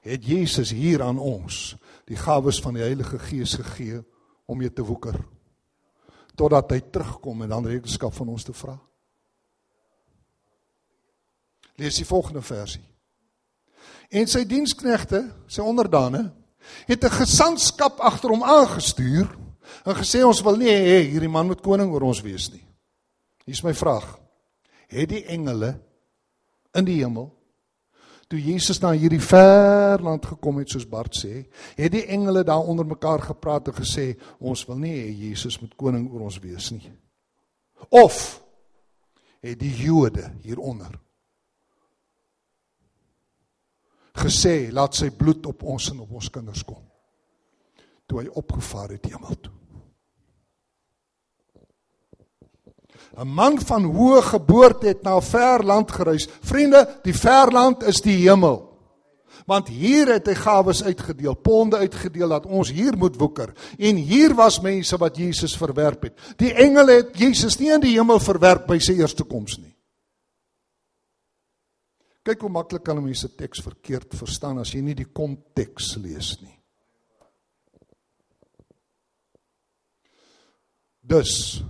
het 0.00 0.24
Jesus 0.24 0.70
hier 0.70 1.02
aan 1.02 1.18
ons 1.18 1.76
die 2.06 2.16
gawes 2.16 2.60
van 2.60 2.74
die 2.74 2.82
Heilige 2.82 3.18
Gees 3.18 3.54
gegee 3.54 4.04
om 4.46 4.58
mee 4.58 4.72
te 4.72 4.82
woeker 4.82 5.18
totdat 6.36 6.70
hy 6.70 6.80
terugkom 6.80 7.42
en 7.42 7.48
dan 7.48 7.66
rekenskap 7.66 8.14
van 8.14 8.28
ons 8.28 8.44
te 8.44 8.52
vra 8.52 8.76
lees 11.76 11.96
die 11.96 12.08
volgende 12.08 12.42
versie 12.42 12.84
En 14.10 14.26
sy 14.26 14.44
diensknegte, 14.46 15.22
sy 15.46 15.60
onderdane, 15.60 16.32
het 16.86 17.04
'n 17.04 17.10
gesantskap 17.10 18.00
agter 18.00 18.30
hom 18.30 18.42
aangestuur 18.42 19.26
en 19.84 19.94
gesê 19.94 20.24
ons 20.24 20.42
wil 20.42 20.56
nie 20.56 20.70
hê 20.70 21.10
hierdie 21.10 21.28
man 21.28 21.46
moet 21.46 21.60
koning 21.60 21.92
oor 21.92 22.02
ons 22.02 22.22
wees 22.22 22.50
nie. 22.50 22.66
Hier's 23.44 23.62
my 23.62 23.74
vraag. 23.74 24.18
Het 24.88 25.08
die 25.08 25.24
engele 25.24 25.80
in 26.74 26.84
die 26.84 27.02
hemel 27.02 27.32
toe 28.28 28.40
Jesus 28.42 28.80
na 28.82 28.90
hierdie 28.90 29.22
ver 29.22 30.02
land 30.02 30.26
gekom 30.26 30.58
het 30.58 30.68
soos 30.68 30.86
Bart 30.88 31.14
sê, 31.14 31.46
het 31.76 31.92
die 31.92 32.06
engele 32.10 32.42
daar 32.44 32.66
onder 32.66 32.86
mekaar 32.86 33.22
gepraat 33.22 33.68
en 33.68 33.74
gesê 33.74 34.16
ons 34.38 34.66
wil 34.66 34.78
nie 34.82 34.94
hê 34.94 35.12
Jesus 35.14 35.60
moet 35.60 35.76
koning 35.78 36.08
oor 36.10 36.26
ons 36.26 36.40
wees 36.42 36.70
nie. 36.70 36.90
Of 37.88 38.42
het 39.40 39.58
die 39.60 39.74
Jode 39.84 40.32
hieronder 40.42 40.98
gesê 44.16 44.72
laat 44.72 44.94
sy 44.94 45.10
bloed 45.10 45.46
op 45.46 45.62
ons 45.62 45.90
en 45.90 46.00
op 46.00 46.16
ons 46.18 46.30
kinders 46.30 46.64
kom. 46.64 46.82
Toe 48.06 48.22
hy 48.22 48.28
opgevaar 48.32 48.96
het 48.96 49.06
hemel 49.10 49.38
toe. 49.40 49.52
'n 53.16 53.28
Man 53.32 53.60
van 53.60 53.84
hoë 53.84 54.22
geboorte 54.22 54.86
het 54.86 55.02
na 55.02 55.16
'n 55.16 55.22
ver 55.22 55.64
land 55.64 55.90
gereis. 55.90 56.28
Vriende, 56.40 56.98
die 57.02 57.14
ver 57.14 57.52
land 57.52 57.82
is 57.82 58.00
die 58.00 58.16
hemel. 58.28 58.76
Want 59.46 59.68
hier 59.68 60.08
het 60.12 60.26
hy 60.26 60.34
gawes 60.34 60.82
uitgedeel, 60.82 61.34
ponde 61.34 61.76
uitgedeel 61.76 62.28
dat 62.28 62.46
ons 62.46 62.70
hier 62.70 62.96
moet 62.96 63.16
woeker. 63.16 63.52
En 63.78 63.96
hier 63.96 64.34
was 64.34 64.60
mense 64.60 64.96
wat 64.96 65.16
Jesus 65.16 65.56
verwerp 65.56 66.02
het. 66.02 66.12
Die 66.36 66.52
engele 66.52 66.92
het 66.92 67.18
Jesus 67.18 67.58
nie 67.58 67.70
in 67.70 67.80
die 67.80 67.94
hemel 67.94 68.18
verwerp 68.18 68.66
by 68.66 68.78
sy 68.78 68.92
eerste 68.92 69.24
koms 69.24 69.58
nie. 69.58 69.75
Kyk 72.26 72.42
hoe 72.42 72.50
maklik 72.50 72.82
kan 72.82 72.98
mense 72.98 73.28
teks 73.38 73.60
verkeerd 73.62 74.14
verstaan 74.18 74.58
as 74.58 74.72
jy 74.74 74.80
nie 74.82 74.96
die 74.98 75.06
konteks 75.06 75.92
lees 76.02 76.32
nie. 76.42 76.56
Dus 81.06 81.62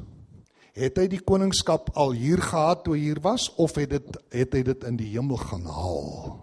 het 0.76 0.96
hy 0.96 1.06
die 1.12 1.20
koningskap 1.20 1.90
al 2.00 2.14
hier 2.16 2.40
gehad 2.40 2.86
toe 2.86 2.94
hy 2.96 3.02
hier 3.10 3.20
was 3.24 3.50
of 3.60 3.76
het 3.76 3.92
dit 3.92 4.18
het 4.32 4.56
hy 4.56 4.62
dit 4.64 4.86
in 4.88 4.96
die 4.96 5.10
hemel 5.12 5.40
gaan 5.40 5.68
haal? 5.68 6.38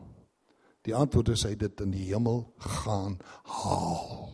Die 0.86 0.94
antwoord 0.94 1.32
is 1.34 1.46
hy 1.48 1.56
dit 1.58 1.82
in 1.82 1.94
die 1.96 2.06
hemel 2.12 2.44
gaan 2.84 3.16
haal. 3.50 4.30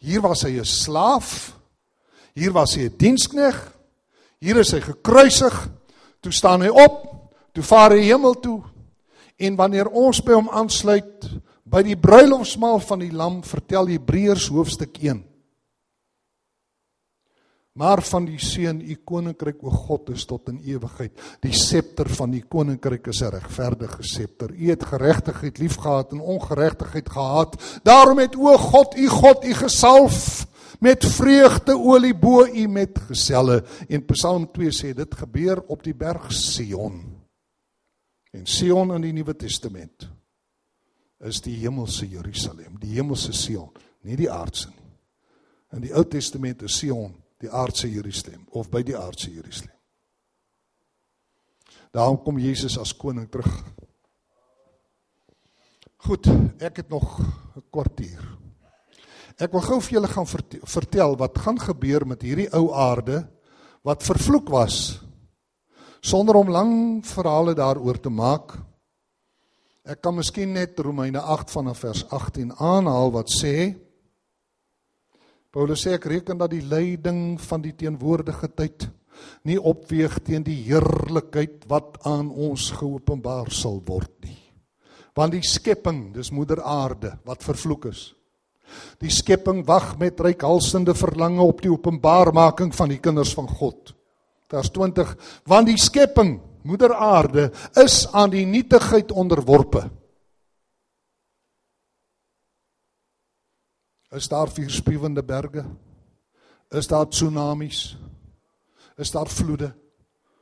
Hier 0.00 0.22
was 0.24 0.44
hy 0.46 0.56
'n 0.56 0.64
slaaf. 0.64 1.58
Hier 2.34 2.52
was 2.52 2.76
hy 2.76 2.88
'n 2.88 2.96
dienskneg. 2.96 3.56
Hier 4.40 4.56
is 4.56 4.72
hy 4.72 4.80
gekruisig. 4.80 5.68
Toe 6.20 6.32
staan 6.32 6.62
hy 6.62 6.68
op. 6.68 7.04
Toe 7.52 7.64
vaar 7.64 7.90
hy 7.90 8.08
hemel 8.08 8.40
toe. 8.40 8.62
En 9.36 9.56
wanneer 9.56 9.88
ons 9.88 10.22
by 10.24 10.32
hom 10.32 10.48
aansluit 10.48 11.28
by 11.64 11.82
die 11.82 11.96
bruilofsmaal 11.98 12.78
van 12.80 13.02
die 13.02 13.12
lam, 13.12 13.42
vertel 13.42 13.90
Hebreërs 13.90 14.48
hoofstuk 14.48 14.98
1 15.02 15.24
maar 17.76 18.00
van 18.08 18.24
die 18.24 18.38
seun 18.40 18.78
u 18.80 18.94
koninkryk 19.04 19.60
o 19.60 19.70
God 19.70 20.14
is 20.14 20.24
tot 20.28 20.48
in 20.48 20.62
ewigheid. 20.64 21.12
Die 21.44 21.52
scepter 21.52 22.08
van 22.16 22.32
die 22.32 22.40
koninkryk 22.40 23.10
is 23.12 23.20
'n 23.20 23.34
regverdige 23.34 24.02
scepter. 24.02 24.50
U 24.50 24.70
het 24.70 24.84
geregtigheid 24.84 25.58
liefgehad 25.58 26.12
en 26.12 26.20
ongeregtigheid 26.20 27.08
gehaat 27.08 27.80
daarom 27.82 28.18
het 28.18 28.36
o 28.36 28.56
God 28.56 28.96
u 28.96 29.08
God 29.08 29.44
u 29.44 29.54
gesalf 29.54 30.46
met 30.80 31.04
vreugde 31.04 31.76
olie 31.76 32.14
bo 32.14 32.46
u 32.46 32.66
met 32.66 32.98
geselle. 33.08 33.64
En 33.88 34.04
Psalm 34.04 34.48
2 34.52 34.70
sê 34.70 34.94
dit 34.94 35.14
gebeur 35.14 35.62
op 35.66 35.82
die 35.82 35.94
berg 35.94 36.32
Sion 36.32 37.15
en 38.36 38.46
Sion 38.46 38.94
in 38.96 39.08
die 39.08 39.14
Nuwe 39.16 39.34
Testament 39.34 40.08
is 41.26 41.40
die 41.40 41.56
hemelse 41.62 42.06
Jerusalem 42.06 42.76
die 42.80 42.94
hemelse 42.94 43.32
Sion 43.32 43.72
nie 44.04 44.18
die 44.18 44.30
aardse 44.30 44.70
nie 44.70 44.86
in 45.76 45.86
die 45.88 45.94
Ou 45.94 46.04
Testament 46.08 46.62
is 46.66 46.76
Sion 46.78 47.14
die 47.42 47.50
aardse 47.52 47.88
Jerusalem 47.90 48.46
of 48.56 48.70
by 48.72 48.82
die 48.86 48.96
aardse 48.96 49.30
Jerusalem. 49.30 49.74
Daarom 51.92 52.18
kom 52.24 52.40
Jesus 52.40 52.76
as 52.80 52.94
koning 52.96 53.28
terug. 53.32 53.50
Goed, 56.06 56.28
ek 56.60 56.82
het 56.82 56.90
nog 56.90 57.20
'n 57.56 57.64
kwartier. 57.70 58.20
Ek 59.38 59.52
wil 59.52 59.60
gou 59.60 59.80
vir 59.80 59.92
julle 59.92 60.08
gaan 60.08 60.26
vertel 60.26 61.16
wat 61.16 61.38
gaan 61.38 61.58
gebeur 61.58 62.06
met 62.06 62.22
hierdie 62.22 62.52
ou 62.52 62.72
aarde 62.72 63.28
wat 63.82 64.02
vervloek 64.02 64.48
was 64.48 65.00
sonder 66.06 66.38
om 66.38 66.50
lang 66.50 66.72
verhale 67.06 67.54
daaroor 67.58 67.98
te 67.98 68.12
maak. 68.12 68.54
Ek 69.86 70.00
kan 70.02 70.14
miskien 70.14 70.52
net 70.54 70.78
Romeine 70.82 71.18
8 71.18 71.50
vanaf 71.50 71.82
vers 71.82 72.04
18 72.14 72.52
aanhaal 72.62 73.10
wat 73.14 73.32
sê 73.32 73.74
Paulus 75.56 75.86
sê 75.86 75.94
ek 75.96 76.06
reken 76.10 76.38
dat 76.38 76.52
die 76.52 76.62
lyding 76.62 77.38
van 77.40 77.62
die 77.64 77.72
teenwoordige 77.72 78.50
tyd 78.52 78.90
nie 79.48 79.56
opweeg 79.56 80.18
teen 80.26 80.44
die 80.44 80.58
heerlikheid 80.66 81.64
wat 81.70 81.96
aan 82.04 82.28
ons 82.28 82.68
geopenbaar 82.76 83.48
sal 83.54 83.80
word 83.86 84.12
nie. 84.26 84.36
Want 85.16 85.32
die 85.32 85.46
skepping, 85.46 86.10
dis 86.12 86.28
moeder 86.28 86.60
aarde 86.60 87.14
wat 87.24 87.46
vervloek 87.46 87.88
is. 87.88 88.10
Die 89.00 89.08
skepping 89.08 89.64
wag 89.64 89.94
met 89.96 90.20
reikhalsende 90.20 90.92
verlange 90.98 91.40
op 91.40 91.64
die 91.64 91.72
openbaarmaking 91.72 92.74
van 92.76 92.92
die 92.92 93.00
kinders 93.00 93.32
van 93.38 93.48
God. 93.48 93.95
Vers 94.46 94.70
20: 94.70 95.14
Want 95.44 95.66
die 95.66 95.78
skepping, 95.78 96.38
moeder 96.66 96.94
aarde, 96.94 97.50
is 97.82 98.04
aan 98.12 98.30
die 98.30 98.46
nietigheid 98.46 99.10
onderworpe. 99.12 99.86
Is 104.14 104.28
daar 104.30 104.48
vuurspuwende 104.48 105.22
berge? 105.26 105.64
Is 106.70 106.86
daar 106.86 107.08
tsunamies? 107.08 107.96
Is 108.96 109.10
daar 109.12 109.28
vloede 109.28 109.74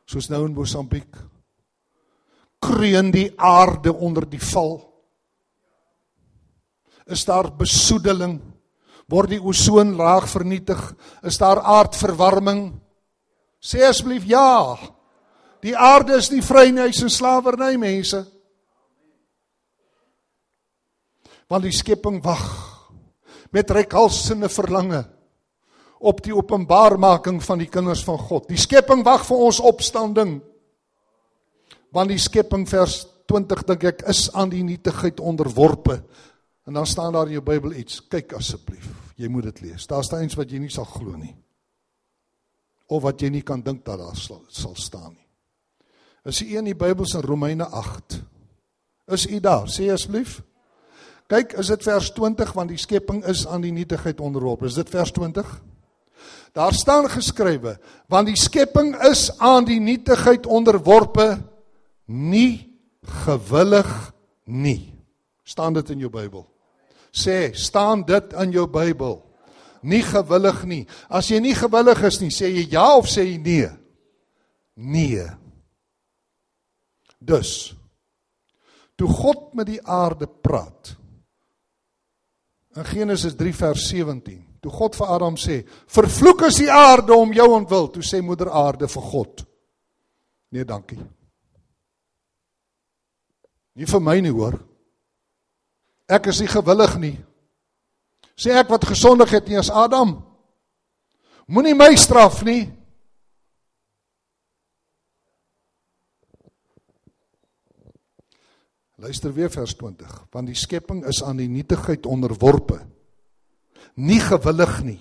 soos 0.05 0.29
nou 0.29 0.45
in 0.47 0.53
Mosambiek? 0.55 1.17
Kreun 2.61 3.11
die 3.13 3.31
aarde 3.41 3.93
onder 3.93 4.27
die 4.29 4.41
val? 4.53 4.77
Is 7.09 7.25
daar 7.25 7.51
besoedeling? 7.57 8.39
Word 9.09 9.35
die 9.35 9.41
ozonlaag 9.43 10.29
vernietig? 10.29 10.81
Is 11.25 11.41
daar 11.41 11.61
aardverwarming? 11.61 12.84
Sê 13.65 13.81
asseblief 13.87 14.27
ja. 14.29 14.77
Die 15.65 15.73
aarde 15.73 16.19
is 16.21 16.29
nie 16.29 16.45
vry 16.45 16.69
nie, 16.69 16.85
hy's 16.85 17.01
in 17.05 17.13
slawerny, 17.13 17.79
mense. 17.81 18.21
Want 21.49 21.65
die 21.65 21.73
skepping 21.73 22.21
wag 22.25 22.45
met 23.55 23.71
reikhalsende 23.73 24.51
verlange 24.53 25.05
op 26.05 26.21
die 26.25 26.35
openbaarmaking 26.37 27.39
van 27.45 27.63
die 27.63 27.71
kinders 27.73 28.03
van 28.05 28.19
God. 28.21 28.49
Die 28.51 28.61
skepping 28.61 29.05
wag 29.07 29.25
vir 29.25 29.45
ons 29.47 29.63
opstanding. 29.65 30.37
Want 31.95 32.13
die 32.13 32.21
skepping 32.21 32.67
vers 32.69 33.05
20 33.31 33.65
dink 33.71 33.87
ek 33.89 34.05
is 34.13 34.27
aan 34.37 34.53
die 34.53 34.65
nietigheid 34.67 35.23
onderworpe. 35.23 36.03
En 36.69 36.77
dan 36.77 36.89
staan 36.89 37.15
daar 37.17 37.31
in 37.31 37.39
jou 37.39 37.45
Bybel 37.47 37.79
iets. 37.81 38.03
Kyk 38.11 38.37
asseblief. 38.37 38.91
Jy 39.17 39.31
moet 39.33 39.49
dit 39.53 39.65
lees. 39.69 39.87
Daar 39.89 40.05
staan 40.05 40.27
iets 40.27 40.37
wat 40.37 40.51
jy 40.53 40.61
nie 40.61 40.73
sal 40.73 40.89
glo 40.89 41.17
nie. 41.17 41.33
Of 42.87 43.03
wat 43.03 43.23
jy 43.23 43.31
nie 43.33 43.45
kan 43.47 43.63
dink 43.65 43.85
dat 43.85 43.99
daar 43.99 44.17
sal, 44.17 44.43
sal 44.49 44.75
staan 44.77 45.15
nie. 45.15 45.29
Is 46.25 46.41
u 46.43 46.57
in 46.57 46.69
die 46.69 46.77
Bybel 46.77 47.07
se 47.07 47.21
Romeine 47.21 47.67
8? 47.69 48.23
Is 49.13 49.27
u 49.27 49.41
daar? 49.41 49.69
Sê 49.69 49.91
asseblief. 49.93 50.41
Kyk, 51.29 51.57
is 51.61 51.69
dit 51.73 51.85
vers 51.85 52.11
20 52.17 52.53
want 52.57 52.73
die 52.73 52.81
skepping 52.81 53.23
is 53.29 53.47
aan 53.47 53.65
die 53.65 53.73
nietigheid 53.73 54.21
onderworpe. 54.21 54.69
Is 54.69 54.77
dit 54.81 54.91
vers 54.93 55.13
20? 55.13 55.49
Daar 56.55 56.73
staan 56.73 57.09
geskrywe, 57.11 57.75
want 58.09 58.29
die 58.31 58.39
skepping 58.39 58.95
is 59.09 59.27
aan 59.43 59.67
die 59.67 59.81
nietigheid 59.83 60.47
onderworpe 60.47 61.43
nie 62.07 62.79
gewillig 63.25 63.91
nie. 64.45 64.95
Staan 65.43 65.75
dit 65.75 65.91
in 65.91 66.05
jou 66.05 66.11
Bybel? 66.13 66.45
Sê, 67.11 67.51
staan 67.53 68.05
dit 68.07 68.33
in 68.39 68.55
jou 68.55 68.69
Bybel? 68.71 69.19
Nie 69.85 70.03
gewillig 70.07 70.65
nie. 70.69 70.83
As 71.13 71.29
jy 71.29 71.43
nie 71.45 71.55
gewillig 71.57 72.03
is 72.09 72.21
nie, 72.23 72.33
sê 72.33 72.49
jy 72.49 72.67
ja 72.73 72.87
of 72.97 73.09
sê 73.11 73.27
jy 73.29 73.39
nee? 73.45 73.71
Nee. 74.75 75.27
Dus 77.21 77.75
toe 78.97 79.09
God 79.11 79.53
met 79.59 79.69
die 79.69 79.81
aarde 79.83 80.27
praat, 80.27 80.95
In 82.75 82.85
Genesis 82.85 83.37
3 83.39 83.53
vers 83.55 83.89
17. 83.89 84.41
Toe 84.61 84.73
God 84.73 84.97
vir 84.99 85.07
Adam 85.07 85.37
sê: 85.39 85.63
"Vervloek 85.87 86.43
is 86.49 86.57
die 86.59 86.71
aarde 86.71 87.15
om 87.15 87.33
jou 87.33 87.49
ontwil," 87.55 87.89
toe 87.89 88.03
sê 88.03 88.23
moeder 88.23 88.51
aarde 88.51 88.89
vir 88.89 89.03
God: 89.03 89.45
"Nee, 90.51 90.65
dankie." 90.65 90.99
Nie 93.75 93.87
vir 93.87 94.01
my 94.01 94.21
nie, 94.21 94.31
hoor. 94.31 94.59
Ek 96.09 96.27
is 96.27 96.41
nie 96.41 96.49
gewillig 96.49 96.99
nie. 96.99 97.25
Sê 98.35 98.55
ek 98.59 98.71
wat 98.73 98.87
gesondig 98.89 99.31
het 99.35 99.49
nie 99.49 99.59
as 99.61 99.71
Adam. 99.71 100.17
Moenie 101.47 101.77
my 101.77 101.93
straf 101.99 102.43
nie. 102.47 102.67
Luister 109.05 109.35
weer 109.37 109.51
vers 109.53 109.75
20, 109.77 110.13
want 110.33 110.49
die 110.49 110.57
skepping 110.57 111.03
is 111.11 111.21
aan 111.23 111.37
die 111.43 111.51
nietigheid 111.51 112.07
onderworpe. 112.09 112.79
Nie 114.01 114.21
gewillig 114.23 114.79
nie. 114.87 115.01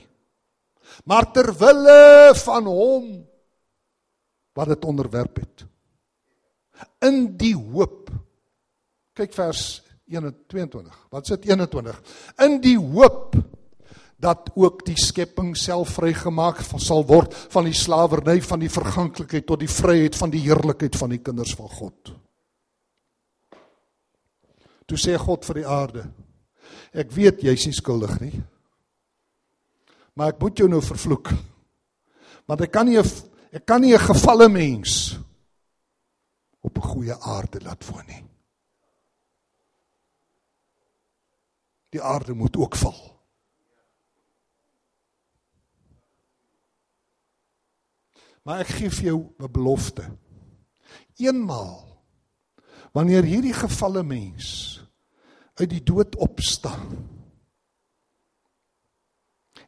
Maar 1.08 1.30
ter 1.32 1.54
wille 1.58 2.34
van 2.44 2.68
hom 2.68 3.06
wat 4.54 4.74
dit 4.74 4.86
onderwerp 4.86 5.40
het. 5.42 5.64
In 7.06 7.38
die 7.38 7.56
hoop. 7.56 8.12
Kyk 9.14 9.34
vers 9.34 9.83
21. 10.08 11.08
Wat 11.10 11.28
sê 11.28 11.38
21? 11.40 12.00
In 12.46 12.60
die 12.62 12.78
hoop 12.78 13.36
dat 14.24 14.52
ook 14.56 14.86
die 14.88 14.98
skepping 15.00 15.52
self 15.58 15.98
vrygemaak 15.98 16.62
sal 16.80 17.04
word 17.08 17.36
van 17.52 17.68
die 17.68 17.76
slawerny 17.76 18.40
van 18.42 18.62
die 18.64 18.72
verganklikheid 18.72 19.48
tot 19.48 19.60
die 19.60 19.72
vryheid 19.72 20.16
van 20.16 20.32
die 20.32 20.44
heerlikheid 20.46 20.96
van 20.96 21.12
die 21.12 21.20
kinders 21.24 21.56
van 21.60 21.72
God. 21.72 22.14
Toe 24.88 25.00
sê 25.00 25.18
God 25.20 25.46
vir 25.48 25.62
die 25.62 25.68
aarde: 25.68 26.08
Ek 26.94 27.12
weet 27.16 27.44
jy's 27.44 27.68
nie 27.68 27.76
skuldig 27.76 28.20
nie. 28.22 28.34
Maar 30.16 30.36
ek 30.36 30.42
moet 30.44 30.60
jou 30.60 30.70
nou 30.70 30.82
vervloek. 30.84 31.32
Want 32.48 32.62
ek 32.68 32.72
kan 32.72 32.88
nie 32.88 33.00
ek 33.00 33.66
kan 33.66 33.82
nie 33.82 33.94
'n 33.94 34.08
gevalle 34.08 34.50
mens 34.50 35.18
op 36.62 36.78
'n 36.78 36.82
goeie 36.82 37.16
aarde 37.20 37.60
laat 37.64 37.84
woon 37.88 38.08
nie. 38.08 38.33
Die 41.94 42.02
aarde 42.02 42.34
moet 42.34 42.58
ook 42.58 42.76
val. 42.76 43.02
Maar 48.44 48.66
ek 48.66 48.76
gee 48.76 48.92
vir 48.92 49.06
jou 49.06 49.20
'n 49.40 49.52
belofte. 49.52 50.04
Eenmaal 51.16 51.94
wanneer 52.94 53.24
hierdie 53.24 53.54
gevalle 53.54 54.04
mens 54.04 54.82
uit 55.54 55.70
die 55.70 55.84
dood 55.84 56.16
opstaan 56.16 57.10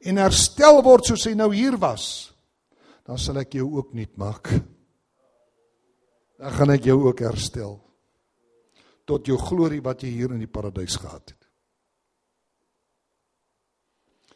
en 0.05 0.21
herstel 0.21 0.84
word 0.86 1.05
soos 1.05 1.26
hy 1.26 1.34
nou 1.34 1.49
hier 1.53 1.78
was, 1.82 2.34
dan 3.05 3.17
sal 3.17 3.38
ek 3.41 3.57
jou 3.57 3.65
ook 3.80 3.93
nuut 3.93 4.17
maak. 4.17 4.51
Dan 6.38 6.51
gaan 6.51 6.69
ek 6.76 6.86
jou 6.86 6.99
ook 7.07 7.19
herstel 7.26 7.80
tot 9.05 9.26
jou 9.26 9.38
glorie 9.38 9.82
wat 9.82 10.03
jy 10.03 10.09
hier 10.09 10.34
in 10.34 10.39
die 10.39 10.51
paradys 10.51 10.97
gehad 11.01 11.30
het. 11.30 11.45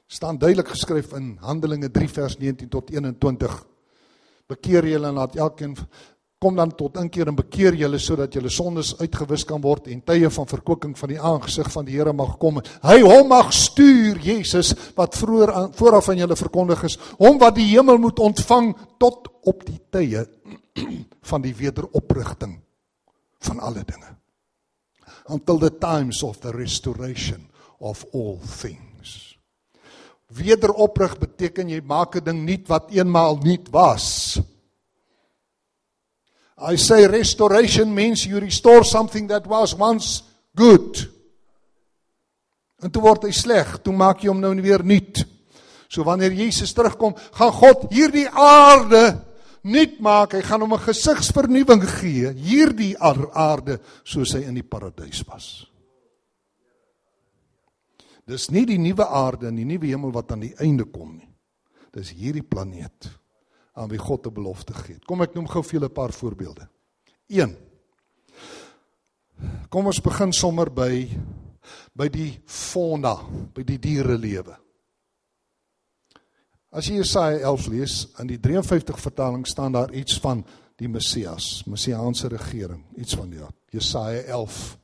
Staan 0.09 0.37
duidelik 0.41 0.71
geskryf 0.73 1.13
in 1.13 1.35
Handelinge 1.41 1.91
3 1.93 2.09
vers 2.09 2.37
19 2.37 2.69
tot 2.69 2.89
21. 2.89 3.65
Bekeer 4.49 4.87
julle 4.89 5.07
en 5.07 5.19
laat 5.21 5.35
elkeen 5.37 5.75
kom 6.39 6.55
dan 6.55 6.71
tot 6.71 6.95
inkeer 6.97 7.27
en 7.27 7.35
bekeer 7.35 7.75
julle 7.75 7.99
sodat 7.99 8.33
julle 8.33 8.49
sondes 8.49 8.93
uitgewis 9.01 9.43
kan 9.45 9.61
word 9.61 9.89
en 9.91 9.99
tye 10.07 10.29
van 10.31 10.47
verkoeking 10.47 10.95
van 10.97 11.11
die 11.11 11.19
aangesig 11.19 11.67
van 11.73 11.85
die 11.85 11.97
Here 11.97 12.13
mag 12.15 12.37
kom. 12.39 12.61
Hy 12.81 12.97
hom 13.03 13.27
mag 13.29 13.51
stuur 13.53 14.21
Jesus 14.23 14.71
wat 14.97 15.19
vroeër 15.19 15.53
vooraf 15.77 16.09
aan 16.09 16.23
julle 16.23 16.39
verkondig 16.39 16.85
is, 16.87 16.97
hom 17.19 17.37
wat 17.43 17.59
die 17.59 17.67
hemel 17.73 17.99
moet 18.01 18.23
ontvang 18.23 18.71
tot 19.03 19.27
op 19.51 19.65
die 19.67 19.81
tye 19.91 20.25
van 21.29 21.43
die 21.43 21.53
wederoprigting 21.53 22.55
van 23.45 23.59
alle 23.59 23.83
dinge. 23.83 24.15
Until 25.29 25.59
the 25.59 25.75
times 25.77 26.23
of 26.23 26.39
the 26.41 26.55
restoration 26.55 27.51
of 27.77 28.07
all 28.13 28.39
things. 28.39 29.38
Wederoprig 30.29 31.17
beteken 31.17 31.69
jy 31.69 31.81
maak 31.81 32.15
'n 32.15 32.23
ding 32.23 32.45
nuut 32.45 32.67
wat 32.67 32.91
eenmaal 32.91 33.37
nuut 33.41 33.69
was. 33.71 34.39
I 36.59 36.75
say 36.75 37.07
restoration 37.07 37.93
means 37.93 38.25
you 38.25 38.39
restore 38.39 38.83
something 38.83 39.27
that 39.27 39.47
was 39.47 39.73
once 39.73 40.23
good. 40.55 41.07
En 42.83 42.91
toe 42.91 43.01
word 43.01 43.23
hy 43.23 43.31
sleg, 43.31 43.79
toe 43.83 43.93
maak 43.95 44.23
jy 44.23 44.29
hom 44.29 44.39
nou 44.39 44.53
weer 44.61 44.83
nuut. 44.83 45.23
So 45.89 46.03
wanneer 46.03 46.31
Jesus 46.31 46.73
terugkom, 46.73 47.15
gaan 47.15 47.51
God 47.51 47.87
hierdie 47.91 48.27
aarde 48.29 49.23
nuut 49.63 49.99
maak. 49.99 50.33
Hy 50.33 50.41
gaan 50.41 50.61
hom 50.61 50.73
'n 50.73 50.85
gesigsvernuwing 50.85 51.83
gee, 51.99 52.29
hierdie 52.29 52.95
aarde 52.99 53.79
soos 54.03 54.33
hy 54.33 54.43
in 54.43 54.53
die 54.53 54.63
paradys 54.67 55.23
was. 55.27 55.68
Dis 58.29 58.49
nie 58.53 58.65
die 58.69 58.77
nuwe 58.77 59.07
aarde 59.07 59.47
en 59.49 59.57
die 59.57 59.65
nuwe 59.65 59.89
hemel 59.89 60.13
wat 60.13 60.31
aan 60.31 60.43
die 60.45 60.53
einde 60.61 60.85
kom 60.85 61.15
nie. 61.17 61.29
Dis 61.95 62.11
hierdie 62.13 62.45
planeet 62.45 63.09
aan 63.73 63.89
wie 63.89 63.97
God 63.97 64.27
'n 64.27 64.33
belofte 64.33 64.73
gegee 64.73 64.95
het. 64.95 65.05
Kom 65.05 65.21
ek 65.21 65.33
noem 65.33 65.47
gou 65.47 65.63
vir 65.63 65.79
julle 65.79 65.89
'n 65.89 65.93
paar 65.93 66.13
voorbeelde. 66.13 66.67
1. 67.27 67.57
Kom 69.69 69.85
ons 69.85 70.01
begin 70.01 70.33
sommer 70.33 70.69
by 70.69 71.09
by 71.93 72.07
die 72.09 72.39
fauna, 72.45 73.15
by 73.53 73.63
die 73.63 73.77
dierelewe. 73.77 74.55
As 76.71 76.87
jy 76.87 76.99
Jesaja 77.01 77.39
11 77.39 77.67
lees, 77.67 78.07
in 78.21 78.27
die 78.27 78.39
53 78.39 78.99
vertaling 78.99 79.47
staan 79.47 79.71
daar 79.71 79.93
iets 79.93 80.19
van 80.19 80.45
die 80.77 80.87
Messias, 80.87 81.63
messiaanse 81.65 82.27
regering, 82.27 82.83
iets 82.95 83.15
van 83.15 83.31
ja, 83.31 83.49
Jesaja 83.73 84.21
11. 84.21 84.77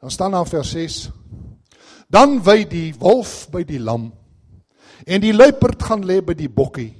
Dan 0.00 0.10
staan 0.10 0.30
daar 0.30 0.46
vers 0.46 0.70
6: 0.70 1.10
Dan 2.12 2.42
wy 2.44 2.64
die 2.68 2.90
wolf 3.00 3.48
by 3.50 3.64
die 3.64 3.80
lam 3.80 4.10
en 5.06 5.22
die 5.24 5.32
luiperd 5.32 5.82
gaan 5.82 6.04
lê 6.06 6.20
by 6.20 6.34
die 6.38 6.50
bokkie 6.52 6.92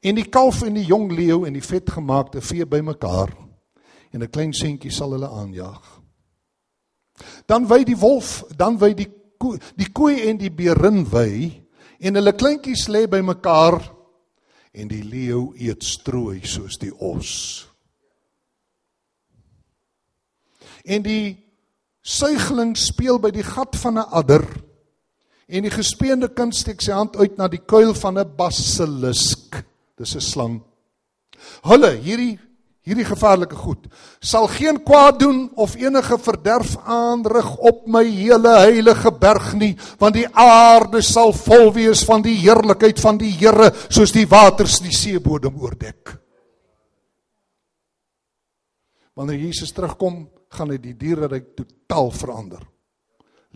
En 0.00 0.14
die 0.14 0.28
kalf 0.30 0.62
en 0.62 0.76
die 0.78 0.86
jong 0.86 1.10
leeu 1.10 1.42
en 1.46 1.56
die 1.56 1.64
vetgemaakte 1.64 2.42
vee 2.44 2.66
bymekaar 2.66 3.32
en 4.12 4.22
'n 4.22 4.30
klein 4.30 4.52
seentjie 4.52 4.90
sal 4.90 5.12
hulle 5.12 5.28
aanjaag. 5.28 6.00
Dan 7.46 7.66
wy 7.66 7.84
die 7.84 7.98
wolf, 7.98 8.44
dan 8.56 8.78
wy 8.78 8.94
die 8.94 9.10
koe, 9.38 9.58
die 9.76 9.90
koei 9.92 10.28
en 10.28 10.38
die 10.38 10.50
beerin 10.50 11.04
wy 11.10 11.62
en 11.98 12.14
hulle 12.14 12.32
kleintjies 12.32 12.86
lê 12.88 13.06
bymekaar 13.06 13.94
en 14.72 14.88
die 14.88 15.02
leeu 15.02 15.52
eet 15.56 15.82
strooi 15.82 16.46
soos 16.46 16.78
die 16.78 16.94
os. 16.94 17.66
En 20.84 21.02
die 21.02 21.47
suigeling 22.08 22.72
speel 22.78 23.20
by 23.20 23.30
die 23.34 23.44
gat 23.44 23.76
van 23.76 23.98
'n 23.98 24.08
adder 24.10 24.44
en 25.48 25.62
die 25.62 25.72
gespeende 25.72 26.28
kind 26.28 26.54
steek 26.54 26.80
sy 26.80 26.92
hand 26.92 27.16
uit 27.16 27.36
na 27.38 27.48
die 27.48 27.60
kuil 27.60 27.94
van 27.94 28.18
'n 28.18 28.36
basilisk. 28.36 29.64
Dis 29.96 30.14
'n 30.14 30.20
slang. 30.20 30.62
Hulle 31.62 31.96
hierdie 31.96 32.38
hierdie 32.88 33.04
gevaarlike 33.04 33.56
goed 33.56 33.84
sal 34.24 34.46
geen 34.48 34.78
kwaad 34.82 35.18
doen 35.20 35.50
of 35.60 35.74
enige 35.76 36.16
verderf 36.18 36.76
aanrig 36.84 37.50
op 37.56 37.86
my 37.86 38.04
hele 38.04 38.54
heilige 38.58 39.12
berg 39.12 39.52
nie, 39.54 39.76
want 39.98 40.14
die 40.14 40.28
aarde 40.32 41.02
sal 41.02 41.32
vol 41.32 41.72
wees 41.76 42.04
van 42.08 42.22
die 42.24 42.36
heerlikheid 42.40 43.00
van 43.00 43.18
die 43.18 43.30
Here 43.30 43.72
soos 43.88 44.12
die 44.12 44.26
waters 44.26 44.80
die 44.80 44.94
seebodem 44.94 45.60
oordek. 45.60 46.16
Wanneer 49.14 49.38
Jesus 49.38 49.72
terugkom, 49.72 50.28
gaan 50.48 50.72
hy 50.72 50.78
die 50.80 50.96
diereryk 50.96 51.54
totaal 51.56 52.10
verander. 52.14 52.64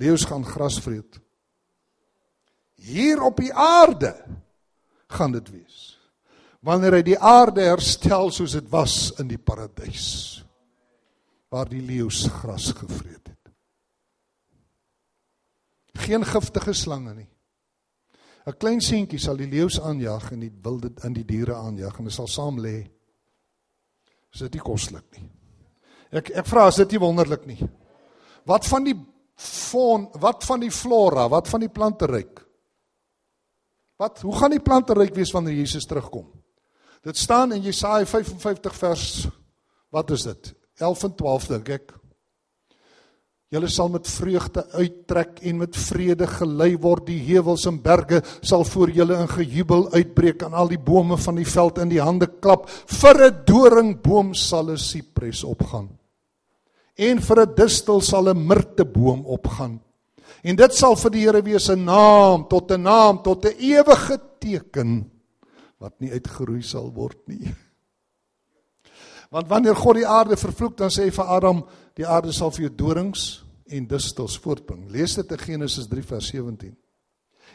Leeu's 0.01 0.25
gaan 0.29 0.45
gras 0.45 0.79
vreet. 0.81 1.21
Hier 2.83 3.23
op 3.23 3.37
die 3.39 3.53
aarde 3.55 4.15
gaan 5.13 5.33
dit 5.33 5.51
wees 5.53 5.93
wanneer 6.63 6.95
hy 7.01 7.03
die 7.07 7.19
aarde 7.19 7.65
herstel 7.67 8.31
soos 8.31 8.55
dit 8.55 8.69
was 8.71 9.11
in 9.19 9.27
die 9.31 9.41
paradys 9.41 10.43
waar 11.53 11.69
die 11.69 11.83
leeu's 11.83 12.23
gras 12.33 12.71
gevreet 12.73 13.27
het. 13.29 13.51
Geen 16.07 16.25
giftige 16.25 16.73
slange 16.73 17.13
nie. 17.15 17.29
'n 18.47 18.57
Klein 18.59 18.81
seentjie 18.81 19.21
sal 19.21 19.37
die 19.37 19.51
leeu's 19.51 19.79
aanjag 19.81 20.33
en 20.33 20.41
die 20.41 20.55
wilde 20.63 20.91
in 21.05 21.13
die 21.13 21.27
diere 21.27 21.55
aanjag 21.55 21.99
en 21.99 22.07
hulle 22.07 22.15
sal 22.15 22.27
saam 22.27 22.59
lê. 22.59 22.89
Is 24.33 24.41
dit 24.41 24.55
nie 24.55 24.65
koslik 24.65 25.05
nie? 25.19 25.29
Ek 26.13 26.31
ek 26.43 26.47
vra 26.47 26.67
as 26.69 26.77
dit 26.83 26.93
nie 26.93 27.01
wonderlik 27.01 27.47
nie. 27.49 27.61
Wat 28.49 28.67
van 28.69 28.85
die 28.85 28.97
faun, 29.39 30.09
wat 30.21 30.45
van 30.45 30.61
die 30.61 30.71
flora, 30.71 31.29
wat 31.33 31.49
van 31.49 31.65
die 31.65 31.73
planteryk? 31.73 32.43
Wat 34.03 34.21
hoe 34.27 34.35
gaan 34.37 34.53
die 34.53 34.63
planteryk 34.63 35.15
wees 35.17 35.33
wanneer 35.33 35.57
Jesus 35.57 35.87
terugkom? 35.89 36.27
Dit 37.03 37.19
staan 37.19 37.55
in 37.57 37.65
Jesaja 37.65 38.07
55 38.07 38.77
vers 38.79 39.07
wat 39.93 40.11
is 40.15 40.25
dit? 40.25 40.55
11 40.81 41.03
en 41.05 41.15
12 41.19 41.49
dink 41.51 41.73
ek. 41.75 41.91
Julle 43.53 43.69
sal 43.69 43.91
met 43.93 44.09
vreugde 44.09 44.63
uittrek 44.73 45.43
en 45.45 45.59
met 45.61 45.77
vrede 45.77 46.27
gelei 46.39 46.71
word. 46.81 47.05
Die 47.11 47.21
heuwels 47.27 47.67
en 47.69 47.83
berge 47.85 48.23
sal 48.41 48.65
voor 48.65 48.93
julle 48.97 49.19
in 49.21 49.29
gejubel 49.29 49.91
uitbreek 49.93 50.47
en 50.47 50.57
al 50.57 50.73
die 50.73 50.81
bome 50.81 51.19
van 51.21 51.37
die 51.37 51.49
veld 51.49 51.83
in 51.83 51.93
die 51.93 52.01
hande 52.01 52.31
klap. 52.41 52.65
Vir 52.71 53.27
'n 53.29 53.45
doringboom 53.45 54.33
sal 54.35 54.71
'n 54.71 54.79
sipres 54.79 55.45
opgaan. 55.45 55.91
En 56.97 57.21
vir 57.21 57.41
'n 57.41 57.55
distel 57.55 58.01
sal 58.01 58.29
'n 58.29 58.47
mirteboom 58.47 59.27
opgaan. 59.27 59.81
En 60.43 60.57
dit 60.57 60.75
sal 60.75 60.97
vir 60.97 61.11
die 61.11 61.21
Here 61.21 61.43
wees 61.43 61.69
'n 61.71 61.85
naam 61.85 62.49
tot 62.49 62.71
'n 62.71 62.83
naam 62.83 63.23
tot 63.23 63.45
'n 63.45 63.57
ewige 63.59 64.21
teken 64.39 65.11
wat 65.79 66.01
nie 66.01 66.11
uitgeroei 66.11 66.63
sal 66.63 66.93
word 66.93 67.19
nie. 67.27 67.55
Want 69.31 69.49
wanneer 69.49 69.75
God 69.75 69.97
die 69.97 70.07
aarde 70.07 70.37
vervloek, 70.37 70.77
dan 70.77 70.91
sê 70.91 71.05
hy 71.05 71.11
vir 71.11 71.25
Adam, 71.25 71.65
die 71.95 72.07
aarde 72.07 72.33
sal 72.33 72.51
vir 72.51 72.67
jou 72.67 72.75
dorings 72.77 73.45
en 73.67 73.87
distels 73.87 74.39
voortbring. 74.39 74.91
Lees 74.91 75.15
dit 75.15 75.33
in 75.33 75.39
Genesis 75.39 75.89
3 75.89 76.03
vers 76.03 76.27
17. 76.29 76.77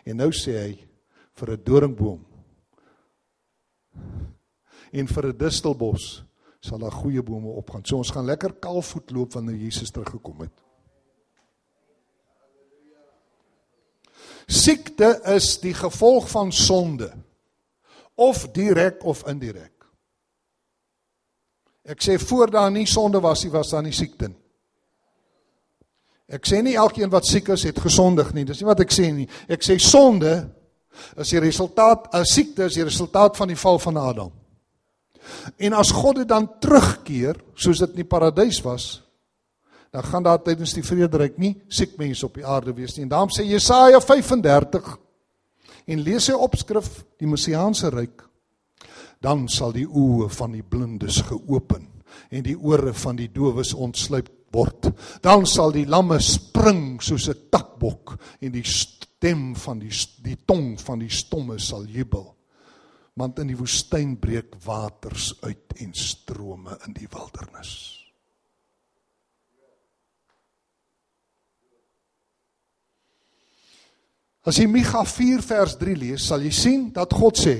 En 0.05 0.17
nou 0.17 0.31
sê 0.31 0.57
hy 0.57 0.87
vir 1.37 1.51
'n 1.51 1.63
doringboom 1.63 2.25
en 4.91 5.07
vir 5.07 5.27
'n 5.27 5.37
distelbos 5.37 6.23
sal 6.67 6.81
daar 6.81 6.95
goeie 6.95 7.23
bome 7.23 7.53
opgaan. 7.59 7.85
So 7.85 8.01
ons 8.01 8.11
gaan 8.11 8.27
lekker 8.27 8.57
kalfvoet 8.63 9.11
loop 9.15 9.37
wanneer 9.37 9.55
Jesus 9.55 9.91
teruggekom 9.91 10.45
het. 10.45 10.55
Siekte 14.47 15.17
is 15.35 15.57
die 15.59 15.73
gevolg 15.75 16.29
van 16.31 16.51
sonde 16.51 17.11
of 18.15 18.47
direk 18.55 19.03
of 19.03 19.25
indirek. 19.27 19.73
Ek 21.87 22.03
sê 22.03 22.17
voor 22.19 22.51
daar 22.51 22.71
nie 22.71 22.87
sonde 22.87 23.19
was 23.23 23.43
nie, 23.43 23.51
was 23.51 23.71
daar 23.71 23.83
nie 23.83 23.95
siekte 23.95 24.31
nie. 24.31 24.39
Ek 26.27 26.43
sê 26.43 26.59
nie 26.59 26.75
elkeen 26.75 27.11
wat 27.11 27.27
siek 27.27 27.53
is 27.55 27.63
het 27.69 27.77
gesondig 27.79 28.33
nie. 28.35 28.43
Dis 28.43 28.59
nie 28.59 28.67
wat 28.67 28.81
ek 28.83 28.91
sê 28.91 29.05
nie. 29.15 29.29
Ek 29.47 29.63
sê 29.63 29.77
sonde 29.79 30.33
is 31.15 31.29
die 31.31 31.39
resultaat 31.39 32.09
'n 32.11 32.25
siekte 32.25 32.65
is 32.67 32.75
die 32.75 32.83
resultaat 32.83 33.37
van 33.37 33.47
die 33.47 33.55
val 33.55 33.79
van 33.79 33.97
Adam. 33.97 34.31
En 35.57 35.73
as 35.73 35.91
God 35.91 36.21
dit 36.21 36.29
dan 36.29 36.47
terugkeer 36.59 37.39
soos 37.55 37.79
dit 37.79 37.89
in 37.95 38.03
die 38.03 38.09
paradys 38.09 38.61
was, 38.65 39.01
dan 39.91 40.03
gaan 40.03 40.23
daar 40.23 40.41
tydens 40.43 40.75
die 40.75 40.85
vrederyk 40.85 41.37
nie 41.41 41.55
siek 41.73 41.97
mense 41.97 42.25
op 42.27 42.35
die 42.37 42.45
aarde 42.45 42.73
wees 42.75 42.95
nie. 42.95 43.05
En 43.07 43.13
daarom 43.15 43.31
sê 43.33 43.45
Jesaja 43.47 44.01
35 44.03 44.97
en 45.87 46.03
lees 46.03 46.27
hy 46.27 46.35
opskrif 46.35 46.89
die 47.19 47.29
messiaanse 47.29 47.89
ryk, 47.93 48.21
dan 49.23 49.47
sal 49.49 49.71
die 49.73 49.87
oë 49.87 50.27
van 50.29 50.53
die 50.53 50.63
blindes 50.63 51.21
geopen 51.25 51.87
en 52.29 52.43
die 52.43 52.57
ore 52.57 52.93
van 52.93 53.17
die 53.17 53.29
dowes 53.33 53.73
ontsluit 53.73 54.29
word. 54.53 54.91
Dan 55.23 55.45
sal 55.49 55.73
die 55.75 55.87
lamme 55.89 56.19
spring 56.23 57.01
soos 57.01 57.29
'n 57.29 57.49
takbok 57.49 58.17
en 58.41 58.51
die 58.51 58.63
stem 58.63 59.55
van 59.55 59.79
die 59.79 59.91
die 60.21 60.37
tong 60.45 60.79
van 60.79 60.99
die 60.99 61.09
stomme 61.09 61.59
sal 61.59 61.85
jubel. 61.85 62.36
Want 63.17 63.39
in 63.41 63.49
die 63.49 63.57
woestyn 63.57 64.15
breek 64.21 64.53
waters 64.65 65.31
uit 65.41 65.73
en 65.81 65.93
strome 65.97 66.77
in 66.85 66.93
die 66.93 67.07
wildernis. 67.09 67.71
As 74.47 74.61
jy 74.61 74.67
Micha 74.71 75.01
4 75.03 75.41
vers 75.43 75.75
3 75.81 75.97
lees, 75.97 76.29
sal 76.29 76.45
jy 76.45 76.53
sien 76.55 76.87
dat 76.95 77.11
God 77.17 77.41
sê 77.41 77.57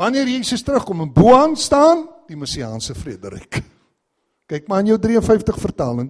wanneer 0.00 0.30
Jesus 0.30 0.64
terugkom 0.64 1.02
en 1.04 1.10
bo 1.12 1.34
aan 1.36 1.52
staan 1.60 2.06
die 2.30 2.38
messiaanse 2.38 2.94
vrederyk. 2.96 3.60
Kyk 4.48 4.70
maar 4.70 4.80
in 4.80 4.94
jou 4.94 4.98
53 4.98 5.58
vertaling. 5.60 6.08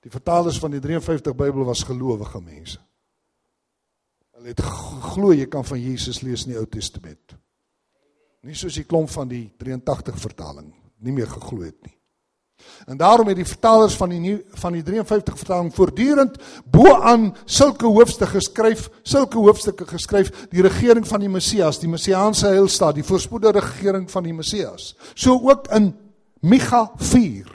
Die 0.00 0.10
vertalers 0.10 0.56
van 0.62 0.72
die 0.72 0.80
53 0.80 1.36
Bybel 1.36 1.66
was 1.68 1.84
gelowige 1.84 2.40
mense. 2.40 2.80
Het 4.48 4.62
geglo 4.64 5.34
jy 5.36 5.46
kan 5.50 5.66
van 5.66 5.80
Jesus 5.80 6.22
lees 6.24 6.46
in 6.46 6.54
die 6.54 6.58
Ou 6.60 6.66
Testament. 6.70 7.36
Nie 8.46 8.56
soos 8.56 8.78
die 8.78 8.86
klomp 8.88 9.10
van 9.12 9.28
die 9.28 9.44
83 9.60 10.16
vertaling 10.22 10.72
nie 11.04 11.14
meer 11.14 11.28
geglo 11.30 11.62
het 11.66 11.78
nie. 11.84 11.94
En 12.90 12.96
daarom 12.98 13.28
het 13.30 13.38
die 13.38 13.46
vertalers 13.46 13.94
van 13.94 14.10
die 14.10 14.18
nuwe 14.18 14.58
van 14.58 14.74
die 14.74 14.82
53 14.82 15.36
vertaling 15.38 15.70
voortdurend 15.74 16.38
bo 16.66 16.90
aan 16.96 17.28
sulke 17.44 17.86
hoofstukke 17.86 18.32
geskryf, 18.38 18.88
sulke 19.06 19.38
hoofstukke 19.38 19.86
geskryf, 19.86 20.32
die 20.50 20.64
regering 20.66 21.06
van 21.06 21.22
die 21.22 21.30
Messias, 21.30 21.78
die 21.78 21.90
messiaanse 21.90 22.50
heilstaat, 22.50 22.98
die 22.98 23.06
voorspoedige 23.06 23.60
regering 23.60 24.08
van 24.10 24.26
die 24.26 24.34
Messias. 24.34 24.96
So 25.14 25.38
ook 25.38 25.70
in 25.76 25.92
Micha 26.40 26.88
4. 26.96 27.54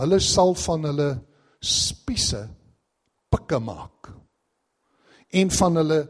Hulle 0.00 0.20
sal 0.20 0.54
van 0.64 0.88
hulle 0.88 1.10
spiese 1.60 2.46
pikke 3.32 3.60
maak. 3.60 4.15
En 5.32 5.50
van 5.50 5.82
hulle 5.82 6.02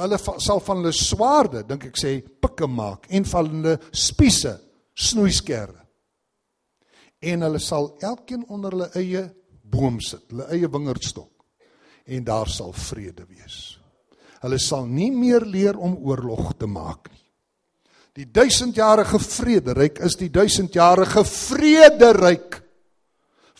hulle 0.00 0.18
sal 0.38 0.60
van 0.62 0.76
hulle 0.80 0.94
swaarde, 0.94 1.64
dink 1.66 1.88
ek 1.88 1.98
sê, 1.98 2.12
pikke 2.22 2.68
maak 2.70 3.08
en 3.10 3.24
van 3.26 3.48
hulle 3.50 3.76
spiese 3.90 4.54
snoeiskerre 4.94 5.80
en 7.20 7.42
hulle 7.44 7.60
sal 7.60 7.90
elkeen 8.00 8.46
onder 8.48 8.72
hulle 8.74 8.88
eie 8.96 9.24
boom 9.70 9.98
sit, 10.00 10.24
hulle 10.30 10.46
eie 10.54 10.70
wingerdstok 10.70 11.30
en 12.10 12.24
daar 12.26 12.48
sal 12.50 12.72
vrede 12.74 13.26
wees. 13.28 13.58
Hulle 14.40 14.58
sal 14.58 14.86
nie 14.88 15.10
meer 15.12 15.44
leer 15.44 15.76
om 15.78 15.98
oorlog 16.00 16.54
te 16.58 16.66
maak 16.66 17.10
nie. 17.12 17.18
Die 18.16 18.26
duisendjarige 18.26 19.20
vrederyk 19.22 20.00
is 20.06 20.16
die 20.18 20.30
duisendjarige 20.32 21.22
vrederyk. 21.28 22.59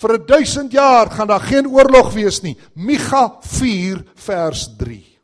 Vir 0.01 0.17
'n 0.17 0.27
duisend 0.27 0.73
jaar 0.73 1.11
gaan 1.11 1.29
daar 1.29 1.45
geen 1.45 1.69
oorlog 1.69 2.13
wees 2.13 2.41
nie. 2.41 2.57
Micha 2.75 3.37
4 3.41 4.05
vers 4.15 4.77
3. 4.77 5.19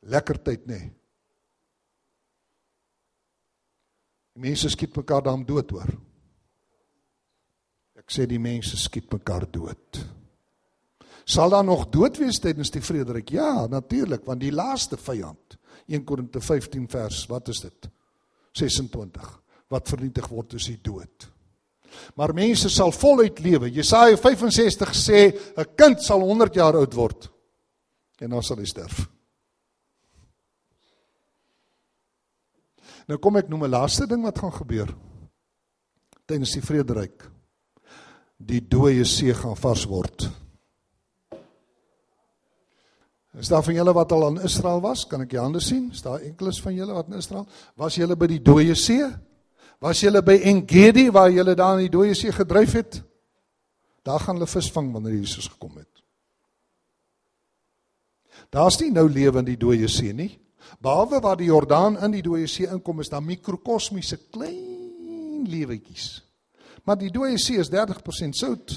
Lekker 0.00 0.42
tyd 0.42 0.66
nê. 0.66 0.78
Nee. 0.78 0.92
Die 4.36 4.42
mense 4.42 4.68
skiet 4.68 4.96
mekaar 4.96 5.22
daarom 5.22 5.46
dood 5.48 5.70
hoor. 5.70 5.90
Ek 7.96 8.12
sê 8.12 8.26
die 8.28 8.38
mense 8.38 8.76
skiet 8.76 9.10
mekaar 9.12 9.50
dood. 9.50 10.00
Sal 11.24 11.50
daar 11.50 11.64
nog 11.64 11.88
dood 11.90 12.18
wees 12.20 12.38
tydens 12.38 12.70
die 12.70 12.82
vrederyk? 12.84 13.32
Ja, 13.34 13.66
natuurlik, 13.66 14.26
want 14.28 14.40
die 14.40 14.52
laaste 14.52 14.96
vyand, 14.96 15.56
1 15.88 16.04
Korinte 16.04 16.40
15 16.40 16.86
vers, 16.88 17.24
wat 17.26 17.48
is 17.48 17.64
dit? 17.64 17.88
26. 18.52 19.42
Wat 19.72 19.88
vernietig 19.88 20.28
word 20.28 20.54
is 20.54 20.68
die 20.68 20.78
dood. 20.82 21.26
Maar 22.14 22.34
mense 22.34 22.68
sal 22.68 22.92
voluit 22.92 23.38
lewe. 23.40 23.70
Jesaja 23.70 24.16
65 24.16 24.94
sê 24.94 25.20
'n 25.56 25.74
kind 25.76 26.02
sal 26.02 26.20
100 26.20 26.54
jaar 26.54 26.74
oud 26.74 26.94
word 26.94 27.30
en 28.20 28.30
dan 28.30 28.42
sal 28.42 28.56
hy 28.56 28.64
sterf. 28.64 29.08
Nou 33.08 33.18
kom 33.18 33.36
ek 33.36 33.48
noem 33.48 33.64
'n 33.64 33.70
laaste 33.70 34.06
ding 34.06 34.22
wat 34.22 34.38
gaan 34.38 34.52
gebeur 34.52 34.94
tydens 36.26 36.52
die 36.52 36.62
vrederyk 36.62 37.30
die 38.36 38.60
dooie 38.60 39.04
see 39.04 39.32
gaan 39.34 39.56
vars 39.56 39.86
word. 39.88 40.28
Is 43.36 43.48
daar 43.48 43.62
van 43.62 43.76
julle 43.76 43.92
wat 43.92 44.12
al 44.12 44.28
in 44.28 44.42
Israel 44.48 44.80
was? 44.80 45.04
Kan 45.08 45.20
ek 45.26 45.30
die 45.30 45.40
hande 45.40 45.60
sien? 45.60 45.90
Is 45.92 46.02
daar 46.02 46.20
enkeles 46.24 46.60
van 46.64 46.74
julle 46.74 46.94
wat 46.96 47.08
in 47.08 47.18
Israel? 47.18 47.46
Was 47.76 47.98
julle 47.98 48.16
by 48.16 48.26
die 48.26 48.40
dooie 48.40 48.74
see? 48.74 49.04
Was 49.80 50.00
julle 50.00 50.22
by 50.22 50.38
Engedi 50.48 51.10
waar 51.12 51.30
julle 51.30 51.54
daar 51.54 51.76
in 51.76 51.86
die 51.86 51.92
dooie 51.92 52.14
see 52.14 52.32
gedryf 52.32 52.72
het? 52.72 53.02
Daar 54.06 54.20
gaan 54.20 54.38
hulle 54.38 54.48
visvang 54.48 54.92
wanneer 54.92 55.18
Jesus 55.18 55.48
gekom 55.48 55.76
het. 55.76 55.90
Daar's 58.50 58.78
nie 58.80 58.90
nou 58.90 59.08
lewe 59.10 59.42
in 59.42 59.50
die 59.50 59.60
dooie 59.60 59.88
see 59.88 60.12
nie. 60.12 60.30
Behalwe 60.82 61.20
waar 61.20 61.36
die 61.36 61.50
Jordaan 61.50 61.98
in 62.02 62.14
die 62.14 62.22
dooie 62.22 62.46
see 62.50 62.68
inkom, 62.70 63.00
is 63.00 63.10
daar 63.12 63.22
mikrokosmiese 63.22 64.18
klein 64.30 65.44
lewetjies 65.46 66.26
Maar 66.86 67.00
die 67.00 67.10
dooie 67.10 67.38
see 67.42 67.58
is 67.58 67.70
30% 67.72 68.38
sout. 68.38 68.76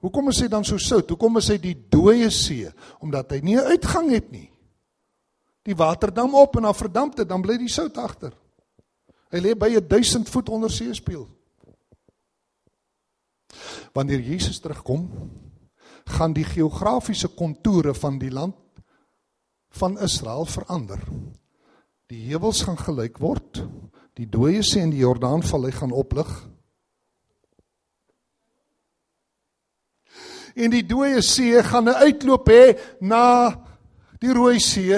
Hoekom 0.00 0.30
is 0.32 0.38
hy 0.40 0.48
dan 0.48 0.64
so 0.64 0.80
sout? 0.80 1.10
Hoekom 1.12 1.36
is 1.36 1.50
hy 1.52 1.58
die 1.60 1.76
dooie 1.92 2.30
see? 2.32 2.70
Omdat 3.04 3.36
hy 3.36 3.40
nie 3.44 3.56
'n 3.56 3.68
uitgang 3.76 4.08
het 4.10 4.30
nie. 4.32 4.48
Die 5.62 5.76
water 5.76 6.08
dam 6.12 6.34
op 6.34 6.56
en 6.56 6.62
dan 6.62 6.74
verdamp 6.74 7.16
dit, 7.16 7.28
dan 7.28 7.42
bly 7.42 7.58
die 7.58 7.68
sout 7.68 7.96
agter. 7.98 8.32
Hy 9.30 9.40
lê 9.42 9.54
by 9.54 9.70
1000 9.78 10.28
voet 10.28 10.48
onder 10.48 10.70
seespieël. 10.70 11.28
Wanneer 13.94 14.20
Jesus 14.20 14.60
terugkom, 14.62 15.08
gaan 16.04 16.32
die 16.34 16.46
geografiese 16.46 17.28
kontoure 17.28 17.94
van 17.94 18.18
die 18.18 18.30
land 18.30 18.56
van 19.70 19.98
Israel 20.02 20.44
verander. 20.44 21.02
Die 22.10 22.24
heuwels 22.26 22.62
gaan 22.66 22.78
gelyk 22.78 23.18
word. 23.22 23.62
Die 24.18 24.26
dooie 24.26 24.62
see 24.66 24.82
en 24.82 24.90
die 24.90 25.04
Jordaanvallei 25.04 25.70
gaan 25.72 25.94
oplig. 25.94 26.30
en 30.54 30.72
die 30.72 30.84
dooie 30.86 31.22
see 31.22 31.62
gaan 31.62 31.88
'n 31.88 32.02
uitloop 32.06 32.48
hê 32.48 32.78
na 33.00 33.54
die 34.20 34.32
Rooi 34.32 34.58
See, 34.58 34.96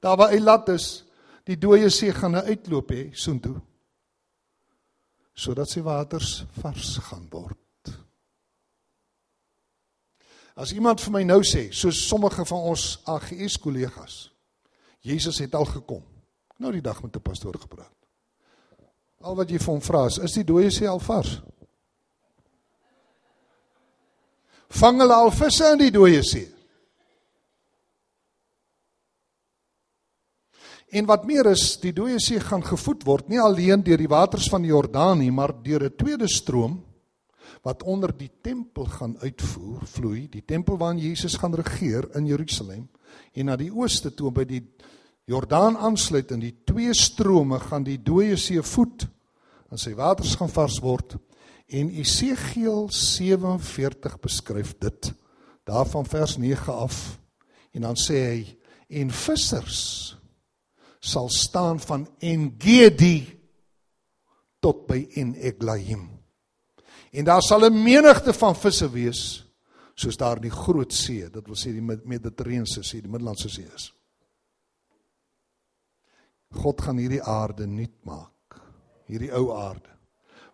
daar 0.00 0.16
waar 0.16 0.30
Eilat 0.30 0.68
is. 0.68 1.04
Die 1.52 1.60
dooie 1.60 1.90
see 1.92 2.12
gaan 2.16 2.36
'n 2.36 2.48
uitloop 2.48 2.90
hê 2.90 3.10
soontoe. 3.12 3.60
Sodat 5.34 5.68
sy 5.68 5.80
waters 5.80 6.44
vars 6.60 6.98
gaan 6.98 7.26
word. 7.30 7.58
As 10.56 10.72
iemand 10.72 11.00
vir 11.00 11.12
my 11.12 11.22
nou 11.22 11.40
sê, 11.40 11.72
soos 11.72 12.08
sommige 12.08 12.44
van 12.44 12.58
ons 12.58 12.98
AGS 13.04 13.58
kollegas, 13.58 14.30
Jesus 15.00 15.38
het 15.38 15.54
al 15.54 15.64
gekom. 15.64 16.04
Nou 16.58 16.72
die 16.72 16.82
dag 16.82 17.02
met 17.02 17.16
'n 17.16 17.20
pastoor 17.20 17.58
gepraat. 17.58 17.96
Al 19.20 19.36
wat 19.36 19.50
jy 19.50 19.58
vir 19.58 19.72
hom 19.72 19.80
vra 19.80 20.06
is, 20.06 20.18
is 20.18 20.32
die 20.32 20.44
dooie 20.44 20.70
see 20.70 20.88
al 20.88 21.00
vars? 21.00 21.42
vang 24.72 25.00
hulle 25.00 25.14
al 25.14 25.32
visse 25.34 25.72
in 25.74 25.80
die 25.84 25.92
dooie 25.92 26.22
see. 26.24 26.46
En 30.92 31.08
wat 31.08 31.24
meer 31.24 31.48
is, 31.50 31.78
die 31.80 31.94
dooie 31.96 32.18
see 32.20 32.40
gaan 32.40 32.64
gevoed 32.64 33.06
word 33.08 33.30
nie 33.32 33.40
alleen 33.40 33.80
deur 33.84 34.00
die 34.00 34.10
waters 34.12 34.48
van 34.52 34.64
die 34.64 34.72
Jordaan 34.72 35.22
nie, 35.22 35.30
maar 35.32 35.54
deur 35.64 35.84
'n 35.88 35.96
tweede 35.96 36.28
stroom 36.28 36.82
wat 37.62 37.82
onder 37.82 38.12
die 38.16 38.30
tempel 38.42 38.84
gaan 38.84 39.16
uitvoer, 39.22 39.86
vloei, 39.86 40.28
die 40.28 40.44
tempel 40.44 40.76
waarin 40.76 40.98
Jesus 40.98 41.36
gaan 41.36 41.54
regeer 41.54 42.08
in 42.16 42.26
Jerusalem 42.26 42.88
en 43.34 43.46
na 43.46 43.56
die 43.56 43.72
ooste 43.72 44.14
toe 44.14 44.30
by 44.30 44.44
die 44.44 44.62
Jordaan 45.24 45.76
aansluit 45.76 46.30
in 46.30 46.40
die 46.40 46.56
twee 46.64 46.94
strome 46.94 47.58
gaan 47.58 47.84
die 47.84 47.98
dooie 48.02 48.36
see 48.36 48.62
voed 48.62 49.06
en 49.70 49.78
sy 49.78 49.94
waters 49.94 50.34
gaan 50.34 50.48
vars 50.48 50.80
word 50.80 51.16
En 51.72 51.88
Esegiel 51.88 52.88
47 52.90 54.20
beskryf 54.20 54.74
dit 54.78 55.12
daarvan 55.64 56.06
vers 56.06 56.36
9 56.36 56.74
af. 56.74 57.18
En 57.72 57.80
dan 57.80 57.96
sê 57.96 58.18
hy 58.28 58.58
en 59.00 59.10
vissers 59.10 59.80
sal 61.02 61.28
staan 61.28 61.80
van 61.82 62.06
Engedi 62.22 63.26
tot 64.62 64.84
by 64.86 65.02
En 65.18 65.34
Eglaim. 65.34 66.06
En 67.10 67.24
daar 67.24 67.42
sal 67.42 67.66
'n 67.66 67.82
menigte 67.82 68.32
van 68.32 68.54
visse 68.56 68.90
wees 68.90 69.42
soos 69.94 70.16
daar 70.16 70.36
in 70.36 70.48
die 70.48 70.58
groot 70.64 70.92
see, 70.92 71.28
dit 71.30 71.46
wil 71.46 71.56
sê 71.56 71.72
die 71.72 71.82
Mediterrane 71.82 72.66
See, 72.66 73.02
die 73.02 73.10
Middellandse 73.10 73.48
See 73.48 73.66
is. 73.74 73.92
God 76.52 76.80
gaan 76.80 76.98
hierdie 77.00 77.22
aarde 77.22 77.66
nuut 77.66 78.04
maak. 78.04 78.60
Hierdie 79.08 79.32
ou 79.32 79.52
aarde. 79.56 79.90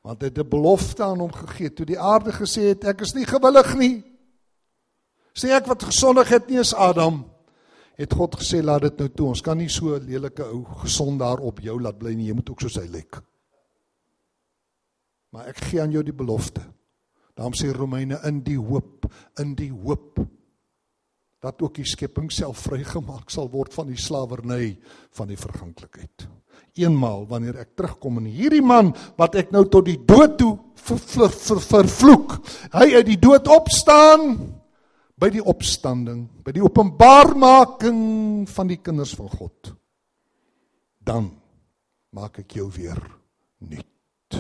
Want 0.02 0.22
hy 0.22 0.28
het 0.28 0.38
'n 0.38 0.48
belofte 0.48 1.02
aan 1.02 1.18
hom 1.18 1.32
gegee 1.32 1.72
toe 1.72 1.86
die 1.86 1.98
aarde 1.98 2.32
gesê 2.32 2.68
het 2.68 2.84
ek 2.84 3.00
is 3.00 3.14
nie 3.14 3.26
gewillig 3.26 3.74
nie. 3.76 4.04
Sê 5.34 5.50
ek 5.50 5.66
wat 5.66 5.82
gesondig 5.82 6.28
het 6.28 6.48
nie 6.48 6.58
is 6.58 6.74
Adam. 6.74 7.37
Het 7.98 8.14
God 8.14 8.36
gesê 8.38 8.62
laat 8.62 8.84
dit 8.86 9.00
nou 9.02 9.08
toe. 9.10 9.28
Ons 9.34 9.42
kan 9.42 9.58
nie 9.58 9.68
so 9.68 9.96
'n 9.96 10.06
lelike 10.06 10.44
ou 10.44 10.64
gesond 10.84 11.18
daar 11.18 11.40
op 11.40 11.60
jou 11.60 11.80
laat 11.80 11.98
bly 11.98 12.14
nie. 12.14 12.28
Jy 12.28 12.34
moet 12.34 12.50
ook 12.50 12.60
soos 12.60 12.76
hy 12.76 12.86
lyk. 12.86 13.20
Maar 15.32 15.48
ek 15.48 15.56
gee 15.56 15.82
aan 15.82 15.90
jou 15.90 16.02
die 16.02 16.12
belofte. 16.12 16.62
Daarom 17.34 17.54
sê 17.54 17.72
Romeine 17.72 18.18
in 18.24 18.40
die 18.42 18.58
hoop, 18.58 19.06
in 19.38 19.54
die 19.54 19.70
hoop 19.70 20.18
dat 21.38 21.62
ook 21.62 21.76
die 21.78 21.86
skepping 21.86 22.32
self 22.34 22.64
vrygemaak 22.66 23.30
sal 23.30 23.46
word 23.52 23.74
van 23.74 23.86
die 23.92 24.00
slawerny 24.00 24.72
van 25.14 25.28
die 25.30 25.38
verganklikheid. 25.38 26.26
Eenmaal 26.78 27.26
wanneer 27.30 27.60
ek 27.62 27.76
terugkom 27.78 28.18
en 28.18 28.26
hierdie 28.26 28.62
man 28.62 28.90
wat 29.18 29.38
ek 29.38 29.52
nou 29.54 29.64
tot 29.70 29.86
die 29.86 29.98
dood 30.02 30.34
toe 30.38 30.56
ver, 30.74 30.98
ver, 30.98 31.30
ver, 31.30 31.60
vervloek, 31.60 32.34
hy 32.74 32.88
uit 32.96 33.06
die 33.06 33.20
dood 33.22 33.46
opstaan 33.54 34.34
by 35.18 35.30
die 35.34 35.42
opstanding, 35.42 36.26
by 36.46 36.54
die 36.54 36.62
openbarmaking 36.62 38.46
van 38.50 38.70
die 38.70 38.78
kinders 38.82 39.16
van 39.18 39.30
God. 39.32 39.72
Dan 41.02 41.32
maak 42.14 42.38
ek 42.44 42.58
jou 42.60 42.68
weer 42.74 43.00
nuut. 43.66 44.38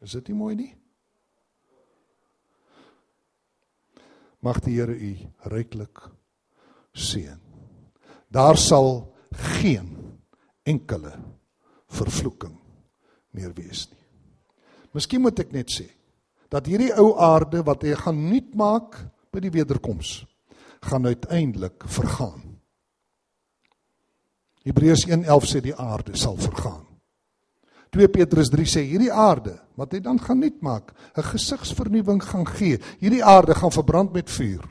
Is 0.00 0.16
dit 0.16 0.30
nie 0.32 0.38
mooi 0.38 0.54
nie? 0.58 0.70
Mag 4.40 4.62
die 4.64 4.78
Here 4.78 4.96
u 4.96 5.12
ryklik 5.52 6.00
seën. 6.96 7.38
Daar 8.32 8.56
sal 8.56 9.04
geen 9.60 9.92
enkele 10.64 11.12
vervloeking 11.92 12.56
meer 13.36 13.52
wees 13.54 13.84
nie. 13.90 13.98
Miskien 14.96 15.22
moet 15.22 15.38
ek 15.44 15.52
net 15.54 15.70
sê 15.70 15.86
dat 16.50 16.66
hierdie 16.66 16.92
ou 16.98 17.14
aarde 17.18 17.62
wat 17.66 17.86
hy 17.86 17.94
gaan 17.94 18.20
nuut 18.28 18.54
maak 18.58 18.98
by 19.30 19.42
die 19.44 19.52
wederkoms 19.54 20.20
gaan 20.90 21.06
uiteindelik 21.06 21.84
vergaan. 21.86 22.42
Hebreërs 24.64 25.06
1:11 25.06 25.46
sê 25.46 25.60
die 25.60 25.76
aarde 25.76 26.16
sal 26.16 26.36
vergaan. 26.36 26.86
2 27.90 28.08
Petrus 28.08 28.50
3 28.50 28.66
sê 28.66 28.82
hierdie 28.86 29.12
aarde 29.12 29.56
wat 29.74 29.92
hy 29.92 30.00
dan 30.00 30.18
gaan 30.20 30.38
nuut 30.38 30.60
maak, 30.62 30.92
'n 31.16 31.22
gesigsvernuwing 31.22 32.22
gaan 32.22 32.46
gee. 32.46 32.78
Hierdie 33.00 33.24
aarde 33.24 33.54
gaan 33.54 33.72
verbrand 33.72 34.12
met 34.12 34.30
vuur. 34.30 34.62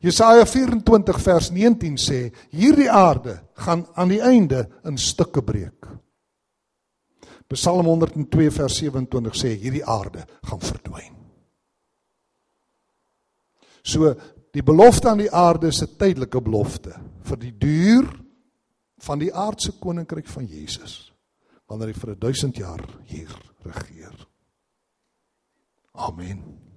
Jesaja 0.00 0.46
24 0.46 1.20
vers 1.20 1.50
19 1.50 1.96
sê 1.98 2.32
hierdie 2.50 2.90
aarde 2.90 3.40
gaan 3.54 3.86
aan 3.94 4.08
die 4.08 4.22
einde 4.22 4.68
in 4.84 4.98
stukke 4.98 5.42
breek. 5.42 5.86
Psalm 7.50 7.86
102 7.86 8.50
vers 8.54 8.76
27 8.78 9.34
sê 9.34 9.54
hierdie 9.58 9.84
aarde 9.84 10.22
gaan 10.46 10.62
verdwyn. 10.62 11.16
So 13.82 14.14
die 14.54 14.62
belofte 14.62 15.10
aan 15.10 15.24
die 15.24 15.32
aarde 15.32 15.68
is 15.68 15.82
'n 15.82 15.96
tydelike 15.98 16.40
belofte 16.40 16.94
vir 17.24 17.36
die 17.36 17.56
duur 17.58 18.06
van 18.98 19.18
die 19.18 19.32
aardse 19.34 19.72
koninkryk 19.72 20.26
van 20.26 20.46
Jesus 20.46 21.12
wanneer 21.66 21.88
hy 21.88 22.00
vir 22.00 22.16
1000 22.18 22.56
jaar 22.56 22.82
hier 23.06 23.30
regeer. 23.62 24.26
Amen. 25.92 26.69